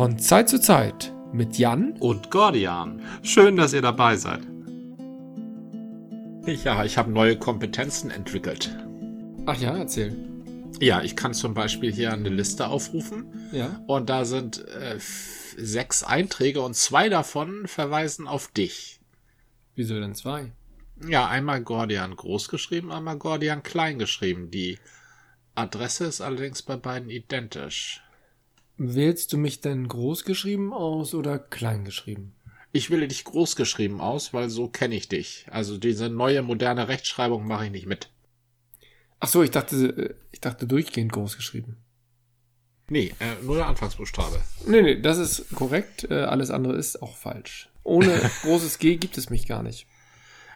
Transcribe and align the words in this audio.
Von 0.00 0.18
Zeit 0.18 0.48
zu 0.48 0.58
Zeit 0.58 1.12
mit 1.30 1.58
Jan 1.58 1.92
und 2.00 2.30
Gordian. 2.30 3.02
Schön, 3.22 3.56
dass 3.56 3.74
ihr 3.74 3.82
dabei 3.82 4.16
seid. 4.16 4.40
Ja, 6.46 6.86
ich 6.86 6.96
habe 6.96 7.10
neue 7.10 7.38
Kompetenzen 7.38 8.10
entwickelt. 8.10 8.74
Ach 9.44 9.60
ja, 9.60 9.76
erzähl. 9.76 10.16
Ja, 10.80 11.02
ich 11.02 11.16
kann 11.16 11.34
zum 11.34 11.52
Beispiel 11.52 11.92
hier 11.92 12.14
eine 12.14 12.30
Liste 12.30 12.68
aufrufen. 12.68 13.26
Ja. 13.52 13.78
Und 13.88 14.08
da 14.08 14.24
sind 14.24 14.66
äh, 14.68 14.96
sechs 15.58 16.02
Einträge 16.02 16.62
und 16.62 16.76
zwei 16.76 17.10
davon 17.10 17.66
verweisen 17.66 18.26
auf 18.26 18.48
dich. 18.48 19.00
Wieso 19.74 20.00
denn 20.00 20.14
zwei? 20.14 20.50
Ja, 21.06 21.28
einmal 21.28 21.60
Gordian 21.60 22.16
groß 22.16 22.48
geschrieben, 22.48 22.90
einmal 22.90 23.18
Gordian 23.18 23.62
klein 23.62 23.98
geschrieben. 23.98 24.50
Die 24.50 24.78
Adresse 25.54 26.06
ist 26.06 26.22
allerdings 26.22 26.62
bei 26.62 26.76
beiden 26.76 27.10
identisch. 27.10 28.02
Wählst 28.82 29.34
du 29.34 29.36
mich 29.36 29.60
denn 29.60 29.88
groß 29.88 30.24
geschrieben 30.24 30.72
aus 30.72 31.12
oder 31.12 31.38
klein 31.38 31.84
geschrieben? 31.84 32.32
Ich 32.72 32.88
wähle 32.88 33.06
dich 33.08 33.24
groß 33.24 33.54
geschrieben 33.54 34.00
aus, 34.00 34.32
weil 34.32 34.48
so 34.48 34.68
kenne 34.68 34.94
ich 34.94 35.06
dich. 35.06 35.44
Also 35.50 35.76
diese 35.76 36.08
neue 36.08 36.40
moderne 36.40 36.88
Rechtschreibung 36.88 37.46
mache 37.46 37.66
ich 37.66 37.70
nicht 37.72 37.84
mit. 37.84 38.08
Ach 39.18 39.28
so, 39.28 39.42
ich 39.42 39.50
dachte, 39.50 39.76
äh, 39.76 40.14
ich 40.32 40.40
dachte 40.40 40.66
durchgehend 40.66 41.12
groß 41.12 41.36
geschrieben. 41.36 41.76
Nee, 42.88 43.12
äh, 43.20 43.44
nur 43.44 43.56
der 43.56 43.66
Anfangsbuchstabe. 43.66 44.40
Nee, 44.64 44.80
nee, 44.80 44.98
das 44.98 45.18
ist 45.18 45.54
korrekt. 45.54 46.10
Äh, 46.10 46.22
alles 46.22 46.50
andere 46.50 46.74
ist 46.76 47.02
auch 47.02 47.18
falsch. 47.18 47.68
Ohne 47.82 48.18
großes 48.44 48.78
G 48.78 48.96
gibt 48.96 49.18
es 49.18 49.28
mich 49.28 49.46
gar 49.46 49.62
nicht. 49.62 49.86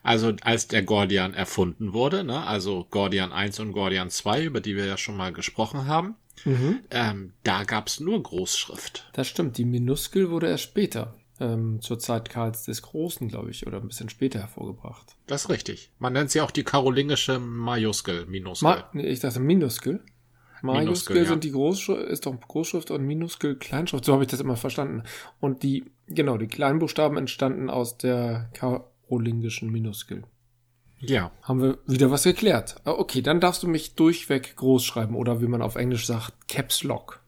Also 0.02 0.32
als 0.40 0.66
der 0.66 0.82
Gordian 0.82 1.34
erfunden 1.34 1.92
wurde, 1.92 2.24
ne, 2.24 2.46
also 2.46 2.86
Gordian 2.90 3.32
1 3.32 3.60
und 3.60 3.72
Gordian 3.72 4.08
2, 4.08 4.44
über 4.44 4.62
die 4.62 4.76
wir 4.76 4.86
ja 4.86 4.96
schon 4.96 5.18
mal 5.18 5.34
gesprochen 5.34 5.86
haben, 5.86 6.16
Mhm. 6.44 6.80
ähm, 6.90 7.32
da 7.42 7.64
gab's 7.64 8.00
nur 8.00 8.22
Großschrift. 8.22 9.08
Das 9.12 9.28
stimmt. 9.28 9.56
Die 9.58 9.64
Minuskel 9.64 10.30
wurde 10.30 10.48
erst 10.48 10.64
später, 10.64 11.14
ähm, 11.40 11.80
zur 11.80 11.98
Zeit 11.98 12.28
Karls 12.28 12.64
des 12.64 12.82
Großen, 12.82 13.28
glaube 13.28 13.50
ich, 13.50 13.66
oder 13.66 13.80
ein 13.80 13.88
bisschen 13.88 14.08
später 14.08 14.40
hervorgebracht. 14.40 15.16
Das 15.26 15.44
ist 15.44 15.50
richtig. 15.50 15.90
Man 15.98 16.12
nennt 16.12 16.30
sie 16.30 16.40
auch 16.40 16.50
die 16.50 16.64
karolingische 16.64 17.38
Majuskel, 17.38 18.26
Minuskel. 18.26 18.68
Ma 18.68 18.88
nee, 18.92 19.06
ich 19.06 19.20
dachte 19.20 19.40
Minuskel. 19.40 20.00
Majuskel 20.62 20.84
Minuskel, 20.84 21.16
ja. 21.18 21.24
sind 21.26 21.44
die 21.44 21.50
Großschrift, 21.50 22.08
ist 22.08 22.26
doch 22.26 22.40
Großschrift 22.40 22.90
und 22.90 23.04
Minuskel 23.04 23.56
Kleinschrift. 23.56 24.04
So 24.04 24.14
habe 24.14 24.24
ich 24.24 24.30
das 24.30 24.40
immer 24.40 24.56
verstanden. 24.56 25.02
Und 25.40 25.62
die, 25.62 25.84
genau, 26.06 26.38
die 26.38 26.46
Kleinbuchstaben 26.46 27.18
entstanden 27.18 27.68
aus 27.68 27.98
der 27.98 28.50
karolingischen 28.54 29.70
Minuskel. 29.70 30.22
Ja, 31.10 31.30
Haben 31.42 31.62
wir 31.62 31.78
wieder 31.86 32.10
was 32.10 32.22
geklärt. 32.24 32.76
Ah, 32.84 32.92
Okay, 32.92 33.22
dann 33.22 33.40
darfst 33.40 33.62
du 33.62 33.68
mich 33.68 33.94
durchweg 33.94 34.56
groß 34.56 34.84
schreiben 34.84 35.14
oder 35.16 35.40
wie 35.40 35.46
man 35.46 35.62
auf 35.62 35.76
Englisch 35.76 36.06
sagt, 36.06 36.48
Caps 36.48 36.82
Lock. 36.82 37.20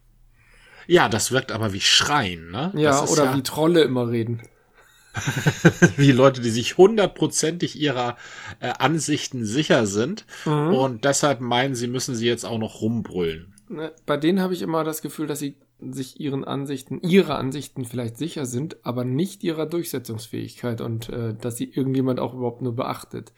ja, 0.87 1.09
das 1.09 1.33
wirkt 1.33 1.53
aber 1.53 1.73
wie 1.73 1.81
Schreien, 1.81 2.51
ne? 2.51 2.73
Ja, 2.77 3.05
oder 3.07 3.25
ja 3.27 3.37
wie 3.37 3.43
Trolle 3.43 3.83
immer 3.83 4.09
reden. 4.09 4.43
wie 5.97 6.13
Leute, 6.13 6.41
die 6.43 6.51
sich 6.51 6.77
hundertprozentig 6.77 7.81
ihrer 7.81 8.17
äh, 8.61 8.69
Ansichten 8.79 9.45
sicher 9.47 9.87
sind 9.87 10.27
Mhm. 10.45 10.75
und 10.75 11.05
deshalb 11.05 11.41
meinen, 11.41 11.75
sie 11.75 11.89
müssen 11.89 12.15
sie 12.15 12.27
jetzt 12.27 12.45
auch 12.45 12.59
noch 12.59 12.83
rumbrüllen. 12.83 13.55
Ne, 13.69 13.93
Bei 14.05 14.17
denen 14.19 14.41
habe 14.41 14.53
ich 14.55 14.63
immer 14.63 14.85
das 14.85 15.01
Gefühl, 15.03 15.27
dass 15.27 15.39
sie 15.39 15.57
sich 15.79 16.21
ihren 16.21 16.45
Ansichten, 16.45 17.01
ihrer 17.03 17.39
Ansichten 17.39 17.85
vielleicht 17.85 18.17
sicher 18.17 18.47
sind, 18.47 18.85
aber 18.85 19.05
nicht 19.05 19.45
ihrer 19.45 19.67
Durchsetzungsfähigkeit 19.67 20.81
und 20.81 21.09
äh, 21.11 21.35
dass 21.35 21.57
sie 21.57 21.65
irgendjemand 21.71 22.19
auch 22.21 22.35
überhaupt 22.35 22.63
nur 22.63 22.75
beachtet. 22.75 23.33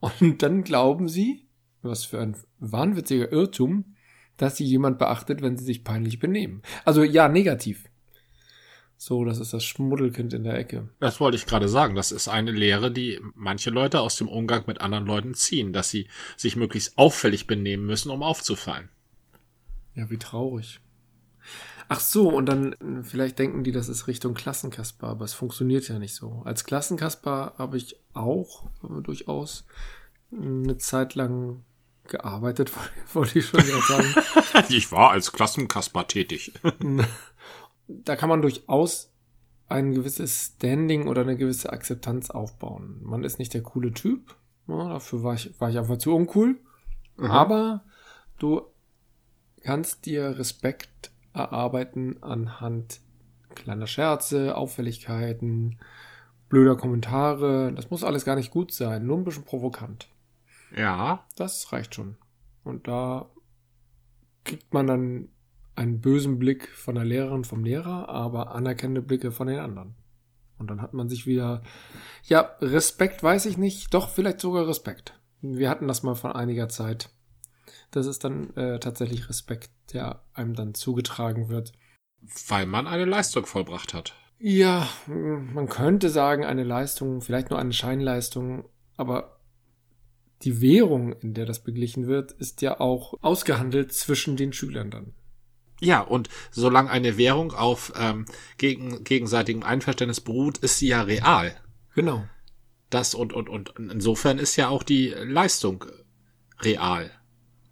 Und 0.00 0.42
dann 0.42 0.64
glauben 0.64 1.08
sie, 1.08 1.46
was 1.82 2.04
für 2.04 2.20
ein 2.20 2.36
wahnwitziger 2.58 3.30
Irrtum, 3.30 3.96
dass 4.36 4.56
sie 4.56 4.64
jemand 4.64 4.98
beachtet, 4.98 5.42
wenn 5.42 5.56
sie 5.56 5.64
sich 5.64 5.84
peinlich 5.84 6.18
benehmen. 6.18 6.62
Also 6.84 7.02
ja, 7.02 7.28
negativ. 7.28 7.84
So, 8.96 9.24
das 9.24 9.38
ist 9.38 9.52
das 9.52 9.64
Schmuddelkind 9.64 10.32
in 10.32 10.44
der 10.44 10.56
Ecke. 10.58 10.88
Das 11.00 11.20
wollte 11.20 11.36
ich 11.36 11.46
gerade 11.46 11.68
sagen. 11.68 11.94
Das 11.94 12.10
ist 12.12 12.28
eine 12.28 12.52
Lehre, 12.52 12.90
die 12.90 13.20
manche 13.34 13.70
Leute 13.70 14.00
aus 14.00 14.16
dem 14.16 14.28
Umgang 14.28 14.64
mit 14.66 14.80
anderen 14.80 15.04
Leuten 15.04 15.34
ziehen, 15.34 15.72
dass 15.72 15.90
sie 15.90 16.08
sich 16.36 16.56
möglichst 16.56 16.96
auffällig 16.96 17.46
benehmen 17.46 17.84
müssen, 17.84 18.10
um 18.10 18.22
aufzufallen. 18.22 18.88
Ja, 19.94 20.10
wie 20.10 20.16
traurig. 20.16 20.80
Ach 21.88 22.00
so, 22.00 22.28
und 22.28 22.46
dann 22.46 22.72
äh, 22.72 23.02
vielleicht 23.02 23.38
denken 23.38 23.64
die, 23.64 23.72
das 23.72 23.88
ist 23.88 24.06
Richtung 24.06 24.34
Klassenkasper, 24.34 25.08
aber 25.08 25.24
es 25.24 25.34
funktioniert 25.34 25.88
ja 25.88 25.98
nicht 25.98 26.14
so. 26.14 26.42
Als 26.44 26.64
Klassenkasper 26.64 27.54
habe 27.58 27.76
ich 27.76 27.96
auch 28.12 28.66
äh, 28.82 29.02
durchaus 29.02 29.66
eine 30.32 30.78
Zeit 30.78 31.14
lang 31.14 31.64
gearbeitet, 32.08 32.72
wollte 33.12 33.38
ich 33.38 33.46
schon 33.46 33.60
sagen. 33.60 34.14
Ich 34.68 34.92
war 34.92 35.10
als 35.10 35.32
Klassenkasper 35.32 36.06
tätig. 36.06 36.52
da 37.88 38.16
kann 38.16 38.28
man 38.28 38.40
durchaus 38.40 39.10
ein 39.66 39.92
gewisses 39.92 40.52
Standing 40.56 41.08
oder 41.08 41.22
eine 41.22 41.36
gewisse 41.36 41.72
Akzeptanz 41.72 42.30
aufbauen. 42.30 43.00
Man 43.02 43.24
ist 43.24 43.38
nicht 43.38 43.52
der 43.52 43.62
coole 43.62 43.92
Typ, 43.92 44.36
ja, 44.68 44.88
dafür 44.88 45.22
war 45.22 45.34
ich, 45.34 45.58
war 45.60 45.70
ich 45.70 45.78
einfach 45.78 45.98
zu 45.98 46.14
uncool, 46.14 46.58
aber 47.18 47.84
du 48.38 48.62
kannst 49.62 50.06
dir 50.06 50.38
Respekt 50.38 51.10
erarbeiten 51.34 52.22
anhand 52.22 53.00
kleiner 53.54 53.86
Scherze, 53.86 54.56
Auffälligkeiten, 54.56 55.78
blöder 56.48 56.76
Kommentare. 56.76 57.72
Das 57.74 57.90
muss 57.90 58.04
alles 58.04 58.24
gar 58.24 58.36
nicht 58.36 58.50
gut 58.50 58.72
sein, 58.72 59.06
nur 59.06 59.18
ein 59.18 59.24
bisschen 59.24 59.44
provokant. 59.44 60.08
Ja, 60.76 61.26
Das 61.36 61.72
reicht 61.72 61.94
schon. 61.94 62.16
Und 62.64 62.88
da 62.88 63.28
kriegt 64.44 64.72
man 64.72 64.86
dann 64.86 65.28
einen 65.76 66.00
bösen 66.00 66.38
Blick 66.38 66.68
von 66.68 66.94
der 66.94 67.04
Lehrerin, 67.04 67.44
vom 67.44 67.64
Lehrer, 67.64 68.08
aber 68.08 68.54
anerkennende 68.54 69.02
Blicke 69.02 69.32
von 69.32 69.46
den 69.46 69.58
anderen. 69.58 69.94
Und 70.58 70.70
dann 70.70 70.80
hat 70.80 70.94
man 70.94 71.08
sich 71.08 71.26
wieder, 71.26 71.62
ja, 72.24 72.56
Respekt 72.60 73.22
weiß 73.22 73.46
ich 73.46 73.58
nicht, 73.58 73.92
doch 73.92 74.08
vielleicht 74.08 74.40
sogar 74.40 74.68
Respekt. 74.68 75.18
Wir 75.42 75.68
hatten 75.68 75.88
das 75.88 76.02
mal 76.02 76.14
vor 76.14 76.36
einiger 76.36 76.68
Zeit. 76.68 77.10
Das 77.90 78.06
ist 78.06 78.24
dann 78.24 78.54
äh, 78.56 78.78
tatsächlich 78.78 79.28
Respekt, 79.28 79.70
der 79.92 80.24
einem 80.32 80.54
dann 80.54 80.74
zugetragen 80.74 81.48
wird. 81.48 81.72
weil 82.48 82.66
man 82.66 82.86
eine 82.86 83.04
Leistung 83.04 83.44
vollbracht 83.46 83.92
hat. 83.94 84.14
Ja, 84.38 84.88
man 85.06 85.68
könnte 85.68 86.08
sagen, 86.10 86.44
eine 86.44 86.64
Leistung, 86.64 87.20
vielleicht 87.20 87.50
nur 87.50 87.58
eine 87.58 87.72
Scheinleistung, 87.72 88.68
aber 88.96 89.40
die 90.42 90.60
Währung, 90.60 91.12
in 91.20 91.34
der 91.34 91.46
das 91.46 91.62
beglichen 91.62 92.06
wird, 92.06 92.32
ist 92.32 92.60
ja 92.62 92.80
auch 92.80 93.14
ausgehandelt 93.22 93.92
zwischen 93.92 94.36
den 94.36 94.52
Schülern 94.52 94.90
dann. 94.90 95.14
Ja, 95.80 96.00
und 96.00 96.28
solange 96.50 96.90
eine 96.90 97.16
Währung 97.16 97.52
auf 97.52 97.92
ähm, 97.96 98.26
gegen, 98.58 99.04
gegenseitigem 99.04 99.62
Einverständnis 99.62 100.20
beruht, 100.20 100.58
ist 100.58 100.78
sie 100.78 100.88
ja 100.88 101.02
real. 101.02 101.54
Genau. 101.94 102.24
Das 102.90 103.14
und, 103.14 103.32
und, 103.32 103.48
und 103.48 103.72
insofern 103.78 104.38
ist 104.38 104.56
ja 104.56 104.68
auch 104.68 104.82
die 104.82 105.08
Leistung 105.08 105.84
real, 106.60 107.10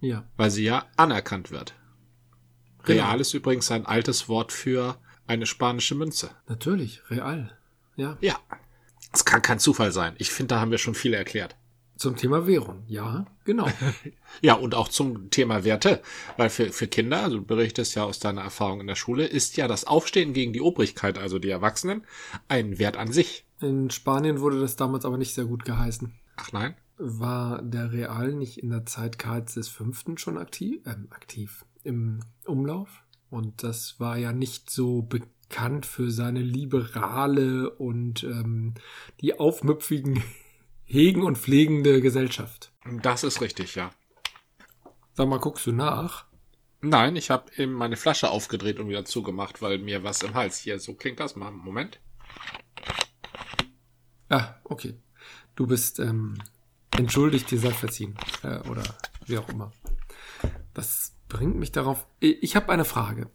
Ja. 0.00 0.28
weil 0.36 0.50
sie 0.50 0.64
ja 0.64 0.86
anerkannt 0.96 1.50
wird. 1.50 1.74
Real 2.86 3.10
Genau. 3.12 3.20
ist 3.20 3.34
übrigens 3.34 3.70
ein 3.70 3.86
altes 3.86 4.28
Wort 4.28 4.52
für 4.52 4.96
eine 5.26 5.46
spanische 5.46 5.94
Münze. 5.94 6.30
Natürlich, 6.48 7.00
real. 7.10 7.56
Ja. 7.96 8.16
Ja. 8.20 8.36
Es 9.12 9.24
kann 9.24 9.42
kein 9.42 9.58
Zufall 9.58 9.92
sein. 9.92 10.14
Ich 10.18 10.30
finde, 10.30 10.54
da 10.54 10.60
haben 10.60 10.70
wir 10.70 10.78
schon 10.78 10.94
viel 10.94 11.14
erklärt. 11.14 11.56
Zum 11.96 12.16
Thema 12.16 12.46
Währung. 12.46 12.82
Ja, 12.88 13.26
genau. 13.44 13.68
Ja, 14.40 14.54
und 14.54 14.74
auch 14.74 14.88
zum 14.88 15.30
Thema 15.30 15.62
Werte. 15.62 16.02
Weil 16.36 16.48
für, 16.50 16.72
für 16.72 16.88
Kinder, 16.88 17.22
also 17.22 17.36
du 17.36 17.44
berichtest 17.44 17.94
ja 17.94 18.02
aus 18.04 18.18
deiner 18.18 18.40
Erfahrung 18.40 18.80
in 18.80 18.86
der 18.86 18.94
Schule, 18.96 19.26
ist 19.26 19.56
ja 19.56 19.68
das 19.68 19.84
Aufstehen 19.84 20.32
gegen 20.32 20.52
die 20.52 20.62
Obrigkeit, 20.62 21.18
also 21.18 21.38
die 21.38 21.50
Erwachsenen, 21.50 22.04
ein 22.48 22.78
Wert 22.78 22.96
an 22.96 23.12
sich. 23.12 23.44
In 23.60 23.90
Spanien 23.90 24.40
wurde 24.40 24.58
das 24.58 24.74
damals 24.74 25.04
aber 25.04 25.18
nicht 25.18 25.34
sehr 25.34 25.44
gut 25.44 25.64
geheißen. 25.64 26.12
Ach 26.36 26.50
nein? 26.52 26.74
War 26.98 27.62
der 27.62 27.92
Real 27.92 28.32
nicht 28.32 28.58
in 28.58 28.70
der 28.70 28.86
Zeit 28.86 29.18
Karls 29.18 29.54
des 29.54 29.68
Fünften 29.68 30.18
schon 30.18 30.38
aktiv, 30.38 30.80
ähm, 30.86 31.06
aktiv 31.10 31.64
im 31.84 32.20
Umlauf? 32.46 33.02
Und 33.30 33.62
das 33.62 33.98
war 33.98 34.18
ja 34.18 34.32
nicht 34.32 34.70
so 34.70 35.02
bekannt 35.02 35.86
für 35.86 36.10
seine 36.10 36.42
liberale 36.42 37.70
und 37.70 38.24
ähm, 38.24 38.74
die 39.20 39.38
aufmüpfigen 39.38 40.22
hegen 40.84 41.22
und 41.22 41.38
pflegende 41.38 42.00
Gesellschaft. 42.00 42.72
Das 43.02 43.24
ist 43.24 43.40
richtig, 43.40 43.74
ja. 43.74 43.90
Sag 45.14 45.28
mal, 45.28 45.38
guckst 45.38 45.66
du 45.66 45.72
nach? 45.72 46.26
Nein, 46.80 47.16
ich 47.16 47.30
habe 47.30 47.52
eben 47.56 47.72
meine 47.72 47.96
Flasche 47.96 48.30
aufgedreht 48.30 48.80
und 48.80 48.88
wieder 48.88 49.04
zugemacht, 49.04 49.62
weil 49.62 49.78
mir 49.78 50.02
was 50.02 50.22
im 50.22 50.34
Hals 50.34 50.58
hier, 50.58 50.80
so 50.80 50.94
klingt 50.94 51.20
das 51.20 51.36
mal. 51.36 51.52
Moment. 51.52 52.00
Ah, 54.28 54.56
okay. 54.64 54.94
Du 55.54 55.66
bist 55.66 56.00
ähm, 56.00 56.38
entschuldigt, 56.96 57.50
dir 57.50 57.58
sei 57.58 57.70
verziehen. 57.70 58.16
Äh, 58.42 58.58
oder 58.68 58.82
wie 59.26 59.38
auch 59.38 59.48
immer. 59.48 59.72
Das 60.74 61.14
bringt 61.32 61.56
mich 61.56 61.72
darauf. 61.72 62.06
Ich 62.20 62.54
habe 62.56 62.70
eine 62.72 62.84
Frage. 62.84 63.28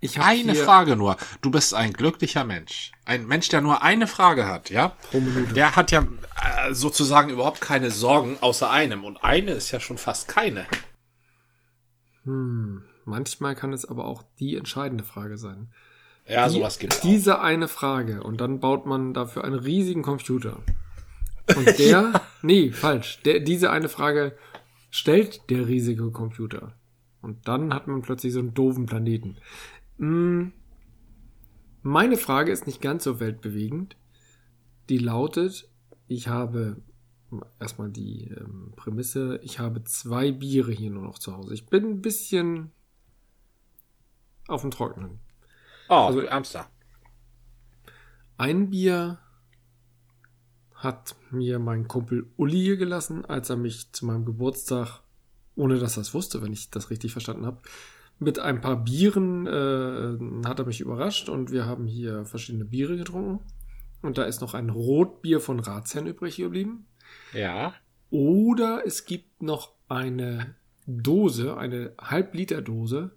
Ich 0.00 0.18
hab 0.18 0.26
Eine 0.26 0.52
hier 0.52 0.64
Frage 0.64 0.94
nur. 0.94 1.16
Du 1.40 1.50
bist 1.50 1.74
ein 1.74 1.92
glücklicher 1.92 2.44
Mensch. 2.44 2.92
Ein 3.04 3.26
Mensch, 3.26 3.48
der 3.48 3.60
nur 3.62 3.82
eine 3.82 4.06
Frage 4.06 4.46
hat, 4.46 4.70
ja? 4.70 4.90
pro 5.10 5.20
Minute. 5.20 5.54
Der 5.54 5.74
hat 5.74 5.90
ja 5.90 6.02
äh, 6.02 6.74
sozusagen 6.74 7.30
überhaupt 7.30 7.60
keine 7.60 7.90
Sorgen 7.90 8.36
außer 8.40 8.70
einem. 8.70 9.04
Und 9.04 9.24
eine 9.24 9.52
ist 9.52 9.70
ja 9.72 9.80
schon 9.80 9.98
fast 9.98 10.28
keine. 10.28 10.66
Hm, 12.24 12.82
manchmal 13.04 13.54
kann 13.56 13.72
es 13.72 13.84
aber 13.84 14.04
auch 14.06 14.22
die 14.38 14.56
entscheidende 14.56 15.02
Frage 15.04 15.38
sein. 15.38 15.68
Ja, 16.28 16.46
Die- 16.48 16.54
sowas 16.54 16.78
gibt's 16.78 16.98
auch. 16.98 17.02
Diese 17.02 17.40
eine 17.40 17.66
Frage 17.68 18.22
und 18.22 18.40
dann 18.40 18.60
baut 18.60 18.86
man 18.86 19.14
dafür 19.14 19.44
einen 19.44 19.58
riesigen 19.58 20.02
Computer. 20.02 20.58
Und 21.56 21.78
der, 21.78 22.20
nee, 22.42 22.72
falsch. 22.72 23.20
Der, 23.24 23.38
diese 23.38 23.70
eine 23.70 23.88
Frage 23.88 24.36
stellt 24.90 25.48
der 25.48 25.68
riesige 25.68 26.10
Computer. 26.10 26.72
Und 27.22 27.48
dann 27.48 27.72
hat 27.74 27.86
man 27.88 28.02
plötzlich 28.02 28.32
so 28.32 28.38
einen 28.38 28.54
doofen 28.54 28.86
Planeten. 28.86 29.36
Hm, 29.98 30.52
meine 31.82 32.16
Frage 32.16 32.52
ist 32.52 32.66
nicht 32.66 32.80
ganz 32.80 33.04
so 33.04 33.20
weltbewegend. 33.20 33.96
Die 34.88 34.98
lautet, 34.98 35.68
ich 36.08 36.28
habe 36.28 36.82
erstmal 37.58 37.90
die 37.90 38.28
ähm, 38.28 38.72
Prämisse, 38.76 39.40
ich 39.42 39.58
habe 39.58 39.82
zwei 39.84 40.30
Biere 40.32 40.72
hier 40.72 40.90
nur 40.90 41.02
noch 41.02 41.18
zu 41.18 41.36
Hause. 41.36 41.54
Ich 41.54 41.66
bin 41.66 41.84
ein 41.84 42.02
bisschen 42.02 42.70
auf 44.48 44.62
dem 44.62 44.70
Trockenen. 44.70 45.18
Oh, 45.88 45.94
Also- 45.94 46.20
du 46.20 46.26
Ärmster. 46.28 46.68
Ein 48.38 48.70
Bier 48.70 49.18
hat 50.74 51.16
mir 51.30 51.58
mein 51.58 51.88
Kumpel 51.88 52.30
Uli 52.36 52.60
hier 52.60 52.76
gelassen, 52.76 53.24
als 53.24 53.48
er 53.48 53.56
mich 53.56 53.92
zu 53.92 54.04
meinem 54.04 54.24
Geburtstag, 54.26 55.00
ohne 55.56 55.78
dass 55.78 55.96
er 55.96 56.02
es 56.02 56.14
wusste, 56.14 56.42
wenn 56.42 56.52
ich 56.52 56.70
das 56.70 56.90
richtig 56.90 57.12
verstanden 57.12 57.46
habe, 57.46 57.60
mit 58.18 58.38
ein 58.38 58.60
paar 58.60 58.82
Bieren 58.82 59.46
äh, 59.46 60.48
hat 60.48 60.58
er 60.58 60.66
mich 60.66 60.80
überrascht 60.80 61.28
und 61.28 61.50
wir 61.50 61.66
haben 61.66 61.86
hier 61.86 62.24
verschiedene 62.24 62.64
Biere 62.64 62.96
getrunken. 62.96 63.40
Und 64.02 64.18
da 64.18 64.24
ist 64.24 64.40
noch 64.40 64.54
ein 64.54 64.70
Rotbier 64.70 65.40
von 65.40 65.60
Ratsherrn 65.60 66.06
übrig 66.06 66.36
geblieben. 66.36 66.86
Ja. 67.34 67.74
Oder 68.10 68.82
es 68.86 69.04
gibt 69.04 69.42
noch 69.42 69.72
eine 69.88 70.54
Dose, 70.86 71.56
eine 71.56 71.92
Halb-Liter-Dose. 72.00 73.10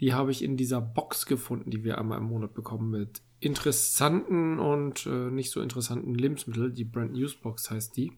Die 0.00 0.14
habe 0.14 0.30
ich 0.30 0.42
in 0.42 0.56
dieser 0.56 0.80
Box 0.80 1.26
gefunden, 1.26 1.70
die 1.70 1.84
wir 1.84 1.98
einmal 1.98 2.18
im 2.18 2.24
Monat 2.24 2.54
bekommen 2.54 2.90
mit 2.90 3.22
interessanten 3.38 4.58
und 4.58 5.06
äh, 5.06 5.30
nicht 5.30 5.50
so 5.50 5.60
interessanten 5.60 6.14
Lebensmitteln. 6.14 6.74
Die 6.74 6.84
Brand 6.84 7.12
News 7.12 7.34
Box 7.34 7.70
heißt 7.70 7.96
die. 7.96 8.12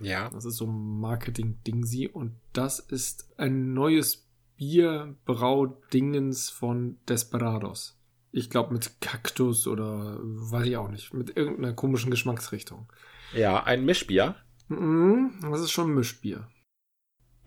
Ja. 0.00 0.28
Das 0.30 0.44
ist 0.44 0.56
so 0.56 0.66
ein 0.66 1.00
Marketing-Dingsi. 1.00 2.08
Und 2.08 2.36
das 2.52 2.78
ist 2.78 3.32
ein 3.38 3.72
neues 3.72 4.28
Bier-Brau-Dingens 4.56 6.50
von 6.50 6.98
Desperados. 7.08 7.96
Ich 8.32 8.50
glaube 8.50 8.72
mit 8.72 9.00
Kaktus 9.00 9.66
oder 9.66 10.18
weiß 10.20 10.66
ich 10.66 10.76
auch 10.76 10.90
nicht. 10.90 11.12
Mit 11.14 11.36
irgendeiner 11.36 11.72
komischen 11.72 12.10
Geschmacksrichtung. 12.10 12.92
Ja, 13.34 13.64
ein 13.64 13.84
Mischbier. 13.84 14.36
Mhm, 14.68 15.38
das 15.42 15.60
ist 15.60 15.72
schon 15.72 15.94
Mischbier. 15.94 16.48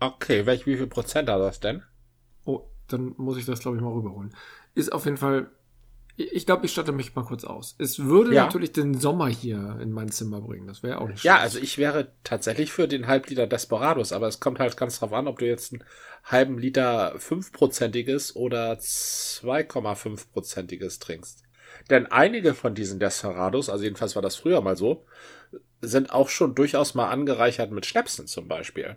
Okay, 0.00 0.44
welch, 0.44 0.66
wie 0.66 0.76
viel 0.76 0.86
Prozent 0.86 1.28
hat 1.28 1.40
das 1.40 1.60
denn? 1.60 1.82
Oh, 2.44 2.68
dann 2.88 3.14
muss 3.16 3.38
ich 3.38 3.46
das, 3.46 3.60
glaube 3.60 3.76
ich, 3.76 3.82
mal 3.82 3.92
rüberholen. 3.92 4.34
Ist 4.74 4.92
auf 4.92 5.04
jeden 5.06 5.16
Fall. 5.16 5.50
Ich 6.16 6.46
glaube, 6.46 6.64
ich 6.64 6.70
statte 6.72 6.92
mich 6.92 7.12
mal 7.16 7.24
kurz 7.24 7.42
aus. 7.42 7.74
Es 7.78 7.98
würde 8.04 8.32
Ja. 8.34 8.44
natürlich 8.44 8.70
den 8.72 8.94
Sommer 8.94 9.26
hier 9.28 9.78
in 9.80 9.90
mein 9.90 10.12
Zimmer 10.12 10.40
bringen. 10.40 10.68
Das 10.68 10.84
wäre 10.84 11.00
auch 11.00 11.08
nicht 11.08 11.24
Ja, 11.24 11.32
schlecht. 11.38 11.42
also 11.44 11.58
ich 11.58 11.76
wäre 11.78 12.12
tatsächlich 12.22 12.70
für 12.70 12.86
den 12.86 13.08
Halbliter 13.08 13.48
Desperados, 13.48 14.12
aber 14.12 14.28
es 14.28 14.38
kommt 14.38 14.60
halt 14.60 14.76
ganz 14.76 15.00
drauf 15.00 15.12
an, 15.12 15.26
ob 15.26 15.40
du 15.40 15.46
jetzt 15.46 15.72
einen 15.72 15.82
halben 16.22 16.56
Liter 16.58 17.18
5%iges 17.18 18.36
oder 18.36 18.74
2,5%iges 18.78 21.00
trinkst. 21.00 21.42
Denn 21.90 22.06
einige 22.06 22.54
von 22.54 22.76
diesen 22.76 23.00
Desperados, 23.00 23.68
also 23.68 23.82
jedenfalls 23.82 24.14
war 24.14 24.22
das 24.22 24.36
früher 24.36 24.60
mal 24.60 24.76
so, 24.76 25.04
sind 25.80 26.12
auch 26.12 26.28
schon 26.28 26.54
durchaus 26.54 26.94
mal 26.94 27.08
angereichert 27.10 27.72
mit 27.72 27.86
Schnäpsen 27.86 28.28
zum 28.28 28.46
Beispiel. 28.46 28.94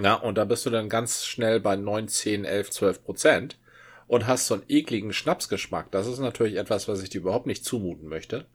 Ja, 0.00 0.14
und 0.14 0.38
da 0.38 0.44
bist 0.44 0.64
du 0.66 0.70
dann 0.70 0.88
ganz 0.88 1.24
schnell 1.24 1.60
bei 1.60 1.76
9, 1.76 2.08
10, 2.08 2.44
11, 2.44 2.70
12 2.70 3.04
Prozent 3.04 3.58
und 4.06 4.26
hast 4.26 4.46
so 4.46 4.54
einen 4.54 4.64
ekligen 4.68 5.12
Schnapsgeschmack. 5.12 5.90
Das 5.90 6.06
ist 6.06 6.18
natürlich 6.18 6.56
etwas, 6.56 6.88
was 6.88 7.02
ich 7.02 7.10
dir 7.10 7.20
überhaupt 7.20 7.46
nicht 7.46 7.64
zumuten 7.64 8.08
möchte. 8.08 8.46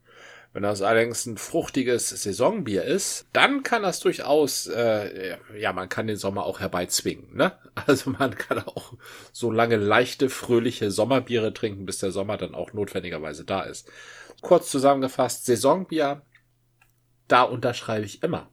Wenn 0.52 0.64
das 0.64 0.82
allerdings 0.82 1.28
ein 1.28 1.38
fruchtiges 1.38 2.10
Saisonbier 2.10 2.84
ist, 2.84 3.28
dann 3.34 3.62
kann 3.62 3.84
das 3.84 4.00
durchaus, 4.00 4.66
äh, 4.66 5.38
ja, 5.56 5.74
man 5.74 5.90
kann 5.90 6.08
den 6.08 6.16
Sommer 6.16 6.46
auch 6.46 6.60
herbeizwingen, 6.60 7.36
ne? 7.36 7.54
Also 7.86 8.10
man 8.10 8.36
kann 8.36 8.60
auch 8.60 8.94
so 9.32 9.52
lange 9.52 9.76
leichte, 9.76 10.28
fröhliche 10.30 10.90
Sommerbiere 10.90 11.54
trinken, 11.54 11.86
bis 11.86 12.00
der 12.00 12.12
Sommer 12.12 12.36
dann 12.38 12.56
auch 12.56 12.74
notwendigerweise 12.74 13.46
da 13.46 13.62
ist. 13.62 13.92
Kurz 14.42 14.72
zusammengefasst, 14.72 15.46
Saisonbier, 15.46 16.24
da 17.28 17.44
unterschreibe 17.44 18.06
ich 18.06 18.24
immer. 18.24 18.50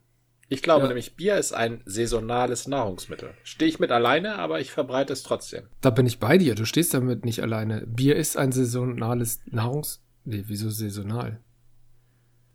Ich 0.48 0.62
glaube 0.62 0.82
Ja. 0.82 0.88
nämlich, 0.88 1.16
Bier 1.16 1.36
ist 1.36 1.52
ein 1.52 1.82
saisonales 1.86 2.68
Nahrungsmittel. 2.68 3.34
Stehe 3.42 3.68
ich 3.68 3.80
mit 3.80 3.90
alleine, 3.90 4.38
aber 4.38 4.60
ich 4.60 4.70
verbreite 4.70 5.12
es 5.12 5.22
trotzdem. 5.24 5.64
Da 5.80 5.90
bin 5.90 6.06
ich 6.06 6.20
bei 6.20 6.38
dir. 6.38 6.54
Du 6.54 6.64
stehst 6.64 6.94
damit 6.94 7.24
nicht 7.24 7.42
alleine. 7.42 7.84
Bier 7.86 8.16
ist 8.16 8.36
ein 8.36 8.52
saisonales 8.52 9.40
Nahrungs... 9.46 10.02
Nee, 10.24 10.44
wieso 10.46 10.70
saisonal? 10.70 11.40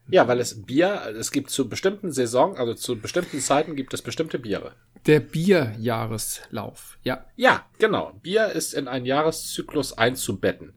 Ja, 0.10 0.28
weil 0.28 0.40
es 0.40 0.66
Bier, 0.66 1.14
es 1.18 1.32
gibt 1.32 1.50
zu 1.52 1.70
bestimmten 1.70 2.12
Saison, 2.12 2.58
also 2.58 2.74
zu 2.74 3.00
bestimmten 3.00 3.40
Zeiten 3.40 3.76
gibt 3.76 3.94
es 3.94 4.02
bestimmte 4.02 4.40
Biere. 4.40 4.74
Der 5.06 5.20
Bierjahreslauf. 5.22 6.98
Ja. 7.04 7.26
Ja, 7.36 7.66
genau. 7.80 8.14
Bier 8.22 8.48
ist 8.48 8.74
in 8.74 8.88
einen 8.88 9.06
Jahreszyklus 9.06 9.98
einzubetten. 9.98 10.74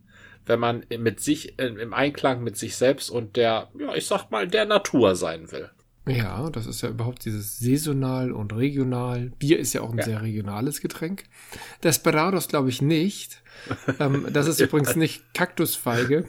Wenn 0.47 0.61
man 0.61 0.85
mit 0.99 1.21
sich, 1.21 1.59
im 1.59 1.95
Einklang 1.95 2.43
mit 2.45 2.57
sich 2.57 2.77
selbst 2.77 3.11
und 3.11 3.37
der, 3.37 3.71
ja, 3.79 3.95
ich 3.95 4.07
sag 4.07 4.31
mal, 4.31 4.47
der 4.47 4.67
Natur 4.67 5.17
sein 5.17 5.51
will. 5.51 5.71
Ja, 6.07 6.51
das 6.51 6.67
ist 6.67 6.83
ja 6.83 6.91
überhaupt 6.91 7.25
dieses 7.25 7.59
saisonal 7.59 8.31
und 8.33 8.55
regional. 8.55 9.33
Bier 9.39 9.59
ist 9.59 9.73
ja 9.73 9.81
auch 9.81 9.91
ein 9.93 9.99
Ja. 9.99 10.05
sehr 10.05 10.23
regionales 10.23 10.81
Getränk. 10.83 11.25
Desperados 11.83 12.49
glaube 12.49 12.69
ich 12.69 12.83
nicht. 12.83 13.43
ähm, 13.99 14.27
das 14.33 14.47
ist 14.47 14.61
übrigens 14.61 14.97
nicht 14.97 15.33
Kaktusfeige. 15.35 16.27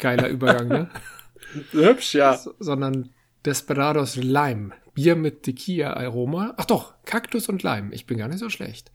Geiler 0.00 0.28
Übergang, 0.28 0.68
ne? 0.68 0.90
Hübsch, 1.72 2.14
ja. 2.14 2.34
S- 2.34 2.50
sondern 2.58 3.10
Desperados 3.46 4.16
Lime. 4.16 4.72
Bier 4.94 5.16
mit 5.16 5.42
Tequila-Aroma. 5.42 6.54
Ach 6.56 6.66
doch, 6.66 6.94
Kaktus 7.04 7.48
und 7.48 7.62
Lime. 7.62 7.92
Ich 7.94 8.06
bin 8.06 8.18
gar 8.18 8.28
nicht 8.28 8.38
so 8.38 8.50
schlecht. 8.50 8.92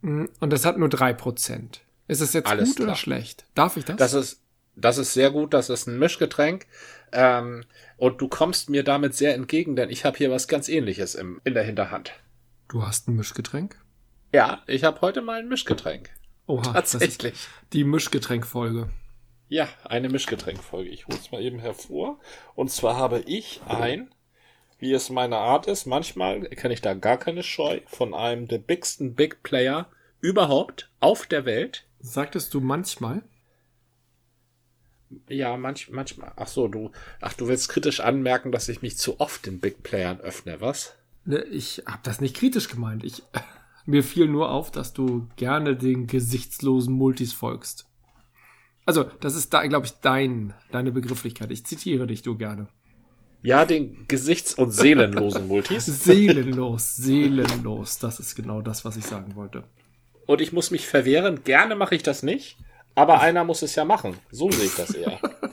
Mm, 0.00 0.24
Und 0.40 0.52
das 0.52 0.64
hat 0.64 0.78
nur 0.78 0.88
drei 0.88 1.12
Prozent. 1.12 1.82
Ist 2.08 2.20
es 2.20 2.32
jetzt 2.32 2.46
Alles 2.48 2.70
gut 2.70 2.76
oder 2.78 2.86
klar. 2.86 2.96
schlecht? 2.96 3.44
Darf 3.54 3.76
ich 3.76 3.84
das? 3.84 3.96
Das 3.96 4.12
ist, 4.14 4.40
das 4.74 4.98
ist 4.98 5.12
sehr 5.12 5.30
gut, 5.30 5.54
das 5.54 5.70
ist 5.70 5.86
ein 5.86 5.98
Mischgetränk. 5.98 6.66
Ähm, 7.12 7.64
und 7.96 8.20
du 8.20 8.28
kommst 8.28 8.68
mir 8.70 8.82
damit 8.84 9.14
sehr 9.14 9.34
entgegen, 9.34 9.76
denn 9.76 9.90
ich 9.90 10.04
habe 10.04 10.18
hier 10.18 10.30
was 10.30 10.48
ganz 10.48 10.68
ähnliches 10.68 11.14
im, 11.14 11.40
in 11.44 11.54
der 11.54 11.62
Hinterhand. 11.64 12.12
du 12.68 12.84
hast 12.84 13.08
ein 13.08 13.16
Mischgetränk? 13.16 13.80
Ja, 14.32 14.62
ich 14.66 14.84
habe 14.84 15.00
heute 15.00 15.22
mal 15.22 15.38
ein 15.38 15.48
Mischgetränk. 15.48 16.10
Oha, 16.46 16.72
Tatsächlich. 16.72 17.48
die 17.72 17.84
Mischgetränkfolge. 17.84 18.90
Ja, 19.48 19.68
eine 19.84 20.08
Mischgetränkfolge. 20.08 20.90
Ich 20.90 21.06
hol's 21.06 21.30
mal 21.30 21.40
eben 21.40 21.58
hervor. 21.60 22.18
Und 22.54 22.70
zwar 22.70 22.96
habe 22.96 23.20
ich 23.20 23.60
ein, 23.68 24.10
wie 24.78 24.92
es 24.92 25.08
meine 25.08 25.36
Art 25.38 25.66
ist, 25.68 25.86
manchmal 25.86 26.40
kenne 26.42 26.74
ich 26.74 26.80
da 26.82 26.94
gar 26.94 27.16
keine 27.16 27.42
Scheu, 27.42 27.80
von 27.86 28.12
einem 28.14 28.48
der 28.48 28.58
bigsten 28.58 29.14
Big 29.14 29.42
Player 29.42 29.88
überhaupt 30.20 30.90
auf 31.00 31.26
der 31.26 31.44
Welt. 31.44 31.86
Sagtest 32.00 32.52
du 32.54 32.60
manchmal? 32.60 33.22
Ja, 35.28 35.56
manch, 35.56 35.90
manchmal. 35.90 36.32
Ach 36.36 36.48
so, 36.48 36.68
du, 36.68 36.90
ach, 37.20 37.34
du 37.34 37.48
willst 37.48 37.68
kritisch 37.68 38.00
anmerken, 38.00 38.52
dass 38.52 38.68
ich 38.68 38.82
mich 38.82 38.98
zu 38.98 39.20
oft 39.20 39.46
den 39.46 39.60
Big 39.60 39.82
Playern 39.82 40.20
öffne, 40.20 40.60
was? 40.60 40.94
Ne, 41.24 41.42
Ich 41.44 41.82
habe 41.86 42.00
das 42.02 42.20
nicht 42.20 42.36
kritisch 42.36 42.68
gemeint. 42.68 43.04
Ich, 43.04 43.22
mir 43.86 44.02
fiel 44.02 44.28
nur 44.28 44.50
auf, 44.50 44.70
dass 44.70 44.92
du 44.92 45.28
gerne 45.36 45.76
den 45.76 46.06
gesichtslosen 46.06 46.94
Multis 46.94 47.32
folgst. 47.32 47.86
Also, 48.84 49.04
das 49.20 49.34
ist, 49.34 49.52
da, 49.52 49.66
glaube 49.66 49.86
ich, 49.86 49.92
dein, 50.00 50.54
deine 50.70 50.92
Begrifflichkeit. 50.92 51.50
Ich 51.50 51.66
zitiere 51.66 52.06
dich, 52.06 52.22
du 52.22 52.36
gerne. 52.36 52.68
Ja, 53.42 53.64
den 53.64 54.06
gesichts- 54.08 54.54
und 54.54 54.70
seelenlosen 54.70 55.46
Multis. 55.46 55.86
Seelenlos, 56.04 56.96
seelenlos. 56.96 57.98
Das 57.98 58.18
ist 58.18 58.34
genau 58.34 58.60
das, 58.60 58.84
was 58.84 58.96
ich 58.96 59.04
sagen 59.04 59.36
wollte. 59.36 59.64
Und 60.26 60.40
ich 60.40 60.52
muss 60.52 60.70
mich 60.70 60.86
verwehren. 60.86 61.44
Gerne 61.44 61.76
mache 61.76 61.94
ich 61.94 62.02
das 62.02 62.22
nicht. 62.22 62.58
Aber 62.96 63.20
einer 63.20 63.44
muss 63.44 63.62
es 63.62 63.76
ja 63.76 63.84
machen. 63.84 64.18
So 64.32 64.50
sehe 64.50 64.66
ich 64.66 64.74
das 64.74 64.90
eher. 64.90 65.20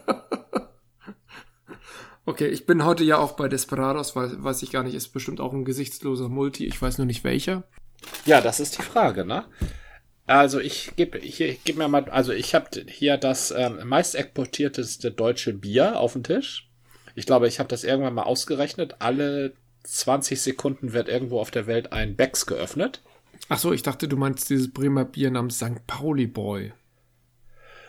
Okay, 2.25 2.47
ich 2.47 2.65
bin 2.65 2.85
heute 2.85 3.03
ja 3.03 3.17
auch 3.17 3.33
bei 3.33 3.49
Desperados, 3.49 4.15
weiß, 4.15 4.35
weiß 4.37 4.63
ich 4.63 4.71
gar 4.71 4.83
nicht, 4.83 4.95
ist 4.95 5.09
bestimmt 5.09 5.41
auch 5.41 5.51
ein 5.51 5.65
gesichtsloser 5.65 6.29
Multi. 6.29 6.65
Ich 6.65 6.81
weiß 6.81 6.97
nur 6.97 7.05
nicht 7.05 7.25
welcher. 7.25 7.63
Ja, 8.25 8.39
das 8.39 8.61
ist 8.61 8.77
die 8.77 8.81
Frage, 8.81 9.25
ne? 9.25 9.43
Also 10.25 10.61
ich 10.61 10.95
gebe 10.95 11.19
hier 11.19 11.49
ich 11.49 11.65
geb 11.65 11.75
mir 11.75 11.89
mal, 11.89 12.05
also 12.09 12.31
ich 12.31 12.55
habe 12.55 12.69
hier 12.87 13.17
das 13.17 13.51
ähm, 13.51 13.79
meist 13.83 14.15
exportierteste 14.15 15.11
deutsche 15.11 15.51
Bier 15.51 15.99
auf 15.99 16.13
dem 16.13 16.23
Tisch. 16.23 16.69
Ich 17.13 17.25
glaube, 17.25 17.49
ich 17.49 17.59
habe 17.59 17.67
das 17.67 17.83
irgendwann 17.83 18.13
mal 18.13 18.23
ausgerechnet. 18.23 18.95
Alle 18.99 19.53
20 19.83 20.41
Sekunden 20.41 20.93
wird 20.93 21.09
irgendwo 21.09 21.41
auf 21.41 21.51
der 21.51 21.67
Welt 21.67 21.91
ein 21.91 22.15
Becks 22.15 22.45
geöffnet. 22.45 23.01
Ach 23.49 23.59
so, 23.59 23.73
ich 23.73 23.83
dachte, 23.83 24.07
du 24.07 24.15
meinst 24.15 24.49
dieses 24.49 24.71
Bremer 24.71 25.03
Bier 25.03 25.29
namens 25.29 25.57
St. 25.57 25.85
Pauli 25.87 26.27
Boy. 26.27 26.71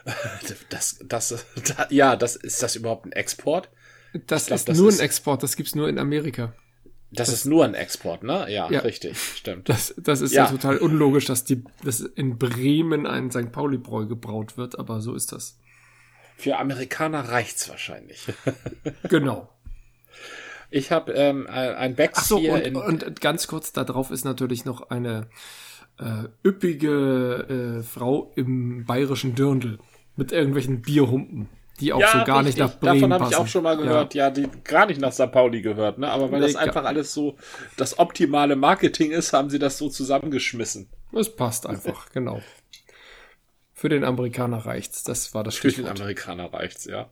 Das, 0.68 0.98
das, 1.06 1.44
da, 1.76 1.86
ja, 1.90 2.16
das 2.16 2.36
ist 2.36 2.62
das 2.62 2.76
überhaupt 2.76 3.06
ein 3.06 3.12
Export? 3.12 3.70
Das 4.26 4.46
glaub, 4.46 4.56
ist 4.56 4.68
das 4.68 4.78
nur 4.78 4.88
ist- 4.88 5.00
ein 5.00 5.04
Export, 5.04 5.42
das 5.42 5.56
gibt's 5.56 5.74
nur 5.74 5.88
in 5.88 5.98
Amerika. 5.98 6.52
Das, 7.10 7.28
ist 7.28 7.44
nur 7.44 7.64
ein 7.64 7.74
Export, 7.74 8.24
ne? 8.24 8.46
Ja, 8.50 8.68
Ja. 8.70 8.80
richtig, 8.80 9.16
stimmt. 9.18 9.68
Das, 9.68 9.94
das 9.96 10.20
ist 10.20 10.32
ja. 10.32 10.46
Ja. 10.46 10.50
total 10.50 10.78
unlogisch, 10.78 11.26
dass, 11.26 11.44
die, 11.44 11.62
dass 11.84 12.00
in 12.00 12.38
Bremen 12.38 13.06
ein 13.06 13.30
St. 13.30 13.52
Pauli-Bräu 13.52 14.06
gebraut 14.06 14.56
wird, 14.56 14.78
aber 14.80 15.00
so 15.00 15.14
ist 15.14 15.30
das. 15.30 15.56
Für 16.36 16.58
Amerikaner 16.58 17.28
reicht's 17.28 17.68
wahrscheinlich. 17.68 18.26
genau. 19.08 19.48
Ich 20.70 20.90
habe 20.90 21.12
ähm, 21.12 21.46
ein 21.46 21.94
Becks 21.94 22.18
Ach 22.18 22.24
so, 22.24 22.38
und, 22.38 22.60
in 22.62 22.74
und 22.74 23.20
ganz 23.20 23.46
kurz, 23.46 23.72
da 23.72 23.84
drauf 23.84 24.10
ist 24.10 24.24
natürlich 24.24 24.64
noch 24.64 24.90
eine 24.90 25.28
äh, 26.00 26.24
üppige 26.44 27.78
äh, 27.78 27.82
Frau 27.84 28.32
im 28.34 28.84
bayerischen 28.84 29.36
Dirndl 29.36 29.78
mit 30.16 30.32
irgendwelchen 30.32 30.82
Bierhumpen, 30.82 31.48
die 31.80 31.92
auch 31.92 32.06
so 32.06 32.24
gar 32.24 32.42
nicht 32.42 32.58
nach 32.58 32.78
Bremen 32.78 33.00
Davon 33.00 33.12
habe 33.12 33.30
ich 33.30 33.36
auch 33.36 33.46
schon 33.48 33.62
mal 33.64 33.76
gehört, 33.76 34.14
ja. 34.14 34.30
die 34.30 34.48
gar 34.62 34.86
nicht 34.86 35.00
nach 35.00 35.12
St. 35.12 35.32
Pauli 35.32 35.60
gehört, 35.62 35.98
ne? 35.98 36.08
Aber 36.10 36.30
weil 36.30 36.40
Nee, 36.40 36.46
das 36.46 36.56
einfach 36.56 36.84
alles 36.84 37.12
so 37.12 37.36
das 37.76 37.98
optimale 37.98 38.54
Marketing 38.56 39.10
ist, 39.10 39.32
haben 39.32 39.50
sie 39.50 39.58
das 39.58 39.76
so 39.78 39.88
zusammengeschmissen. 39.88 40.88
Es 41.12 41.34
passt 41.34 41.66
einfach, 41.66 42.10
genau. 42.12 42.40
Für 43.72 43.88
den 43.88 44.04
Amerikaner 44.04 44.58
reicht's. 44.58 45.02
Das 45.02 45.34
war 45.34 45.42
das 45.44 45.56
Für 45.56 45.68
den 45.68 45.72
Stichwort. 45.74 46.00
Amerikaner 46.00 46.52
reicht's, 46.52 46.84
ja. 46.84 47.10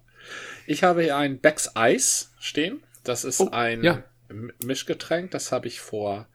Ich 0.66 0.84
habe 0.84 1.02
hier 1.02 1.16
ein 1.16 1.40
Becks 1.40 1.74
Eis 1.74 2.32
stehen. 2.38 2.82
Das 3.04 3.24
ist 3.24 3.40
Oh, 3.40 3.48
ein 3.50 3.82
ja. 3.82 4.04
Mischgetränk. 4.64 5.32
Das 5.32 5.50
habe 5.50 5.66
ich 5.66 5.80
vor 5.80 6.28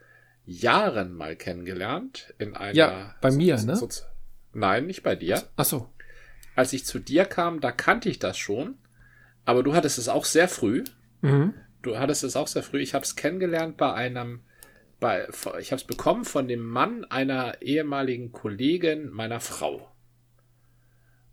Jahren 0.45 1.13
mal 1.13 1.36
kennengelernt. 1.38 2.33
In 2.38 2.55
einer. 2.55 2.75
Ja, 2.75 3.15
bei 3.21 3.31
mir, 3.31 3.57
ne? 3.63 3.75
so- 3.77 3.88
Nein, 4.53 4.86
nicht 4.88 5.03
bei 5.03 5.15
dir. 5.15 5.43
Ach 5.55 5.65
so. 5.65 5.89
Als 6.57 6.73
ich 6.73 6.85
zu 6.85 6.97
dir 6.97 7.25
kam, 7.25 7.61
da 7.61 7.71
kannte 7.71 8.09
ich 8.09 8.17
das 8.17 8.35
schon. 8.35 8.79
Aber 9.45 9.61
du 9.61 9.75
hattest 9.75 9.99
es 9.99 10.09
auch 10.09 10.25
sehr 10.25 10.47
früh. 10.47 10.83
Mhm. 11.21 11.53
Du 11.83 11.99
hattest 11.99 12.23
es 12.23 12.35
auch 12.35 12.47
sehr 12.47 12.63
früh. 12.63 12.79
Ich 12.81 12.95
habe 12.95 13.05
es 13.05 13.15
kennengelernt 13.15 13.77
bei 13.77 13.93
einem, 13.93 14.41
bei, 14.99 15.27
ich 15.59 15.71
habe 15.71 15.79
es 15.79 15.83
bekommen 15.83 16.25
von 16.25 16.47
dem 16.47 16.65
Mann 16.65 17.05
einer 17.05 17.61
ehemaligen 17.61 18.31
Kollegin 18.31 19.07
meiner 19.11 19.39
Frau. 19.39 19.87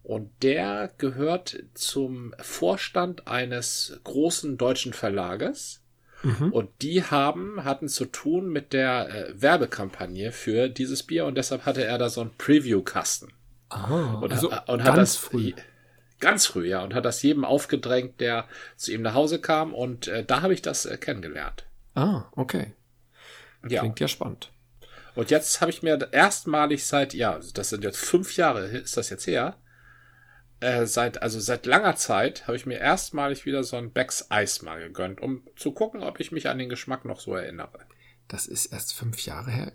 Und 0.03 0.31
der 0.43 0.93
gehört 0.99 1.57
zum 1.73 2.35
Vorstand 2.39 3.27
eines 3.27 3.99
großen 4.05 4.59
deutschen 4.59 4.93
Verlages. 4.93 5.83
Mhm. 6.23 6.53
Und 6.53 6.69
die 6.83 7.03
haben, 7.03 7.65
hatten 7.65 7.89
zu 7.89 8.05
tun 8.05 8.51
mit 8.51 8.75
der 8.75 9.09
äh, 9.09 9.41
Werbekampagne 9.41 10.33
für 10.33 10.69
dieses 10.69 11.03
Bier 11.03 11.25
und 11.25 11.39
deshalb 11.39 11.65
hatte 11.65 11.83
er 11.83 11.97
da 11.97 12.11
so 12.11 12.21
einen 12.21 12.37
Preview-Kasten. 12.37 13.33
Ah, 13.75 14.19
Und, 14.21 14.33
also 14.33 14.51
und 14.51 14.85
hat 14.85 14.95
ganz 14.95 15.15
das 15.15 15.17
früh. 15.17 15.53
Ganz 16.21 16.47
früh, 16.47 16.69
ja. 16.69 16.83
Und 16.83 16.95
hat 16.95 17.05
das 17.05 17.23
jedem 17.23 17.45
aufgedrängt, 17.45 18.21
der 18.21 18.47
zu 18.77 18.93
ihm 18.93 19.03
nach 19.03 19.15
Hause 19.15 19.41
kam. 19.41 19.75
Und 19.75 20.09
äh, 20.09 20.25
da 20.25 20.43
habe 20.43 20.55
ich 20.55 20.63
das 20.63 20.87
äh, 20.87 20.97
kennengelernt. 20.97 21.67
Ah, 21.95 22.25
okay. 22.33 22.75
Ja. 23.69 23.81
Klingt 23.81 24.01
ja 24.01 24.09
spannend. 24.09 24.51
Und 25.15 25.31
jetzt 25.31 25.61
habe 25.61 25.71
ich 25.71 25.83
mir 25.83 26.09
erstmalig 26.13 26.85
seit, 26.87 27.15
ja, 27.15 27.41
das 27.55 27.71
sind 27.71 27.85
jetzt 27.85 27.99
fünf 27.99 28.37
Jahre, 28.37 28.67
ist 28.67 28.97
das 28.97 29.11
jetzt 29.11 29.27
her. 29.27 29.57
Äh, 30.61 30.87
seit, 30.87 31.23
also 31.23 31.41
seit 31.41 31.67
langer 31.67 31.97
Zeit 31.97 32.47
habe 32.47 32.57
ich 32.57 32.67
mir 32.67 32.79
erstmalig 32.79 33.45
wieder 33.45 33.63
so 33.65 33.77
ein 33.77 33.93
Becks 33.93 34.31
Eis 34.31 34.63
mal 34.63 34.81
gegönnt, 34.81 35.21
um 35.21 35.43
zu 35.57 35.73
gucken, 35.73 36.03
ob 36.03 36.21
ich 36.21 36.33
mich 36.33 36.49
an 36.49 36.59
den 36.59 36.69
Geschmack 36.69 37.05
noch 37.05 37.21
so 37.21 37.35
erinnere. 37.35 37.81
Das 38.29 38.47
ist 38.47 38.67
erst 38.67 38.95
fünf 38.95 39.25
Jahre 39.25 39.51
her. 39.51 39.73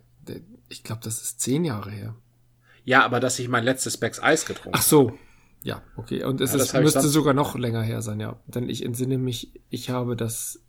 Ich 0.68 0.84
glaube, 0.84 1.02
das 1.04 1.22
ist 1.22 1.40
zehn 1.40 1.64
Jahre 1.64 1.92
her. 1.92 2.16
Ja, 2.84 3.04
aber 3.04 3.20
dass 3.20 3.40
ich 3.40 3.48
mein 3.48 3.64
letztes 3.64 3.98
Becks 3.98 4.22
Eis 4.22 4.46
getrunken 4.46 4.78
Ach 4.78 4.82
so. 4.82 5.18
Ja, 5.64 5.84
okay. 5.98 6.24
Und 6.24 6.42
es 6.42 6.54
Ja, 6.54 6.60
ist, 6.60 6.74
müsste 6.74 7.08
sogar 7.08 7.34
noch 7.34 7.56
länger 7.56 7.82
her 7.82 8.02
sein, 8.02 8.20
ja. 8.20 8.40
Denn 8.48 8.70
ich 8.70 8.84
entsinne 8.84 9.18
mich, 9.18 9.52
ich 9.70 9.90
habe 9.90 10.16
das. 10.16 10.62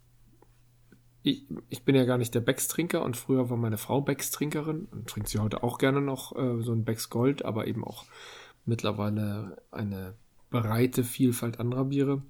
Ich, 1.23 1.45
ich 1.69 1.83
bin 1.83 1.95
ja 1.95 2.05
gar 2.05 2.17
nicht 2.17 2.33
der 2.33 2.41
Becks-Trinker 2.41 3.03
und 3.03 3.15
früher 3.15 3.49
war 3.49 3.57
meine 3.57 3.77
Frau 3.77 4.01
Becks-Trinkerin 4.01 4.87
und 4.91 5.07
trinkt 5.07 5.29
sie 5.29 5.37
heute 5.37 5.61
auch 5.61 5.77
gerne 5.77 6.01
noch 6.01 6.35
äh, 6.35 6.61
so 6.63 6.73
ein 6.73 6.83
Becks 6.83 7.09
Gold, 7.11 7.45
aber 7.45 7.67
eben 7.67 7.83
auch 7.83 8.05
mittlerweile 8.65 9.61
eine 9.69 10.15
breite 10.49 11.03
Vielfalt 11.03 11.59
anderer 11.59 11.85
Biere. 11.85 12.23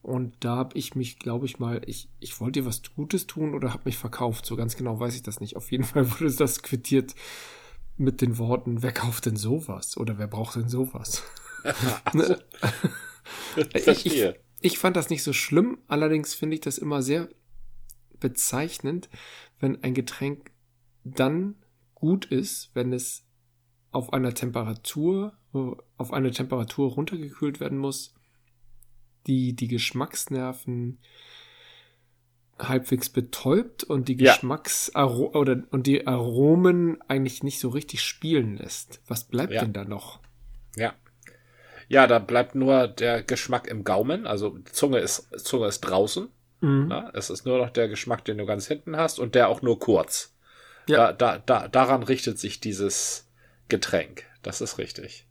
Und 0.00 0.34
da 0.44 0.54
habe 0.54 0.78
ich 0.78 0.94
mich, 0.94 1.18
glaube 1.18 1.46
ich 1.46 1.58
mal, 1.58 1.82
ich, 1.86 2.08
ich 2.20 2.40
wollte 2.40 2.60
ihr 2.60 2.66
was 2.66 2.80
Gutes 2.94 3.26
tun 3.26 3.52
oder 3.54 3.72
habe 3.72 3.82
mich 3.86 3.98
verkauft. 3.98 4.46
So 4.46 4.54
ganz 4.54 4.76
genau 4.76 5.00
weiß 5.00 5.16
ich 5.16 5.22
das 5.24 5.40
nicht. 5.40 5.56
Auf 5.56 5.72
jeden 5.72 5.82
Fall 5.84 6.08
wurde 6.08 6.32
das 6.32 6.62
quittiert 6.62 7.16
mit 7.96 8.20
den 8.20 8.38
Worten, 8.38 8.82
wer 8.82 8.92
kauft 8.92 9.26
denn 9.26 9.36
sowas? 9.36 9.96
Oder 9.96 10.18
wer 10.18 10.26
braucht 10.26 10.56
denn 10.56 10.68
sowas? 10.68 11.22
Ne? 12.14 12.40
ich, 13.74 13.82
Verstehe. 13.82 14.38
ich 14.60 14.78
fand 14.78 14.96
das 14.96 15.10
nicht 15.10 15.24
so 15.24 15.32
schlimm, 15.32 15.78
allerdings 15.88 16.32
finde 16.32 16.54
ich 16.54 16.60
das 16.60 16.78
immer 16.78 17.02
sehr 17.02 17.28
bezeichnend, 18.20 19.08
wenn 19.58 19.82
ein 19.82 19.92
Getränk 19.92 20.52
dann 21.02 21.56
gut 21.96 22.26
ist, 22.26 22.70
wenn 22.74 22.92
es 22.92 23.24
auf 23.90 24.12
einer 24.12 24.32
Temperatur, 24.32 25.36
auf 25.96 26.12
eine 26.12 26.30
Temperatur 26.30 26.92
runtergekühlt 26.92 27.58
werden 27.58 27.78
muss, 27.78 28.14
die 29.26 29.56
die 29.56 29.68
Geschmacksnerven 29.68 30.98
halbwegs 32.58 33.08
betäubt 33.10 33.84
und 33.84 34.08
die 34.08 34.16
Ja. 34.16 34.32
Geschmacks 34.32 34.94
oder 34.94 35.62
und 35.70 35.86
die 35.86 36.06
Aromen 36.06 36.98
eigentlich 37.08 37.42
nicht 37.42 37.60
so 37.60 37.68
richtig 37.68 38.02
spielen 38.02 38.56
lässt. 38.56 39.00
Was 39.06 39.24
bleibt 39.24 39.52
Ja. 39.52 39.60
denn 39.62 39.72
da 39.72 39.84
noch? 39.84 40.20
Ja. 40.76 40.94
Ja, 41.88 42.06
da 42.06 42.18
bleibt 42.18 42.54
nur 42.54 42.88
der 42.88 43.22
Geschmack 43.22 43.68
im 43.68 43.84
Gaumen, 43.84 44.26
also 44.26 44.58
Zunge 44.72 44.98
ist, 44.98 45.28
Zunge 45.38 45.68
ist 45.68 45.80
draußen. 45.80 46.28
Mhm. 46.60 46.88
Ne? 46.88 47.10
Es 47.14 47.30
ist 47.30 47.46
nur 47.46 47.58
noch 47.58 47.70
der 47.70 47.88
Geschmack, 47.88 48.24
den 48.24 48.38
du 48.38 48.46
ganz 48.46 48.66
hinten 48.66 48.96
hast 48.96 49.18
und 49.20 49.34
der 49.34 49.48
auch 49.48 49.62
nur 49.62 49.78
kurz. 49.78 50.34
Ja. 50.88 51.12
Da, 51.12 51.12
da, 51.12 51.38
da, 51.38 51.68
daran 51.68 52.02
richtet 52.02 52.38
sich 52.38 52.60
dieses 52.60 53.28
Getränk. 53.68 54.24
Das 54.42 54.60
ist 54.60 54.78
richtig. 54.78 55.26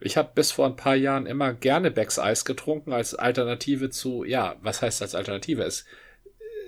Ich 0.00 0.16
habe 0.16 0.30
bis 0.34 0.50
vor 0.50 0.66
ein 0.66 0.76
paar 0.76 0.94
Jahren 0.94 1.26
immer 1.26 1.52
gerne 1.52 1.90
Becks 1.90 2.18
Eis 2.18 2.44
getrunken 2.44 2.92
als 2.92 3.14
Alternative 3.14 3.90
zu, 3.90 4.24
ja, 4.24 4.56
was 4.62 4.80
heißt 4.80 5.02
als 5.02 5.14
Alternative? 5.14 5.62
Es, 5.62 5.84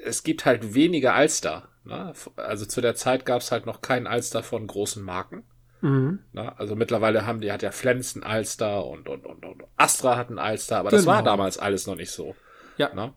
es 0.04 0.22
gibt 0.22 0.44
halt 0.44 0.74
weniger 0.74 1.14
Alster. 1.14 1.68
Ne? 1.84 2.12
Also 2.36 2.66
zu 2.66 2.80
der 2.80 2.94
Zeit 2.94 3.24
gab 3.26 3.40
es 3.40 3.50
halt 3.52 3.66
noch 3.66 3.80
kein 3.80 4.06
Alster 4.06 4.42
von 4.42 4.66
großen 4.66 5.02
Marken. 5.02 5.44
Mhm. 5.80 6.20
Ne? 6.32 6.56
Also 6.58 6.76
mittlerweile 6.76 7.26
haben 7.26 7.40
die, 7.40 7.50
hat 7.52 7.62
ja 7.62 7.72
Flens 7.72 8.14
ein 8.14 8.22
Alster 8.22 8.84
und, 8.86 9.08
und, 9.08 9.26
und, 9.26 9.44
und 9.44 9.64
Astra 9.76 10.16
hat 10.16 10.30
ein 10.30 10.38
Alster, 10.38 10.78
aber 10.78 10.90
das 10.90 11.02
Genau. 11.02 11.12
war 11.14 11.22
damals 11.22 11.58
alles 11.58 11.86
noch 11.86 11.96
nicht 11.96 12.10
so. 12.12 12.36
Ja. 12.76 12.94
Ne? 12.94 13.12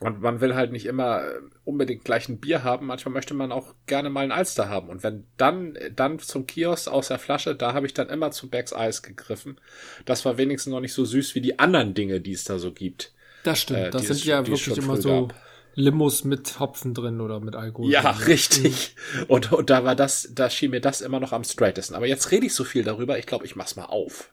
Und 0.00 0.22
man 0.22 0.40
will 0.40 0.54
halt 0.54 0.72
nicht 0.72 0.86
immer 0.86 1.22
äh, 1.24 1.34
unbedingt 1.64 2.04
gleich 2.04 2.26
ein 2.28 2.40
Bier 2.40 2.64
haben. 2.64 2.86
Manchmal 2.86 3.12
möchte 3.12 3.34
man 3.34 3.52
auch 3.52 3.74
gerne 3.86 4.08
mal 4.08 4.24
ein 4.24 4.32
Alster 4.32 4.68
haben. 4.70 4.88
Und 4.88 5.02
wenn 5.02 5.26
dann, 5.36 5.76
dann 5.94 6.18
zum 6.18 6.46
Kiosk 6.46 6.88
aus 6.88 7.08
der 7.08 7.18
Flasche, 7.18 7.54
da 7.54 7.74
habe 7.74 7.84
ich 7.86 7.92
dann 7.92 8.08
immer 8.08 8.30
zum 8.30 8.48
Becks 8.48 8.72
Eis 8.72 9.02
gegriffen. 9.02 9.60
Das 10.06 10.24
war 10.24 10.38
wenigstens 10.38 10.70
noch 10.72 10.80
nicht 10.80 10.94
so 10.94 11.04
süß 11.04 11.34
wie 11.34 11.42
die 11.42 11.58
anderen 11.58 11.92
Dinge, 11.92 12.20
die 12.22 12.32
es 12.32 12.44
da 12.44 12.58
so 12.58 12.72
gibt. 12.72 13.12
Das 13.44 13.60
stimmt. 13.60 13.78
Äh, 13.80 13.90
das 13.90 14.02
sind 14.02 14.12
es- 14.12 14.24
ja 14.24 14.46
wirklich 14.46 14.76
immer 14.78 14.96
so 14.96 15.26
gab. 15.28 15.34
Limos 15.80 16.24
mit 16.24 16.60
Hopfen 16.60 16.94
drin 16.94 17.20
oder 17.20 17.40
mit 17.40 17.56
Alkohol. 17.56 17.90
Ja, 17.90 18.12
drin. 18.12 18.24
richtig. 18.24 18.94
Und, 19.28 19.52
und 19.52 19.70
da 19.70 19.84
war 19.84 19.96
das, 19.96 20.28
da 20.32 20.50
schien 20.50 20.70
mir 20.70 20.80
das 20.80 21.00
immer 21.00 21.20
noch 21.20 21.32
am 21.32 21.44
straightesten. 21.44 21.94
Aber 21.94 22.06
jetzt 22.06 22.30
rede 22.30 22.46
ich 22.46 22.54
so 22.54 22.64
viel 22.64 22.84
darüber, 22.84 23.18
ich 23.18 23.26
glaube, 23.26 23.46
ich 23.46 23.56
mach's 23.56 23.76
mal 23.76 23.86
auf. 23.86 24.32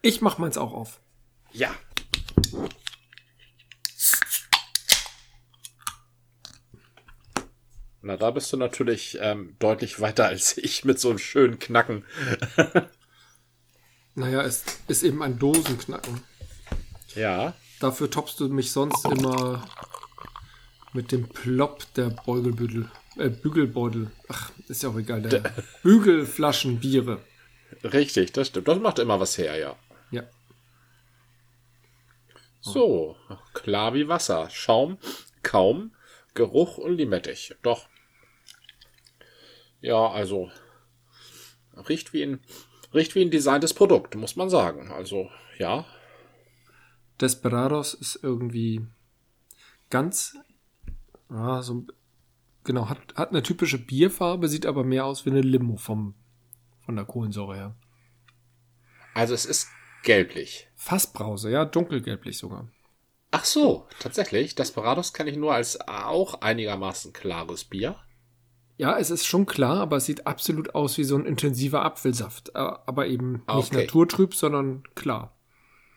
Ich 0.00 0.20
mach 0.20 0.38
meins 0.38 0.58
auch 0.58 0.72
auf. 0.72 1.00
Ja. 1.52 1.74
Na, 8.00 8.16
da 8.16 8.32
bist 8.32 8.52
du 8.52 8.56
natürlich 8.56 9.18
ähm, 9.20 9.54
deutlich 9.60 10.00
weiter 10.00 10.26
als 10.26 10.58
ich 10.58 10.84
mit 10.84 10.98
so 10.98 11.10
einem 11.10 11.18
schönen 11.18 11.58
Knacken. 11.58 12.04
Naja, 14.14 14.42
es 14.42 14.64
ist 14.88 15.02
eben 15.04 15.22
ein 15.22 15.38
Dosenknacken. 15.38 16.22
Ja. 17.14 17.54
Dafür 17.80 18.10
toppst 18.10 18.38
du 18.40 18.48
mich 18.48 18.70
sonst 18.70 19.04
immer 19.06 19.66
mit 20.92 21.12
dem 21.12 21.28
Plop 21.28 21.92
der 21.94 22.10
Beugelbüdel. 22.10 22.90
Äh, 23.16 23.28
Bügelbeutel. 23.28 24.10
Ach, 24.28 24.50
ist 24.68 24.82
ja 24.82 24.90
auch 24.90 24.98
egal. 24.98 25.22
Der 25.22 25.54
Bügelflaschen 25.82 26.80
Biere. 26.80 27.20
Richtig, 27.84 28.32
das 28.32 28.48
stimmt. 28.48 28.68
Das 28.68 28.78
macht 28.78 28.98
immer 28.98 29.20
was 29.20 29.38
her, 29.38 29.56
ja. 29.56 29.76
Ja. 30.10 30.22
So, 32.60 33.16
klar 33.54 33.94
wie 33.94 34.08
Wasser. 34.08 34.48
Schaum, 34.50 34.98
kaum, 35.42 35.92
Geruch 36.34 36.78
und 36.78 36.96
limettig. 36.96 37.54
Doch. 37.62 37.88
Ja, 39.80 40.10
also 40.10 40.50
riecht 41.88 42.12
wie 42.12 42.22
ein 42.22 42.40
riecht 42.94 43.14
wie 43.14 43.22
ein 43.22 43.30
designtes 43.30 43.74
Produkt, 43.74 44.14
muss 44.14 44.36
man 44.36 44.50
sagen. 44.50 44.90
Also, 44.90 45.30
ja. 45.58 45.84
Desperados 47.20 47.94
ist 47.94 48.18
irgendwie 48.22 48.86
ganz, 49.90 50.36
ah, 51.32 51.62
so, 51.62 51.84
genau, 52.64 52.88
hat, 52.88 52.98
hat 53.16 53.30
eine 53.30 53.42
typische 53.42 53.78
Bierfarbe, 53.78 54.48
sieht 54.48 54.66
aber 54.66 54.84
mehr 54.84 55.04
aus 55.04 55.24
wie 55.26 55.30
eine 55.30 55.40
Limo 55.40 55.76
vom, 55.76 56.14
von 56.84 56.96
der 56.96 57.04
Kohlensäure 57.04 57.54
her. 57.56 57.76
Also 59.14 59.34
es 59.34 59.44
ist 59.44 59.68
gelblich. 60.04 60.68
Fassbrause, 60.74 61.50
ja, 61.50 61.64
dunkelgelblich 61.64 62.38
sogar. 62.38 62.68
Ach 63.30 63.44
so, 63.44 63.86
tatsächlich. 63.98 64.54
Desperados 64.54 65.12
kenne 65.14 65.30
ich 65.30 65.36
nur 65.36 65.54
als 65.54 65.80
auch 65.88 66.40
einigermaßen 66.42 67.12
klares 67.12 67.64
Bier. 67.64 67.96
Ja, 68.76 68.98
es 68.98 69.10
ist 69.10 69.26
schon 69.26 69.46
klar, 69.46 69.78
aber 69.80 69.98
es 69.98 70.06
sieht 70.06 70.26
absolut 70.26 70.74
aus 70.74 70.98
wie 70.98 71.04
so 71.04 71.16
ein 71.16 71.24
intensiver 71.26 71.84
Apfelsaft. 71.84 72.50
Äh, 72.50 72.58
Aber 72.58 73.06
eben 73.06 73.42
Ah, 73.46 73.56
nicht 73.56 73.72
okay. 73.72 73.84
naturtrüb, 73.84 74.34
sondern 74.34 74.82
klar. 74.94 75.36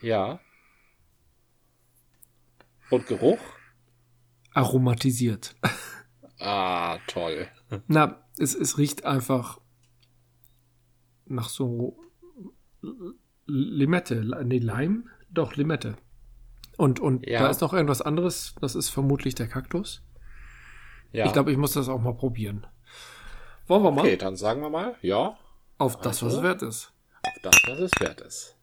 Ja. 0.02 0.40
Und 2.90 3.08
Geruch? 3.08 3.40
Aromatisiert. 4.56 5.56
Ah, 6.40 6.98
toll. 7.08 7.48
Na, 7.88 8.24
es, 8.38 8.56
es 8.56 8.78
riecht 8.78 9.06
einfach 9.06 9.60
nach 11.26 11.50
so 11.50 11.98
Limette. 13.46 14.24
Nee, 14.46 14.60
Leim? 14.60 15.10
Doch, 15.30 15.56
Limette. 15.56 15.98
Und, 16.78 17.00
und 17.00 17.26
Ja. 17.28 17.40
da 17.40 17.50
ist 17.50 17.62
noch 17.62 17.74
irgendwas 17.74 18.02
anderes. 18.02 18.56
Das 18.62 18.76
ist 18.76 18.90
vermutlich 18.90 19.36
der 19.36 19.48
Kaktus. 19.48 20.02
Ja. 21.12 21.26
Ich 21.26 21.34
glaube, 21.34 21.52
ich 21.52 21.58
muss 21.58 21.74
das 21.74 21.88
auch 21.90 22.02
mal 22.02 22.14
probieren. 22.16 22.68
Wollen 23.68 23.84
wir 23.84 23.92
mal? 23.92 24.02
okay, 24.02 24.18
dann 24.18 24.36
sagen 24.36 24.62
wir 24.62 24.70
mal, 24.70 24.96
ja, 25.02 25.38
Auf 25.78 25.98
das, 25.98 26.22
was 26.22 26.34
Also? 26.36 26.38
es 26.38 26.44
wert 26.44 26.62
ist. 26.62 26.94
auf 27.24 27.34
das, 27.42 27.56
was 27.68 27.80
es 27.80 27.92
wert 28.00 28.22
ist. 28.22 28.58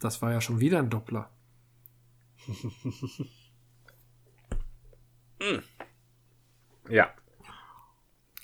Das 0.00 0.20
war 0.22 0.32
ja 0.32 0.40
schon 0.40 0.60
wieder 0.60 0.78
ein 0.78 0.90
Doppler. 0.90 1.30
Ja. 6.88 7.14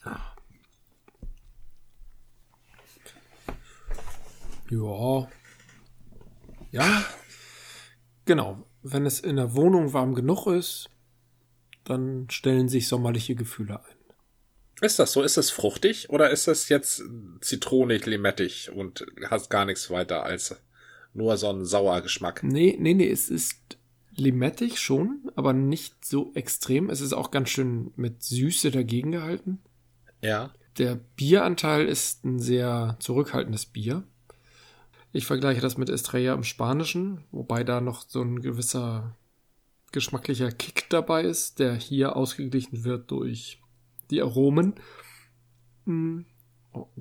Ja. 0.05 0.35
Ja. 6.71 7.05
Genau. 8.25 8.67
Wenn 8.83 9.07
es 9.07 9.21
in 9.21 9.37
der 9.37 9.55
Wohnung 9.55 9.93
warm 9.93 10.15
genug 10.15 10.47
ist, 10.47 10.91
dann 11.85 12.29
stellen 12.31 12.69
sich 12.69 12.89
sommerliche 12.89 13.35
Gefühle 13.35 13.85
ein. 13.85 13.95
Ist 14.81 14.99
das 14.99 15.13
so? 15.13 15.23
Ist 15.23 15.37
es 15.37 15.51
fruchtig 15.51 16.11
oder 16.11 16.31
ist 16.31 16.49
es 16.49 16.69
jetzt 16.69 17.03
zitronig, 17.41 18.07
limettig 18.07 18.71
und 18.71 19.07
hast 19.31 19.49
gar 19.49 19.65
nichts 19.65 19.91
weiter 19.91 20.25
als 20.25 20.61
nur 21.15 21.37
so 21.37 21.49
einen 21.49 21.65
sauer 21.65 22.03
Geschmack? 22.03 22.43
Nee, 22.43 22.77
nee, 22.79 22.95
nee, 22.95 23.09
es 23.09 23.31
ist 23.31 23.79
limettig 24.17 24.79
schon, 24.79 25.31
aber 25.37 25.53
nicht 25.53 26.05
so 26.05 26.33
extrem. 26.35 26.91
Es 26.91 27.01
ist 27.01 27.13
auch 27.13 27.31
ganz 27.31 27.51
schön 27.51 27.93
mit 27.97 28.23
Süße 28.23 28.71
dagegen 28.71 29.13
gehalten. 29.13 29.61
Ja. 30.23 30.51
Der 30.79 30.97
Bieranteil 31.17 31.87
ist 31.87 32.25
ein 32.25 32.39
sehr 32.39 32.97
zurückhaltendes 33.01 33.67
Bier. 33.67 34.05
Ich 35.13 35.27
vergleiche 35.27 35.61
das 35.61 35.79
mit 35.79 35.89
Estrella 35.89 36.35
im 36.35 36.43
Spanischen, 36.43 37.23
wobei 37.31 37.63
da 37.63 37.81
noch 37.81 38.05
so 38.09 38.21
ein 38.21 38.41
gewisser 38.41 39.17
geschmacklicher 39.93 40.51
Kick 40.51 40.91
dabei 40.91 41.23
ist, 41.23 41.61
der 41.61 41.75
hier 41.75 42.17
ausgeglichen 42.17 42.83
wird 42.83 43.11
durch 43.13 43.61
die 44.11 44.21
Aromen. 44.21 44.75
Hm, 45.87 46.27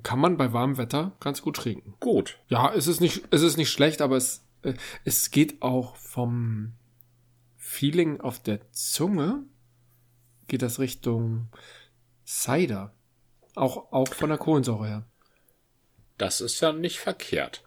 Kann 0.04 0.20
man 0.20 0.36
bei 0.36 0.52
warmem 0.52 0.78
Wetter 0.78 1.12
ganz 1.18 1.42
gut 1.42 1.56
trinken. 1.56 1.94
Gut. 1.98 2.38
Ja, 2.48 2.72
es 2.72 2.86
ist 2.86 3.00
nicht, 3.00 3.24
es 3.32 3.42
ist 3.42 3.56
nicht 3.56 3.70
schlecht, 3.70 4.00
aber 4.00 4.16
es, 4.16 4.44
äh, 4.62 4.74
es 5.04 5.32
geht 5.32 5.60
auch 5.60 5.96
vom 5.96 6.74
Feeling 7.74 8.20
auf 8.20 8.40
der 8.40 8.70
Zunge, 8.70 9.44
geht 10.46 10.62
das 10.62 10.78
Richtung 10.78 11.48
Cider. 12.24 12.94
Auch, 13.56 13.92
auch 13.92 14.14
von 14.14 14.28
der 14.28 14.38
Kohlensäure 14.38 14.86
her. 14.86 15.06
Das 16.16 16.40
ist 16.40 16.60
ja 16.60 16.72
nicht 16.72 17.00
verkehrt. 17.00 17.64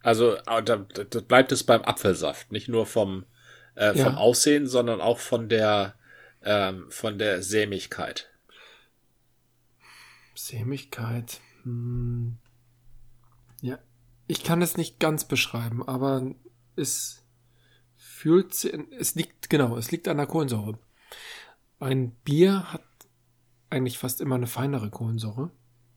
Also 0.00 0.36
ah, 0.46 0.60
da, 0.60 0.76
da 0.76 1.20
bleibt 1.20 1.50
es 1.50 1.64
beim 1.64 1.82
Apfelsaft, 1.82 2.52
nicht 2.52 2.68
nur 2.68 2.86
vom, 2.86 3.26
äh, 3.74 3.92
vom 3.92 4.12
Ja. 4.12 4.16
Aussehen, 4.16 4.66
sondern 4.68 5.00
auch 5.00 5.18
von 5.18 5.48
der 5.48 5.94
ähm, 6.42 6.88
von 6.90 7.18
der 7.18 7.42
Sämigkeit. 7.42 8.30
Sämigkeit. 10.36 11.40
Hm. 11.64 12.38
Ja, 13.60 13.80
ich 14.28 14.44
kann 14.44 14.62
es 14.62 14.76
nicht 14.76 15.00
ganz 15.00 15.26
beschreiben, 15.26 15.86
aber 15.86 16.32
es 16.76 17.24
fühlt 18.18 18.52
es 18.98 19.14
liegt, 19.14 19.48
genau, 19.48 19.76
es 19.76 19.90
liegt 19.92 20.08
an 20.08 20.16
der 20.16 20.26
Kohlensäure. 20.26 20.78
Ein 21.78 22.10
Bier 22.24 22.72
hat 22.72 22.82
eigentlich 23.70 23.98
fast 23.98 24.20
immer 24.20 24.34
eine 24.34 24.48
feinere 24.48 24.90
Kohlensäure. 24.90 25.50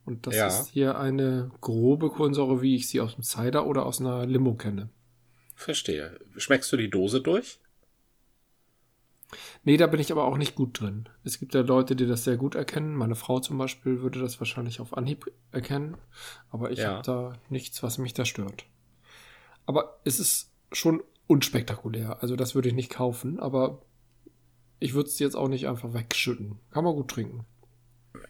Und 0.05 0.27
das 0.27 0.36
Ja. 0.36 0.47
ist 0.47 0.67
hier 0.69 0.99
eine 0.99 1.51
grobe 1.62 2.10
Kohlensäure, 2.10 2.62
wie 2.62 2.75
ich 2.75 2.88
sie 2.89 3.01
aus 3.01 3.15
dem 3.15 3.23
Cider 3.23 3.65
oder 3.65 3.86
aus 3.86 3.99
einer 3.99 4.25
Limo 4.25 4.53
kenne. 4.55 4.89
Verstehe. 5.55 6.19
Schmeckst 6.38 6.71
du 6.71 6.77
die 6.77 6.89
Dose 6.89 7.21
durch? 7.21 7.60
Nee, 9.63 9.77
da 9.77 9.88
bin 9.88 9.99
ich 9.99 10.12
aber 10.12 10.25
auch 10.25 10.38
nicht 10.38 10.55
gut 10.55 10.79
drin. 10.79 11.07
Es 11.23 11.39
gibt 11.39 11.53
ja 11.53 11.62
Leute, 11.62 11.95
die 11.95 12.05
das 12.07 12.23
sehr 12.23 12.36
gut 12.38 12.55
erkennen. 12.55 12.95
Meine 12.95 13.15
Frau 13.15 13.39
zum 13.39 13.57
Beispiel 13.57 14.01
würde 14.01 14.19
das 14.19 14.39
wahrscheinlich 14.39 14.79
auf 14.79 14.95
Anhieb 14.97 15.31
erkennen. 15.51 15.97
Aber 16.49 16.71
ich 16.71 16.79
Ja. 16.79 16.95
habe 16.95 17.01
da 17.03 17.34
nichts, 17.49 17.81
was 17.81 17.97
mich 17.97 18.13
da 18.13 18.25
stört. 18.25 18.65
Aber 19.65 19.99
es 20.03 20.19
ist 20.19 20.51
schon 20.71 21.01
unspektakulär. 21.27 22.21
Also 22.21 22.36
das 22.36 22.55
würde 22.55 22.69
ich 22.69 22.75
nicht 22.75 22.91
kaufen, 22.91 23.39
aber 23.39 23.81
ich 24.79 24.93
würde 24.93 25.10
es 25.10 25.19
jetzt 25.19 25.36
auch 25.36 25.47
nicht 25.47 25.67
einfach 25.67 25.93
wegschütten. 25.93 26.60
Kann 26.71 26.84
man 26.84 26.95
gut 26.95 27.10
trinken. 27.10 27.45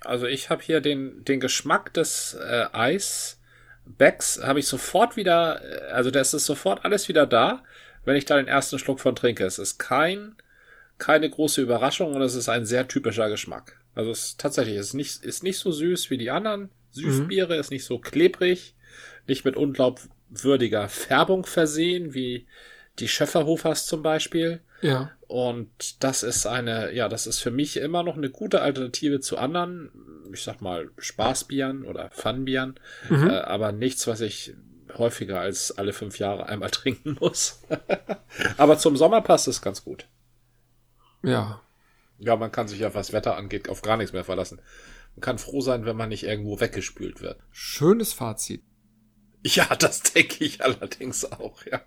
Also 0.01 0.27
ich 0.27 0.49
habe 0.49 0.61
hier 0.61 0.81
den, 0.81 1.23
den 1.23 1.39
Geschmack 1.39 1.93
des 1.93 2.33
äh, 2.33 2.65
Eisbecks, 2.73 4.41
habe 4.43 4.59
ich 4.59 4.67
sofort 4.67 5.15
wieder, 5.15 5.61
äh, 5.63 5.91
also 5.91 6.11
das 6.11 6.33
ist 6.33 6.45
sofort 6.45 6.85
alles 6.85 7.07
wieder 7.07 7.25
da, 7.25 7.63
wenn 8.03 8.15
ich 8.15 8.25
da 8.25 8.37
den 8.37 8.47
ersten 8.47 8.79
Schluck 8.79 8.99
von 8.99 9.15
trinke. 9.15 9.45
Es 9.45 9.59
ist 9.59 9.77
kein, 9.77 10.35
keine 10.97 11.29
große 11.29 11.61
Überraschung 11.61 12.13
und 12.13 12.21
es 12.21 12.35
ist 12.35 12.49
ein 12.49 12.65
sehr 12.65 12.87
typischer 12.87 13.29
Geschmack. 13.29 13.79
Also 13.95 14.11
es 14.11 14.25
ist 14.25 14.39
tatsächlich, 14.39 14.77
es 14.77 14.87
ist 14.87 14.93
nicht, 14.93 15.23
ist 15.23 15.43
nicht 15.43 15.57
so 15.57 15.71
süß 15.71 16.09
wie 16.09 16.17
die 16.17 16.31
anderen 16.31 16.69
Süßbiere, 16.91 17.55
ist 17.55 17.71
nicht 17.71 17.85
so 17.85 17.99
klebrig, 17.99 18.75
nicht 19.27 19.45
mit 19.45 19.55
unglaubwürdiger 19.55 20.89
Färbung 20.89 21.45
versehen, 21.45 22.13
wie 22.13 22.47
die 22.99 23.07
Schöfferhofers 23.07 23.85
zum 23.87 24.03
Beispiel. 24.03 24.61
Ja. 24.81 25.11
Und 25.27 26.03
das 26.03 26.23
ist 26.23 26.45
eine, 26.45 26.91
ja, 26.93 27.07
das 27.07 27.27
ist 27.27 27.39
für 27.39 27.51
mich 27.51 27.77
immer 27.77 28.03
noch 28.03 28.17
eine 28.17 28.29
gute 28.29 28.61
Alternative 28.61 29.19
zu 29.19 29.37
anderen, 29.37 29.91
ich 30.33 30.43
sag 30.43 30.61
mal, 30.61 30.89
Spaßbieren 30.97 31.85
oder 31.85 32.09
Funbieren, 32.11 32.79
Mhm. 33.09 33.29
äh, 33.29 33.39
aber 33.39 33.71
nichts, 33.71 34.07
was 34.07 34.21
ich 34.21 34.55
häufiger 34.97 35.39
als 35.39 35.71
alle 35.77 35.93
fünf 35.93 36.19
Jahre 36.19 36.47
einmal 36.47 36.69
trinken 36.71 37.17
muss. 37.19 37.61
aber 38.57 38.77
zum 38.77 38.97
Sommer 38.97 39.21
passt 39.21 39.47
es 39.47 39.61
ganz 39.61 39.83
gut. 39.83 40.07
Ja. 41.23 41.61
Ja, 42.19 42.35
man 42.35 42.51
kann 42.51 42.67
sich 42.67 42.79
ja, 42.79 42.93
was 42.93 43.13
Wetter 43.13 43.35
angeht, 43.37 43.69
auf 43.69 43.81
gar 43.81 43.97
nichts 43.97 44.13
mehr 44.13 44.23
verlassen. 44.23 44.61
Man 45.15 45.21
kann 45.21 45.37
froh 45.39 45.61
sein, 45.61 45.85
wenn 45.85 45.97
man 45.97 46.09
nicht 46.09 46.23
irgendwo 46.23 46.59
weggespült 46.59 47.21
wird. 47.21 47.39
Schönes 47.51 48.13
Fazit. 48.13 48.63
Ja, 49.43 49.65
das 49.75 50.03
denke 50.03 50.43
ich 50.43 50.63
allerdings 50.63 51.31
auch, 51.31 51.65
ja. 51.65 51.81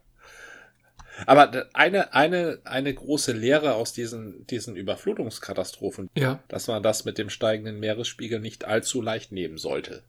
Aber 1.26 1.68
eine, 1.74 2.12
eine, 2.12 2.58
eine 2.64 2.92
große 2.92 3.32
Lehre 3.32 3.74
aus 3.74 3.92
diesen, 3.92 4.46
diesen 4.48 4.76
Überflutungskatastrophen, 4.76 6.10
Ja. 6.16 6.40
dass 6.48 6.66
man 6.66 6.82
das 6.82 7.04
mit 7.04 7.18
dem 7.18 7.30
steigenden 7.30 7.78
Meeresspiegel 7.80 8.40
nicht 8.40 8.64
allzu 8.64 9.00
leicht 9.00 9.32
nehmen 9.32 9.58
sollte. 9.58 10.02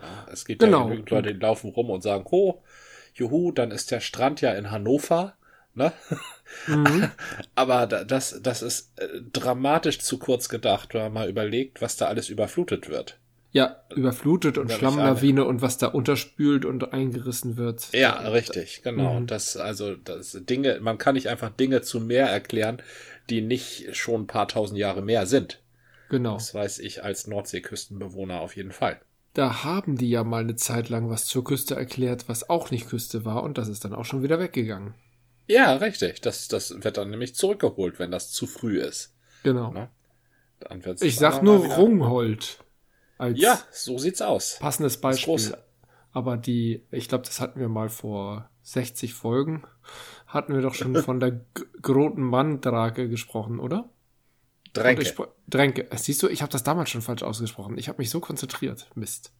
Ja, 0.00 0.26
es 0.32 0.44
gibt 0.44 0.60
Genau. 0.62 0.80
ja 0.80 0.84
genügend 0.86 1.10
Leute, 1.10 1.32
die 1.34 1.40
laufen 1.40 1.70
rum 1.70 1.90
und 1.90 2.02
sagen, 2.02 2.24
ho, 2.30 2.62
juhu, 3.14 3.52
dann 3.52 3.70
ist 3.70 3.90
der 3.90 4.00
Strand 4.00 4.40
ja 4.40 4.52
in 4.54 4.70
Hannover, 4.72 5.34
ne? 5.74 5.92
Mhm. 6.66 7.10
Aber 7.54 7.86
da- 7.86 8.04
das, 8.04 8.40
das 8.42 8.62
ist 8.62 8.98
äh, 8.98 9.06
dramatisch 9.32 10.00
zu 10.00 10.18
kurz 10.18 10.48
gedacht, 10.48 10.94
wenn 10.94 11.02
man 11.02 11.12
mal 11.12 11.28
überlegt, 11.28 11.80
was 11.80 11.96
da 11.96 12.06
alles 12.06 12.28
überflutet 12.28 12.88
wird. 12.88 13.18
Ja, 13.54 13.76
überflutet 13.94 14.58
und 14.58 14.72
Schlammlawine 14.72 15.44
und 15.44 15.62
was 15.62 15.78
da 15.78 15.86
unterspült 15.86 16.64
und 16.64 16.92
eingerissen 16.92 17.56
wird. 17.56 17.88
Ja, 17.92 18.18
richtig, 18.30 18.82
genau. 18.82 19.20
Mhm. 19.20 19.28
Das, 19.28 19.56
also, 19.56 19.94
das 19.94 20.36
Dinge, 20.40 20.80
man 20.80 20.98
kann 20.98 21.14
nicht 21.14 21.28
einfach 21.28 21.50
Dinge 21.50 21.80
zu 21.80 22.00
Meer 22.00 22.26
erklären, 22.26 22.82
die 23.30 23.42
nicht 23.42 23.94
schon 23.94 24.22
ein 24.22 24.26
paar 24.26 24.48
tausend 24.48 24.80
Jahre 24.80 25.02
mehr 25.02 25.26
sind. 25.26 25.62
Genau. 26.10 26.34
Das 26.34 26.52
weiß 26.52 26.80
ich 26.80 27.04
als 27.04 27.28
Nordseeküstenbewohner 27.28 28.40
auf 28.40 28.56
jeden 28.56 28.72
Fall. 28.72 29.00
Da 29.34 29.62
haben 29.62 29.98
die 29.98 30.10
ja 30.10 30.24
mal 30.24 30.42
eine 30.42 30.56
Zeit 30.56 30.88
lang 30.88 31.08
was 31.08 31.26
zur 31.26 31.44
Küste 31.44 31.76
erklärt, 31.76 32.28
was 32.28 32.50
auch 32.50 32.72
nicht 32.72 32.88
Küste 32.88 33.24
war, 33.24 33.44
und 33.44 33.56
das 33.56 33.68
ist 33.68 33.84
dann 33.84 33.94
auch 33.94 34.04
schon 34.04 34.24
wieder 34.24 34.40
weggegangen. 34.40 34.94
Ja, 35.46 35.76
richtig. 35.76 36.20
Das, 36.22 36.48
das 36.48 36.82
wird 36.82 36.96
dann 36.96 37.10
nämlich 37.10 37.36
zurückgeholt, 37.36 38.00
wenn 38.00 38.10
das 38.10 38.32
zu 38.32 38.48
früh 38.48 38.80
ist. 38.80 39.14
Genau. 39.44 39.70
Ne? 39.70 39.90
Dann 40.58 40.84
wird's 40.84 41.02
Ich 41.02 41.14
sag 41.16 41.40
nur 41.40 41.64
Rungholt 41.64 42.63
als 43.18 43.38
Ja, 43.40 43.58
so 43.70 43.98
sieht's 43.98 44.22
aus. 44.22 44.58
passendes 44.60 45.00
Beispiel. 45.00 45.56
Aber 46.12 46.36
die, 46.36 46.82
ich 46.90 47.08
glaube, 47.08 47.24
das 47.24 47.40
hatten 47.40 47.58
wir 47.58 47.68
mal 47.68 47.88
vor 47.88 48.48
60 48.62 49.14
Folgen, 49.14 49.64
hatten 50.26 50.54
wir 50.54 50.62
doch 50.62 50.74
schon 50.74 50.94
von 51.02 51.18
der 51.20 51.32
G- 51.32 51.40
Groten 51.82 52.22
Mandrake 52.22 53.08
gesprochen, 53.08 53.58
oder? 53.58 53.88
Dränke. 54.72 55.12
Dränke. 55.48 55.88
Siehst 55.96 56.22
du, 56.22 56.28
ich 56.28 56.42
habe 56.42 56.50
das 56.52 56.62
damals 56.64 56.90
schon 56.90 57.02
falsch 57.02 57.22
ausgesprochen. 57.22 57.78
Ich 57.78 57.88
habe 57.88 57.98
mich 57.98 58.10
so 58.10 58.20
konzentriert. 58.20 58.88
Mist. 58.94 59.32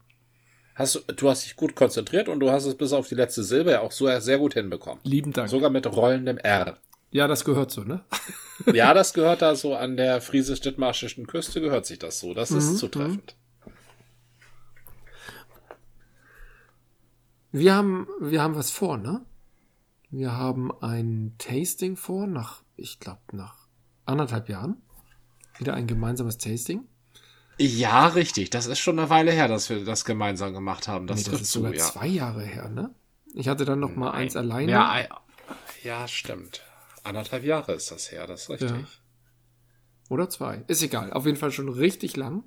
Hast 0.76 0.94
du, 0.96 1.00
du 1.12 1.28
hast 1.30 1.44
dich 1.44 1.56
gut 1.56 1.74
konzentriert 1.76 2.28
und 2.28 2.40
du 2.40 2.50
hast 2.50 2.64
es 2.66 2.76
bis 2.76 2.92
auf 2.92 3.08
die 3.08 3.14
letzte 3.14 3.44
Silbe 3.44 3.72
ja 3.72 3.80
auch 3.80 3.92
so 3.92 4.06
sehr 4.20 4.38
gut 4.38 4.54
hinbekommen. 4.54 5.00
Lieben 5.04 5.32
Dank. 5.32 5.48
Sogar 5.48 5.70
mit 5.70 5.86
rollendem 5.86 6.38
R. 6.38 6.78
ja, 7.10 7.28
das 7.28 7.44
gehört 7.44 7.70
so, 7.70 7.82
ne? 7.82 8.04
Ja, 8.72 8.92
das 8.94 9.12
gehört 9.12 9.42
da 9.42 9.54
so 9.54 9.74
an 9.76 9.96
der 9.96 10.20
friesisch-dithmarschischen 10.20 11.26
Küste 11.28 11.60
gehört 11.60 11.86
sich 11.86 11.98
das 12.00 12.18
so. 12.20 12.34
Das 12.34 12.50
Mhm, 12.50 12.58
ist 12.58 12.78
zutreffend. 12.78 13.36
Wir 17.54 17.72
haben, 17.72 18.08
wir 18.18 18.42
haben 18.42 18.56
was 18.56 18.72
vor, 18.72 18.98
ne? 18.98 19.24
Wir 20.10 20.32
haben 20.32 20.72
ein 20.82 21.36
Tasting 21.38 21.96
vor, 21.96 22.26
nach, 22.26 22.64
ich 22.74 22.98
glaube, 22.98 23.20
nach 23.30 23.68
anderthalb 24.06 24.48
Jahren. 24.48 24.82
Wieder 25.58 25.74
ein 25.74 25.86
gemeinsames 25.86 26.38
Tasting. 26.38 26.88
Ja, 27.56 28.08
richtig. 28.08 28.50
Das 28.50 28.66
ist 28.66 28.80
schon 28.80 28.98
eine 28.98 29.08
Weile 29.08 29.30
her, 29.30 29.46
dass 29.46 29.70
wir 29.70 29.84
das 29.84 30.04
gemeinsam 30.04 30.52
gemacht 30.52 30.88
haben. 30.88 31.06
Das, 31.06 31.24
nee, 31.24 31.30
das 31.30 31.42
ist 31.42 31.52
zu, 31.52 31.60
sogar 31.60 31.74
ja. 31.74 31.84
zwei 31.84 32.08
Jahre 32.08 32.42
her, 32.42 32.68
ne? 32.70 32.92
Ich 33.34 33.46
hatte 33.46 33.64
dann 33.64 33.78
noch 33.78 33.94
mal 33.94 34.06
Nein. 34.06 34.22
eins 34.22 34.34
alleine. 34.34 34.72
Ja, 34.72 35.04
ja, 35.84 36.08
stimmt. 36.08 36.60
Anderthalb 37.04 37.44
Jahre 37.44 37.74
ist 37.74 37.88
das 37.92 38.10
her, 38.10 38.26
das 38.26 38.42
ist 38.42 38.50
richtig. 38.50 38.70
Ja. 38.70 38.84
Oder 40.08 40.28
zwei. 40.28 40.64
Ist 40.66 40.82
egal. 40.82 41.12
Auf 41.12 41.24
jeden 41.24 41.38
Fall 41.38 41.52
schon 41.52 41.68
richtig 41.68 42.16
lang. 42.16 42.42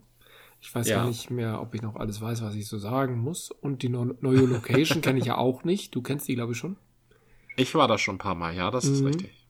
Ich 0.60 0.74
weiß 0.74 0.88
ja. 0.88 0.98
gar 0.98 1.08
nicht 1.08 1.30
mehr, 1.30 1.62
ob 1.62 1.76
ich 1.76 1.82
noch 1.82 1.96
alles 1.96 2.22
weiß, 2.22 2.42
was 2.42 2.56
ich 2.56 2.68
so 2.68 2.78
sagen 2.78 3.18
muss. 3.20 3.52
Und 3.52 3.84
die 3.84 3.90
neue 3.90 4.16
Location 4.22 5.02
kenne 5.02 5.20
ich 5.20 5.26
ja 5.26 5.38
auch 5.38 5.64
nicht. 5.64 5.96
Du 5.96 6.02
kennst 6.02 6.28
die, 6.28 6.36
glaube 6.36 6.54
ich, 6.54 6.58
schon. 6.58 6.78
Ich 7.56 7.74
war 7.76 7.88
da 7.88 7.98
schon 7.98 8.16
ein 8.16 8.20
paar 8.20 8.36
Mal, 8.36 8.56
ja, 8.56 8.70
das 8.70 8.86
ist 8.86 9.02
mhm. 9.02 9.08
richtig. 9.08 9.48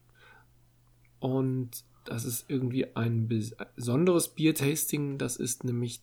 Und 1.20 1.70
das 2.04 2.24
ist 2.24 2.46
irgendwie 2.48 2.96
ein 2.96 3.28
besonderes 3.28 4.28
Biertasting. 4.28 5.18
Das 5.18 5.36
ist 5.36 5.64
nämlich 5.64 6.02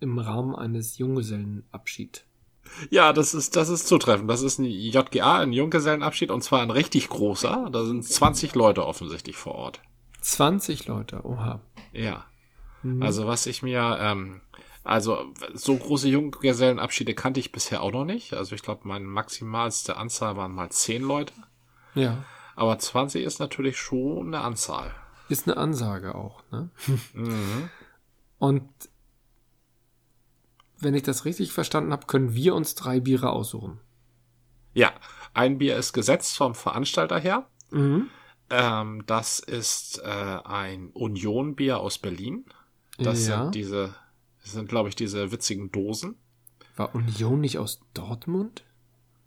im 0.00 0.18
Rahmen 0.18 0.54
eines 0.54 0.98
Junggesellenabschied. 0.98 2.24
Ja, 2.90 3.12
das 3.12 3.34
ist, 3.34 3.56
das 3.56 3.68
ist 3.68 3.88
zutreffend. 3.88 4.30
Das 4.30 4.42
ist 4.42 4.58
ein 4.58 4.64
JGA, 4.64 5.38
ein 5.40 5.52
Junggesellenabschied, 5.52 6.30
und 6.30 6.42
zwar 6.42 6.62
ein 6.62 6.70
richtig 6.70 7.08
großer. 7.08 7.68
Da 7.72 7.84
sind 7.84 8.04
20 8.04 8.54
Leute 8.54 8.86
offensichtlich 8.86 9.36
vor 9.36 9.54
Ort. 9.54 9.80
20 10.20 10.86
Leute, 10.86 11.24
oha. 11.24 11.60
Ja. 11.92 12.26
Mhm. 12.96 13.02
Also 13.02 13.26
was 13.26 13.46
ich 13.46 13.62
mir, 13.62 13.98
ähm, 14.00 14.40
also 14.84 15.32
so 15.54 15.76
große 15.76 16.08
Junggesellenabschiede 16.08 17.14
kannte 17.14 17.40
ich 17.40 17.52
bisher 17.52 17.82
auch 17.82 17.92
noch 17.92 18.04
nicht. 18.04 18.34
Also 18.34 18.54
ich 18.54 18.62
glaube, 18.62 18.88
meine 18.88 19.06
maximalste 19.06 19.96
Anzahl 19.96 20.36
waren 20.36 20.52
mal 20.52 20.70
10 20.70 21.02
Leute. 21.02 21.34
Ja. 21.94 22.24
Aber 22.56 22.78
20 22.78 23.24
ist 23.24 23.38
natürlich 23.38 23.78
schon 23.78 24.28
eine 24.28 24.40
Anzahl. 24.40 24.94
Ist 25.28 25.46
eine 25.46 25.56
Ansage 25.56 26.14
auch, 26.14 26.42
ne? 26.50 26.70
Mhm. 27.12 27.70
Und 28.38 28.68
wenn 30.80 30.94
ich 30.94 31.02
das 31.02 31.24
richtig 31.24 31.52
verstanden 31.52 31.92
habe, 31.92 32.06
können 32.06 32.34
wir 32.34 32.54
uns 32.54 32.74
drei 32.74 33.00
Biere 33.00 33.30
aussuchen. 33.30 33.80
Ja, 34.74 34.92
ein 35.34 35.58
Bier 35.58 35.76
ist 35.76 35.92
gesetzt 35.92 36.36
vom 36.36 36.54
Veranstalter 36.54 37.18
her. 37.18 37.46
Mhm. 37.70 38.08
Ähm, 38.50 39.02
das 39.06 39.40
ist 39.40 40.00
äh, 40.04 40.38
ein 40.44 40.90
Union-Bier 40.90 41.78
aus 41.78 41.98
Berlin. 41.98 42.44
Das 42.98 43.26
ja. 43.26 43.44
sind 43.44 43.54
diese, 43.54 43.94
das 44.42 44.52
sind, 44.52 44.68
glaube 44.68 44.88
ich, 44.88 44.96
diese 44.96 45.32
witzigen 45.32 45.70
Dosen. 45.70 46.16
War 46.76 46.94
Union 46.94 47.40
nicht 47.40 47.58
aus 47.58 47.80
Dortmund? 47.94 48.64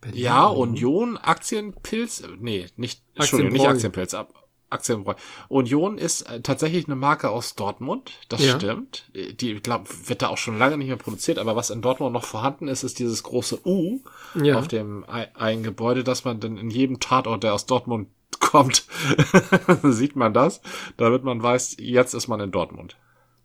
Berlin, 0.02 0.20
ja, 0.20 0.48
Union, 0.48 1.18
Aktienpilz, 1.18 2.24
nee, 2.40 2.68
nicht, 2.76 3.04
Entschuldigung, 3.14 3.54
nicht 3.54 3.68
Aktienpilz, 3.68 4.16
ab, 4.16 4.34
Aktienbräu. 4.72 5.14
Union 5.48 5.98
ist 5.98 6.24
äh, 6.24 6.42
tatsächlich 6.42 6.86
eine 6.88 6.96
Marke 6.96 7.30
aus 7.30 7.56
Dortmund, 7.56 8.12
das 8.30 8.44
ja. 8.44 8.56
stimmt. 8.56 9.12
Die, 9.14 9.52
ich 9.52 9.64
glaube, 9.64 9.90
wird 10.06 10.22
da 10.22 10.30
auch 10.30 10.38
schon 10.38 10.58
lange 10.58 10.78
nicht 10.78 10.88
mehr 10.88 10.98
produziert, 10.98 11.38
aber 11.38 11.56
was 11.56 11.70
in 11.70 11.82
Dortmund 11.82 12.14
noch 12.14 12.24
vorhanden 12.24 12.68
ist, 12.68 12.84
ist 12.84 13.00
dieses 13.00 13.22
große 13.24 13.60
U 13.66 14.00
ja. 14.42 14.58
auf 14.58 14.68
dem 14.68 15.06
ein 15.08 15.64
Gebäude, 15.64 16.04
dass 16.04 16.26
man 16.26 16.40
dann 16.40 16.58
in 16.58 16.70
jedem 16.70 17.00
Tatort, 17.00 17.44
der 17.44 17.54
aus 17.54 17.66
Dortmund 17.66 18.08
kommt, 18.40 18.86
sieht 19.84 20.16
man 20.16 20.34
das, 20.34 20.62
damit 20.98 21.24
man 21.24 21.44
weiß, 21.44 21.78
jetzt 21.80 22.14
ist 22.14 22.28
man 22.28 22.40
in 22.40 22.52
Dortmund. 22.52 22.98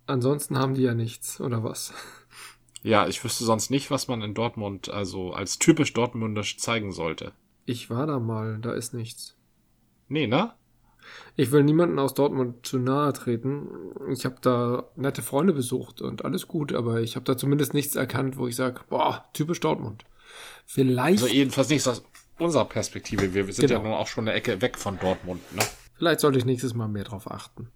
Ansonsten 0.06 0.58
haben 0.58 0.74
die 0.74 0.82
ja 0.82 0.94
nichts, 0.94 1.40
oder 1.40 1.62
was? 1.64 1.92
Ja, 2.82 3.08
ich 3.08 3.24
wüsste 3.24 3.42
sonst 3.42 3.68
nicht, 3.68 3.90
was 3.90 4.06
man 4.06 4.22
in 4.22 4.32
Dortmund 4.32 4.90
also 4.90 5.32
als 5.32 5.58
typisch 5.58 5.92
dortmundisch 5.92 6.56
zeigen 6.58 6.92
sollte. 6.92 7.32
Ich 7.64 7.90
war 7.90 8.06
da 8.06 8.20
mal, 8.20 8.60
da 8.60 8.74
ist 8.74 8.94
nichts. 8.94 9.36
Nee, 10.06 10.28
ne? 10.28 10.52
Ich 11.34 11.50
will 11.50 11.64
niemanden 11.64 11.98
aus 11.98 12.14
Dortmund 12.14 12.64
zu 12.64 12.78
nahe 12.78 13.12
treten. 13.12 13.66
Ich 14.12 14.24
habe 14.24 14.36
da 14.40 14.84
nette 14.94 15.22
Freunde 15.22 15.52
besucht 15.52 16.00
und 16.00 16.24
alles 16.24 16.46
gut, 16.46 16.72
aber 16.72 17.00
ich 17.00 17.16
habe 17.16 17.24
da 17.24 17.36
zumindest 17.36 17.74
nichts 17.74 17.96
erkannt, 17.96 18.36
wo 18.36 18.46
ich 18.46 18.54
sage, 18.54 18.82
boah, 18.88 19.24
typisch 19.32 19.58
Dortmund. 19.58 20.04
Vielleicht. 20.64 21.22
Also 21.22 21.34
jedenfalls 21.34 21.68
nichts 21.68 21.88
aus 21.88 22.04
unserer 22.38 22.66
Perspektive. 22.66 23.34
Wir, 23.34 23.52
sind 23.52 23.68
genau. 23.68 23.80
ja 23.80 23.88
nun 23.88 23.94
auch 23.94 24.06
schon 24.06 24.28
eine 24.28 24.36
Ecke 24.36 24.60
weg 24.62 24.78
von 24.78 24.98
Dortmund, 24.98 25.40
ne? 25.54 25.62
Vielleicht 25.94 26.20
sollte 26.20 26.38
ich 26.38 26.44
nächstes 26.44 26.74
Mal 26.74 26.88
mehr 26.88 27.04
drauf 27.04 27.30
achten. 27.30 27.72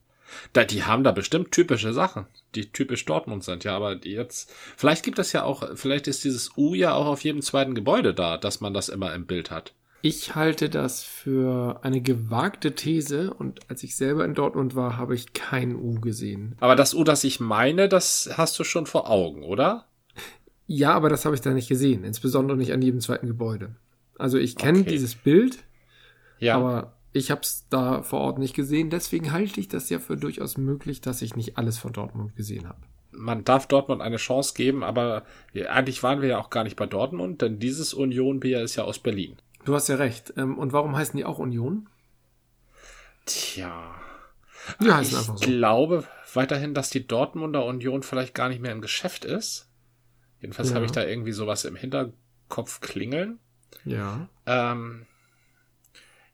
Da, 0.53 0.65
die 0.65 0.85
haben 0.85 1.05
da 1.05 1.13
bestimmt 1.13 1.53
typische 1.53 1.93
Sachen, 1.93 2.27
die 2.55 2.73
typisch 2.73 3.05
Dortmund 3.05 3.45
sind, 3.45 3.65
ja, 3.65 3.77
aber 3.77 4.05
jetzt, 4.05 4.53
vielleicht 4.77 5.05
gibt 5.05 5.19
es 5.19 5.33
ja 5.33 5.45
auch, 5.45 5.77
vielleicht 5.77 6.09
ist 6.09 6.25
dieses 6.25 6.57
U 6.57 6.75
ja 6.75 6.95
auch 6.95 7.07
auf 7.07 7.23
jedem 7.23 7.43
zweiten 7.43 7.75
Gebäude 7.75 8.15
da, 8.15 8.37
dass 8.37 8.61
man 8.61 8.75
das 8.75 8.89
immer 8.89 9.15
im 9.15 9.27
Bild 9.27 9.51
hat. 9.51 9.75
Ich 10.03 10.35
halte 10.35 10.71
das 10.71 11.03
für 11.03 11.81
eine 11.83 12.01
gewagte 12.01 12.75
These 12.75 13.35
und 13.35 13.61
als 13.69 13.83
ich 13.83 13.97
selber 13.97 14.25
in 14.25 14.35
Dortmund 14.35 14.75
war, 14.75 14.97
habe 14.97 15.15
ich 15.15 15.35
kein 15.35 15.77
U 15.77 16.01
gesehen. 16.01 16.57
Aber 16.61 16.75
das 16.75 16.95
U, 16.95 17.05
das 17.05 17.23
ich 17.23 17.39
meine, 17.39 17.89
das 17.89 18.31
hast 18.37 18.59
du 18.59 18.65
schon 18.65 18.87
vor 18.87 19.11
Augen, 19.11 19.43
oder? 19.43 19.87
Ja, 20.67 20.93
aber 20.95 21.11
das 21.11 21.25
habe 21.25 21.35
ich 21.35 21.43
da 21.43 21.51
nicht 21.51 21.69
gesehen, 21.69 22.05
insbesondere 22.05 22.57
nicht 22.57 22.73
an 22.73 22.81
jedem 22.81 23.01
zweiten 23.01 23.27
Gebäude. 23.27 23.75
Also 24.17 24.39
ich 24.39 24.57
kenne 24.57 24.81
okay. 24.81 24.91
dieses 24.91 25.15
Bild, 25.15 25.59
ja. 26.39 26.57
aber 26.57 26.95
ich 27.13 27.31
habe 27.31 27.41
es 27.43 27.67
da 27.69 28.03
vor 28.03 28.21
Ort 28.21 28.39
nicht 28.39 28.55
gesehen. 28.55 28.91
Deswegen 28.91 29.33
halte 29.33 29.61
ich 29.61 29.69
das 29.69 29.91
ja 29.91 29.99
für 29.99 30.17
durchaus 30.17 30.57
möglich, 30.57 31.01
dass 31.01 31.23
ich 31.23 31.37
nicht 31.37 31.59
alles 31.59 31.79
von 31.79 31.93
Dortmund 31.93 32.37
gesehen 32.37 32.69
habe 32.69 32.81
man 33.13 33.45
darf 33.45 33.67
Dortmund 33.67 34.01
eine 34.01 34.17
Chance 34.17 34.55
geben, 34.55 34.83
aber 34.83 35.25
eigentlich 35.69 36.03
waren 36.03 36.23
wir 36.23 36.29
ja 36.29 36.39
auch 36.39 36.51
gar 36.51 36.65
nicht 36.65 36.77
bei 36.77 36.87
Dortmund, 36.87 37.43
denn 37.43 37.59
dieses 37.59 37.95
Union 37.95 38.41
Bier 38.41 38.63
ist 38.63 38.77
ja 38.77 38.85
aus 38.85 38.99
Berlin. 38.99 39.37
Du 39.65 39.75
hast 39.75 39.89
ja 39.89 39.97
recht. 39.97 40.33
Ähm, 40.37 40.59
und 40.59 40.73
warum 40.73 40.97
heißen 40.97 41.17
die 41.17 41.25
auch 41.25 41.39
Union? 41.39 41.89
Tja. 43.27 43.95
Die 44.81 44.91
heißen 44.91 45.19
ich 45.19 45.27
so. 45.27 45.35
Glaube 45.35 46.05
weiterhin, 46.35 46.75
dass 46.75 46.91
die 46.91 47.07
Dortmunder 47.07 47.65
Union 47.65 48.03
vielleicht 48.03 48.35
gar 48.35 48.49
nicht 48.49 48.63
mehr 48.63 48.73
im 48.73 48.81
Geschäft 48.81 49.25
ist. 49.25 49.69
Jedenfalls 50.41 50.71
ja. 50.71 50.77
habe 50.77 50.87
ich 50.87 50.93
da 50.93 51.05
irgendwie 51.05 51.33
sowas 51.33 51.65
im 51.65 51.77
Hinterkopf 51.77 52.81
klingeln. 52.81 53.39
Ja. 53.85 54.29
Ähm, 54.47 55.07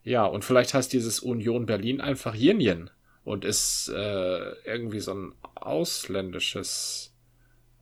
ja, 0.06 0.24
und 0.24 0.44
vielleicht 0.44 0.72
heißt 0.72 0.92
dieses 0.92 1.18
Union 1.18 1.66
Berlin 1.66 2.00
einfach 2.00 2.32
Jinjen 2.32 2.90
und 3.24 3.44
ist 3.44 3.88
äh, 3.88 4.52
irgendwie 4.64 5.00
so 5.00 5.12
ein 5.12 5.32
ausländisches, 5.56 7.12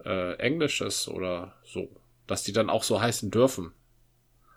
äh, 0.02 0.32
englisches 0.38 1.06
oder 1.06 1.52
so, 1.64 1.90
dass 2.26 2.42
die 2.42 2.52
dann 2.52 2.70
auch 2.70 2.82
so 2.82 2.98
heißen 2.98 3.30
dürfen 3.30 3.72